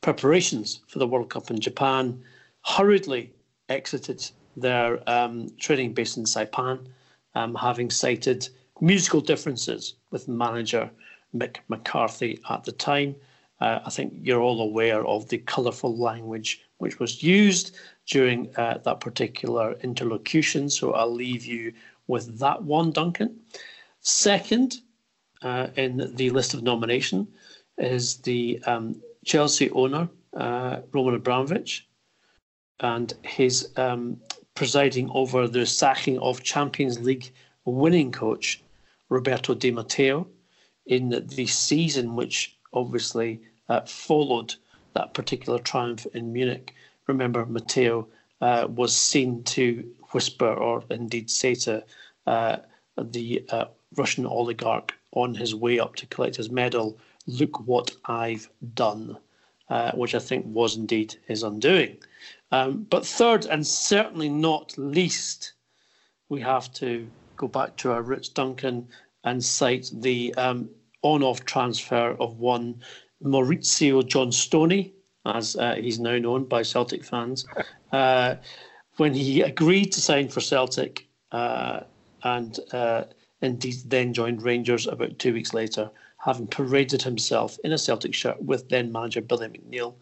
preparations 0.00 0.80
for 0.86 0.98
the 0.98 1.06
World 1.06 1.30
Cup 1.30 1.50
in 1.50 1.60
Japan, 1.60 2.22
hurriedly 2.64 3.32
exited 3.68 4.28
their 4.56 5.08
um, 5.08 5.50
training 5.58 5.92
base 5.92 6.16
in 6.16 6.24
Saipan, 6.24 6.86
um, 7.34 7.54
having 7.54 7.90
cited 7.90 8.48
musical 8.80 9.20
differences 9.20 9.94
with 10.10 10.28
manager 10.28 10.90
Mick 11.34 11.58
McCarthy 11.68 12.40
at 12.50 12.64
the 12.64 12.72
time. 12.72 13.14
Uh, 13.60 13.80
I 13.84 13.90
think 13.90 14.12
you're 14.20 14.40
all 14.40 14.60
aware 14.60 15.04
of 15.06 15.28
the 15.28 15.38
colourful 15.38 15.96
language 15.96 16.62
which 16.78 16.98
was 16.98 17.22
used 17.22 17.74
during 18.06 18.54
uh, 18.56 18.78
that 18.84 19.00
particular 19.00 19.72
interlocution, 19.82 20.68
so 20.68 20.92
I'll 20.92 21.12
leave 21.12 21.44
you 21.46 21.72
with 22.06 22.38
that 22.38 22.62
one, 22.62 22.92
Duncan. 22.92 23.40
Second 24.00 24.80
uh, 25.42 25.68
in 25.76 26.12
the 26.14 26.30
list 26.30 26.54
of 26.54 26.62
nomination 26.62 27.26
is 27.78 28.18
the 28.18 28.62
um, 28.66 29.00
Chelsea 29.24 29.70
owner, 29.70 30.08
uh, 30.34 30.80
Roman 30.92 31.14
Abramovich, 31.14 31.88
and 32.80 33.14
his 33.22 33.72
um, 33.76 34.20
presiding 34.54 35.10
over 35.10 35.48
the 35.48 35.66
sacking 35.66 36.18
of 36.18 36.42
Champions 36.42 37.00
League 37.00 37.32
winning 37.64 38.12
coach 38.12 38.62
Roberto 39.08 39.54
Di 39.54 39.70
Matteo 39.70 40.26
in 40.86 41.08
the, 41.08 41.20
the 41.20 41.46
season 41.46 42.16
which 42.16 42.55
obviously 42.72 43.40
uh, 43.68 43.80
followed 43.82 44.54
that 44.94 45.14
particular 45.14 45.58
triumph 45.58 46.06
in 46.14 46.32
Munich. 46.32 46.74
Remember, 47.06 47.44
Matteo 47.46 48.08
uh, 48.40 48.66
was 48.68 48.96
seen 48.96 49.42
to 49.44 49.88
whisper 50.12 50.52
or 50.52 50.82
indeed 50.90 51.30
say 51.30 51.54
to 51.54 51.84
uh, 52.26 52.56
the 52.96 53.44
uh, 53.50 53.66
Russian 53.96 54.26
oligarch 54.26 54.94
on 55.12 55.34
his 55.34 55.54
way 55.54 55.78
up 55.78 55.96
to 55.96 56.06
collect 56.06 56.36
his 56.36 56.50
medal, 56.50 56.98
look 57.26 57.66
what 57.66 57.92
I've 58.04 58.48
done, 58.74 59.16
uh, 59.68 59.92
which 59.92 60.14
I 60.14 60.18
think 60.18 60.46
was 60.46 60.76
indeed 60.76 61.16
his 61.26 61.42
undoing. 61.42 61.96
Um, 62.52 62.86
but 62.88 63.06
third, 63.06 63.46
and 63.46 63.66
certainly 63.66 64.28
not 64.28 64.76
least, 64.76 65.54
we 66.28 66.40
have 66.40 66.72
to 66.74 67.08
go 67.36 67.48
back 67.48 67.76
to 67.78 67.92
our 67.92 68.02
roots, 68.02 68.28
Duncan, 68.28 68.88
and 69.24 69.44
cite 69.44 69.90
the 69.92 70.34
um, 70.34 70.68
on 71.14 71.22
off 71.22 71.44
transfer 71.44 72.16
of 72.18 72.38
one 72.38 72.82
Maurizio 73.22 74.06
John 74.06 74.32
Stoney, 74.32 74.92
as 75.24 75.56
uh, 75.56 75.76
he's 75.76 75.98
now 75.98 76.18
known 76.18 76.44
by 76.44 76.62
Celtic 76.62 77.04
fans. 77.04 77.46
Uh, 77.92 78.34
when 78.96 79.14
he 79.14 79.42
agreed 79.42 79.92
to 79.92 80.00
sign 80.00 80.28
for 80.28 80.40
Celtic 80.40 81.06
uh, 81.32 81.80
and 82.22 82.58
uh, 82.72 83.04
Indeed, 83.42 83.76
then 83.86 84.12
joined 84.12 84.42
Rangers 84.42 84.86
about 84.86 85.18
two 85.18 85.32
weeks 85.32 85.54
later, 85.54 85.90
having 86.18 86.46
paraded 86.46 87.02
himself 87.02 87.58
in 87.62 87.72
a 87.72 87.78
Celtic 87.78 88.14
shirt 88.14 88.42
with 88.42 88.68
then 88.68 88.90
manager 88.90 89.20
Billy 89.20 89.48
McNeill, 89.48 89.94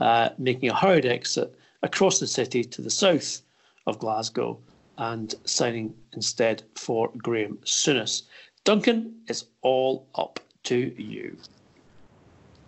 uh, 0.00 0.30
making 0.38 0.70
a 0.70 0.74
hurried 0.74 1.06
exit 1.06 1.54
across 1.82 2.18
the 2.18 2.26
city 2.26 2.64
to 2.64 2.82
the 2.82 2.90
south 2.90 3.42
of 3.86 3.98
Glasgow 3.98 4.58
and 4.96 5.34
signing 5.44 5.94
instead 6.14 6.64
for 6.74 7.10
Graham 7.18 7.58
Souness. 7.64 8.22
Duncan, 8.64 9.14
it's 9.28 9.44
all 9.62 10.08
up 10.14 10.40
to 10.64 10.76
you. 11.00 11.36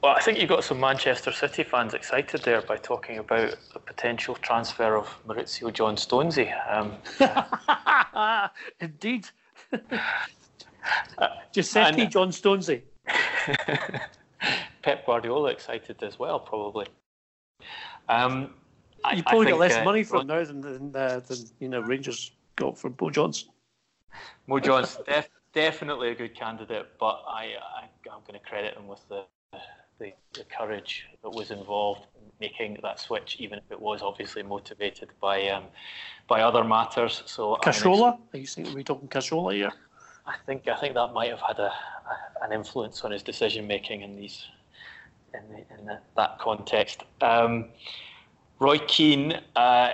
Well, 0.02 0.14
I 0.16 0.20
think 0.20 0.38
you 0.38 0.46
got 0.46 0.64
some 0.64 0.80
Manchester 0.80 1.30
City 1.30 1.62
fans 1.62 1.92
excited 1.92 2.42
there 2.42 2.62
by 2.62 2.78
talking 2.78 3.18
about 3.18 3.56
the 3.74 3.78
potential 3.78 4.34
transfer 4.36 4.96
of 4.96 5.06
Maurizio 5.26 5.70
John 5.72 5.96
Stonesy. 5.96 6.50
Um, 6.72 6.94
Indeed. 8.80 9.26
uh, 11.18 11.28
Giuseppe 11.52 12.02
and, 12.02 12.10
John 12.10 12.30
Stonesy. 12.30 12.80
Pep 14.82 15.04
Guardiola 15.04 15.50
excited 15.50 16.02
as 16.02 16.18
well, 16.18 16.40
probably. 16.40 16.86
Um, 18.08 18.54
you 19.14 19.22
probably 19.22 19.46
get 19.46 19.58
less 19.58 19.76
uh, 19.76 19.84
money 19.84 20.02
from 20.02 20.26
now 20.26 20.42
than 20.44 20.60
than, 20.60 20.96
uh, 20.96 21.20
than, 21.20 21.38
you 21.58 21.68
know 21.68 21.80
Rangers 21.80 22.32
got 22.56 22.78
from 22.78 22.94
Mo 23.00 23.10
Johnston. 23.10 23.52
Mo 24.46 24.58
Johnston 24.60 25.04
def, 25.06 25.28
definitely 25.52 26.10
a 26.10 26.14
good 26.14 26.34
candidate, 26.34 26.86
but 26.98 27.22
I, 27.26 27.54
I 27.80 27.84
am 28.12 28.20
going 28.26 28.38
to 28.38 28.46
credit 28.46 28.76
him 28.76 28.86
with 28.86 29.06
the, 29.08 29.24
the, 29.98 30.12
the 30.32 30.44
courage 30.56 31.06
that 31.22 31.30
was 31.30 31.50
involved 31.50 32.06
in 32.16 32.30
making 32.40 32.78
that 32.82 33.00
switch, 33.00 33.36
even 33.38 33.58
if 33.58 33.64
it 33.70 33.80
was 33.80 34.02
obviously 34.02 34.42
motivated 34.42 35.08
by 35.20 35.48
um, 35.48 35.64
by 36.28 36.42
other 36.42 36.64
matters. 36.64 37.22
So 37.26 37.56
Cassola, 37.62 38.18
are 38.32 38.38
you 38.38 38.46
saying 38.46 38.72
we 38.74 38.84
talking 38.84 39.08
Cassola 39.08 39.54
here? 39.54 39.72
I 40.26 40.34
think 40.46 40.68
I 40.68 40.76
think 40.76 40.94
that 40.94 41.12
might 41.12 41.30
have 41.30 41.40
had 41.40 41.58
a, 41.58 41.72
a 41.72 42.44
an 42.44 42.52
influence 42.52 43.02
on 43.02 43.10
his 43.10 43.22
decision 43.22 43.66
making 43.66 44.02
in 44.02 44.16
these 44.16 44.46
in, 45.34 45.40
the, 45.50 45.78
in 45.78 45.86
the, 45.86 45.98
that 46.16 46.38
context. 46.38 47.04
Um, 47.20 47.66
Roy 48.58 48.78
Keane, 48.78 49.40
uh, 49.56 49.90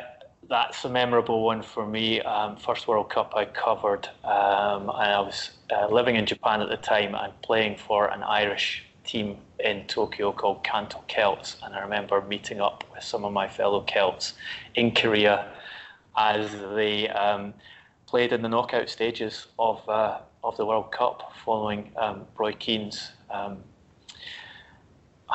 that's 0.49 0.85
a 0.85 0.89
memorable 0.89 1.45
one 1.45 1.63
for 1.63 1.87
me. 1.87 2.21
Um, 2.21 2.57
first 2.57 2.87
World 2.89 3.11
Cup 3.11 3.33
I 3.37 3.47
covered, 3.47 4.09
um, 4.25 4.83
and 4.83 4.91
I 4.91 5.21
was 5.21 5.51
uh, 5.73 5.89
living 5.89 6.17
in 6.17 6.27
Japan 6.27 6.61
at 6.61 6.69
the 6.69 6.77
time 6.77 7.15
and 7.15 7.33
playing 7.43 7.77
for 7.77 8.09
an 8.09 8.23
Irish 8.23 8.85
team 9.05 9.39
in 9.61 9.87
Tokyo 9.87 10.33
called 10.33 10.65
Kanto 10.65 11.03
Celts. 11.09 11.57
And 11.63 11.75
I 11.75 11.81
remember 11.81 12.21
meeting 12.23 12.61
up 12.61 12.85
with 12.93 13.03
some 13.03 13.25
of 13.25 13.33
my 13.33 13.49
fellow 13.49 13.83
Celts 13.83 14.35
in 14.75 14.93
Korea 14.93 15.53
as 16.17 16.51
they 16.75 17.09
um, 17.09 17.55
played 18.07 18.33
in 18.33 18.43
the 18.43 18.49
knockout 18.49 18.89
stages 18.89 19.47
of 19.59 19.87
uh, 19.89 20.19
of 20.45 20.57
the 20.57 20.65
World 20.65 20.93
Cup 20.93 21.33
following 21.45 21.91
um, 21.97 22.25
Roy 22.39 22.53
Keane's 22.53 23.13
um, 23.31 23.59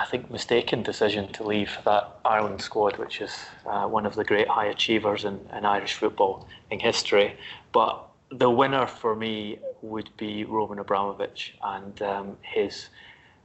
I 0.01 0.05
think, 0.05 0.31
mistaken 0.31 0.81
decision 0.81 1.31
to 1.33 1.43
leave 1.43 1.77
that 1.85 2.19
Ireland 2.25 2.59
squad, 2.59 2.97
which 2.97 3.21
is 3.21 3.37
uh, 3.67 3.85
one 3.85 4.07
of 4.07 4.15
the 4.15 4.23
great 4.23 4.47
high 4.47 4.65
achievers 4.65 5.25
in, 5.25 5.39
in 5.55 5.63
Irish 5.63 5.93
football 5.93 6.47
in 6.71 6.79
history. 6.79 7.37
But 7.71 8.03
the 8.31 8.49
winner 8.49 8.87
for 8.87 9.15
me 9.15 9.59
would 9.83 10.09
be 10.17 10.43
Roman 10.43 10.79
Abramovich 10.79 11.53
and 11.61 12.01
um, 12.01 12.37
his 12.41 12.87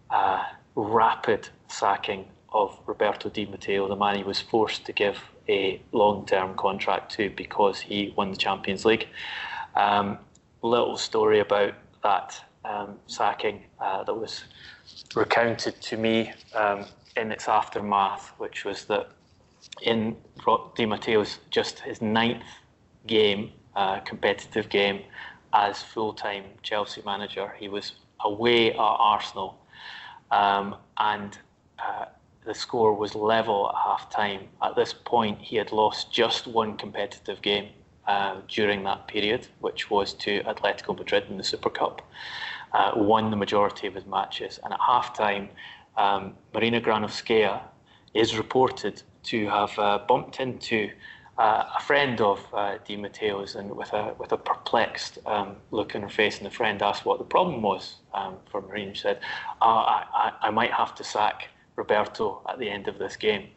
uh, 0.09 0.44
rapid 0.76 1.50
sacking 1.68 2.24
of 2.54 2.78
Roberto 2.86 3.28
Di 3.28 3.44
Matteo, 3.44 3.86
the 3.86 3.96
man 3.96 4.16
he 4.16 4.24
was 4.24 4.40
forced 4.40 4.86
to 4.86 4.92
give 4.92 5.18
a 5.50 5.82
long-term 5.92 6.54
contract 6.54 7.12
to 7.16 7.28
because 7.36 7.80
he 7.80 8.14
won 8.16 8.30
the 8.30 8.36
Champions 8.36 8.86
League. 8.86 9.09
Um, 9.74 10.18
little 10.62 10.96
story 10.96 11.40
about 11.40 11.74
that 12.02 12.40
um, 12.66 12.98
sacking 13.06 13.62
uh, 13.80 14.04
that 14.04 14.14
was 14.14 14.44
recounted 15.14 15.80
to 15.80 15.96
me 15.96 16.32
um, 16.54 16.84
in 17.16 17.32
its 17.32 17.48
aftermath, 17.48 18.32
which 18.38 18.64
was 18.64 18.84
that 18.86 19.08
in 19.82 20.16
Di 20.74 20.86
Matteo's 20.86 21.38
just 21.50 21.80
his 21.80 22.00
ninth 22.02 22.44
game, 23.06 23.52
uh, 23.74 24.00
competitive 24.00 24.68
game, 24.68 25.02
as 25.52 25.82
full-time 25.82 26.44
Chelsea 26.62 27.02
manager, 27.04 27.54
he 27.58 27.68
was 27.68 27.92
away 28.20 28.72
at 28.72 28.78
Arsenal, 28.78 29.58
um, 30.30 30.76
and 30.98 31.38
uh, 31.78 32.06
the 32.44 32.54
score 32.54 32.94
was 32.94 33.14
level 33.14 33.70
at 33.70 33.76
half 33.82 34.10
time. 34.10 34.42
At 34.62 34.76
this 34.76 34.92
point, 34.92 35.38
he 35.40 35.56
had 35.56 35.72
lost 35.72 36.12
just 36.12 36.46
one 36.46 36.76
competitive 36.76 37.42
game 37.42 37.68
uh, 38.06 38.40
during 38.48 38.84
that 38.84 39.08
period, 39.08 39.48
which 39.60 39.90
was 39.90 40.14
to 40.14 40.42
Atletico 40.44 40.96
Madrid 40.96 41.24
in 41.28 41.36
the 41.36 41.44
Super 41.44 41.70
Cup 41.70 42.02
uh, 42.72 42.92
won 42.94 43.30
the 43.30 43.36
majority 43.36 43.86
of 43.86 43.94
his 43.94 44.06
matches. 44.06 44.58
And 44.62 44.72
at 44.72 44.80
halftime, 44.80 45.48
um, 45.96 46.34
Marina 46.54 46.80
Granovskaya 46.80 47.60
is 48.14 48.36
reported 48.36 49.02
to 49.24 49.46
have 49.48 49.78
uh, 49.78 49.98
bumped 50.06 50.40
into 50.40 50.90
uh, 51.38 51.64
a 51.76 51.80
friend 51.80 52.20
of 52.20 52.46
uh, 52.54 52.78
Di 52.86 52.96
Matteo's 52.96 53.56
and 53.56 53.70
with 53.70 53.92
a 53.92 54.14
with 54.18 54.32
a 54.32 54.38
perplexed 54.38 55.18
um, 55.26 55.56
look 55.70 55.94
on 55.94 56.02
her 56.02 56.08
face, 56.08 56.38
and 56.38 56.46
the 56.46 56.50
friend 56.50 56.80
asked 56.80 57.04
what 57.04 57.18
the 57.18 57.24
problem 57.24 57.60
was. 57.60 57.96
Um, 58.14 58.36
for 58.50 58.62
Marina, 58.62 58.94
she 58.94 59.02
said, 59.02 59.20
oh, 59.60 59.68
I, 59.68 60.04
I, 60.14 60.32
I, 60.48 60.50
might 60.50 60.72
have 60.72 60.94
to 60.94 61.04
sack 61.04 61.48
Roberto 61.76 62.40
at 62.48 62.58
the 62.58 62.70
end 62.70 62.88
of 62.88 62.98
this 62.98 63.16
game." 63.16 63.48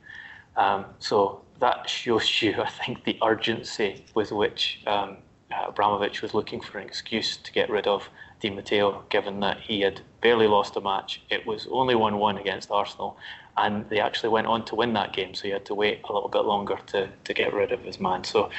Um, 0.57 0.85
so 0.99 1.41
that 1.59 1.89
shows 1.89 2.41
you, 2.41 2.61
I 2.61 2.69
think, 2.69 3.05
the 3.05 3.17
urgency 3.23 4.03
with 4.13 4.33
which 4.33 4.81
um, 4.85 5.17
uh, 5.51 5.67
Abramovich 5.69 6.21
was 6.21 6.33
looking 6.33 6.59
for 6.59 6.79
an 6.79 6.85
excuse 6.85 7.37
to 7.37 7.51
get 7.53 7.69
rid 7.69 7.87
of 7.87 8.09
Di 8.39 8.49
Matteo, 8.49 9.03
given 9.09 9.39
that 9.41 9.59
he 9.59 9.81
had 9.81 10.01
barely 10.21 10.47
lost 10.47 10.75
a 10.75 10.81
match. 10.81 11.21
It 11.29 11.45
was 11.45 11.67
only 11.71 11.95
1 11.95 12.17
1 12.17 12.37
against 12.37 12.71
Arsenal, 12.71 13.17
and 13.57 13.87
they 13.89 13.99
actually 13.99 14.29
went 14.29 14.47
on 14.47 14.63
to 14.65 14.75
win 14.75 14.93
that 14.93 15.13
game, 15.13 15.33
so 15.33 15.43
he 15.43 15.49
had 15.49 15.65
to 15.65 15.75
wait 15.75 16.01
a 16.07 16.13
little 16.13 16.29
bit 16.29 16.45
longer 16.45 16.77
to, 16.87 17.09
to 17.25 17.33
get 17.33 17.53
rid 17.53 17.71
of 17.71 17.81
his 17.81 17.99
man. 17.99 18.23
So, 18.23 18.49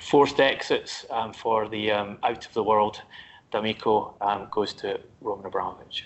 forced 0.00 0.40
exits 0.40 1.06
um, 1.10 1.32
for 1.32 1.68
the 1.68 1.92
um, 1.92 2.18
out 2.22 2.46
of 2.46 2.52
the 2.54 2.64
world. 2.64 3.00
D'Amico 3.50 4.14
um, 4.20 4.48
goes 4.50 4.74
to 4.74 5.00
Roman 5.22 5.46
Abramovich. 5.46 6.04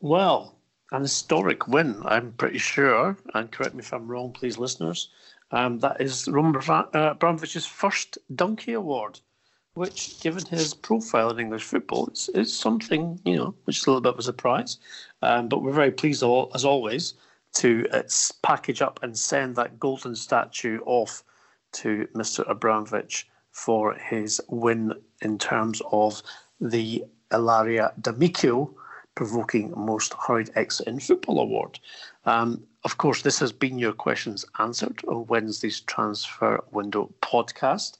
Well, 0.00 0.56
an 0.90 1.02
historic 1.02 1.68
win, 1.68 2.02
I'm 2.04 2.32
pretty 2.32 2.58
sure, 2.58 3.16
and 3.34 3.52
correct 3.52 3.74
me 3.74 3.80
if 3.80 3.92
I'm 3.92 4.08
wrong, 4.08 4.32
please, 4.32 4.58
listeners. 4.58 5.10
Um, 5.50 5.78
that 5.80 6.00
is 6.00 6.26
Roman 6.28 6.56
uh, 6.56 7.14
Abramovich's 7.14 7.66
first 7.66 8.18
Donkey 8.34 8.72
Award 8.72 9.20
which, 9.78 10.18
given 10.20 10.44
his 10.44 10.74
profile 10.74 11.30
in 11.30 11.38
English 11.38 11.62
football, 11.62 12.10
is, 12.34 12.52
something, 12.52 13.20
you 13.24 13.36
know, 13.36 13.54
which 13.64 13.78
is 13.78 13.86
a 13.86 13.90
little 13.90 14.00
bit 14.00 14.14
of 14.14 14.18
a 14.18 14.22
surprise. 14.22 14.78
Um, 15.22 15.48
but 15.48 15.62
we're 15.62 15.72
very 15.72 15.92
pleased, 15.92 16.24
all, 16.24 16.50
as 16.52 16.64
always, 16.64 17.14
to 17.54 17.86
uh, 17.92 18.02
package 18.42 18.82
up 18.82 18.98
and 19.04 19.16
send 19.16 19.54
that 19.54 19.78
golden 19.78 20.16
statue 20.16 20.80
off 20.84 21.22
to 21.74 22.08
Mr. 22.12 22.48
Abramovich 22.50 23.28
for 23.52 23.94
his 23.94 24.40
win 24.48 24.94
in 25.22 25.38
terms 25.38 25.80
of 25.92 26.22
the 26.60 27.04
Ilaria 27.32 27.92
D'Amico 28.00 28.74
provoking 29.14 29.72
most 29.76 30.12
hurried 30.14 30.50
exit 30.56 30.88
in 30.88 30.98
football 30.98 31.40
award. 31.40 31.78
Um, 32.24 32.64
of 32.84 32.98
course, 32.98 33.22
this 33.22 33.38
has 33.38 33.52
been 33.52 33.78
your 33.78 33.92
questions 33.92 34.44
answered 34.58 35.02
on 35.06 35.26
Wednesday's 35.26 35.80
transfer 35.80 36.64
window 36.72 37.12
podcast 37.22 37.98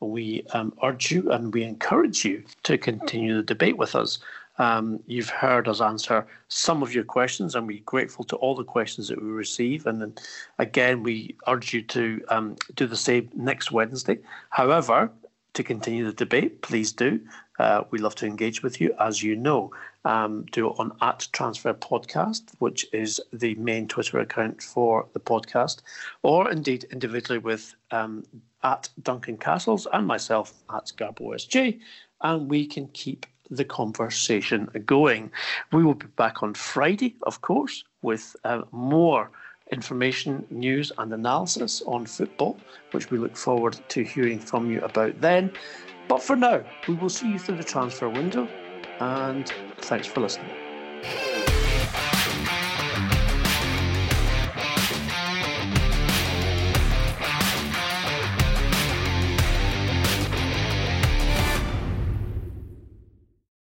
we 0.00 0.44
um, 0.52 0.72
urge 0.82 1.10
you 1.10 1.30
and 1.30 1.52
we 1.54 1.62
encourage 1.62 2.24
you 2.24 2.44
to 2.64 2.76
continue 2.78 3.36
the 3.36 3.42
debate 3.42 3.76
with 3.76 3.94
us. 3.94 4.18
Um, 4.58 5.00
you've 5.06 5.28
heard 5.28 5.68
us 5.68 5.80
answer 5.80 6.26
some 6.48 6.82
of 6.82 6.94
your 6.94 7.04
questions, 7.04 7.54
and 7.54 7.66
we're 7.66 7.82
grateful 7.84 8.24
to 8.24 8.36
all 8.36 8.54
the 8.54 8.64
questions 8.64 9.08
that 9.08 9.22
we 9.22 9.28
receive. 9.28 9.86
And 9.86 10.00
then, 10.00 10.14
again, 10.58 11.02
we 11.02 11.36
urge 11.46 11.74
you 11.74 11.82
to 11.82 12.22
um, 12.28 12.56
do 12.74 12.86
the 12.86 12.96
same 12.96 13.28
next 13.34 13.70
Wednesday. 13.70 14.18
However, 14.50 15.10
to 15.52 15.62
continue 15.62 16.04
the 16.04 16.12
debate, 16.12 16.62
please 16.62 16.92
do. 16.92 17.20
Uh, 17.58 17.84
we 17.90 17.98
love 17.98 18.14
to 18.14 18.26
engage 18.26 18.62
with 18.62 18.80
you, 18.80 18.94
as 19.00 19.22
you 19.22 19.36
know. 19.36 19.72
Um, 20.04 20.44
do 20.52 20.68
it 20.68 20.74
on 20.78 20.92
at 21.00 21.26
Transfer 21.32 21.74
Podcast, 21.74 22.44
which 22.58 22.86
is 22.92 23.20
the 23.32 23.54
main 23.56 23.88
Twitter 23.88 24.20
account 24.20 24.62
for 24.62 25.06
the 25.14 25.20
podcast, 25.20 25.80
or 26.22 26.50
indeed 26.50 26.84
individually 26.92 27.38
with 27.38 27.74
um, 27.90 28.22
at 28.66 28.88
Duncan 29.02 29.36
Castles 29.36 29.86
and 29.92 30.06
myself 30.06 30.52
at 30.74 30.92
Garbo 30.96 31.34
SJ, 31.34 31.78
and 32.22 32.50
we 32.50 32.66
can 32.66 32.88
keep 32.88 33.24
the 33.48 33.64
conversation 33.64 34.68
going. 34.84 35.30
We 35.72 35.84
will 35.84 35.94
be 35.94 36.08
back 36.16 36.42
on 36.42 36.54
Friday, 36.54 37.14
of 37.22 37.40
course, 37.42 37.84
with 38.02 38.34
uh, 38.44 38.62
more 38.72 39.30
information, 39.70 40.44
news, 40.50 40.90
and 40.98 41.12
analysis 41.12 41.82
on 41.86 42.06
football, 42.06 42.58
which 42.90 43.10
we 43.10 43.18
look 43.18 43.36
forward 43.36 43.78
to 43.88 44.02
hearing 44.02 44.40
from 44.40 44.70
you 44.70 44.80
about 44.80 45.20
then. 45.20 45.52
But 46.08 46.22
for 46.22 46.34
now, 46.34 46.64
we 46.88 46.94
will 46.94 47.08
see 47.08 47.30
you 47.32 47.38
through 47.38 47.58
the 47.58 47.64
transfer 47.64 48.08
window, 48.08 48.48
and 48.98 49.52
thanks 49.78 50.08
for 50.08 50.20
listening. 50.20 51.35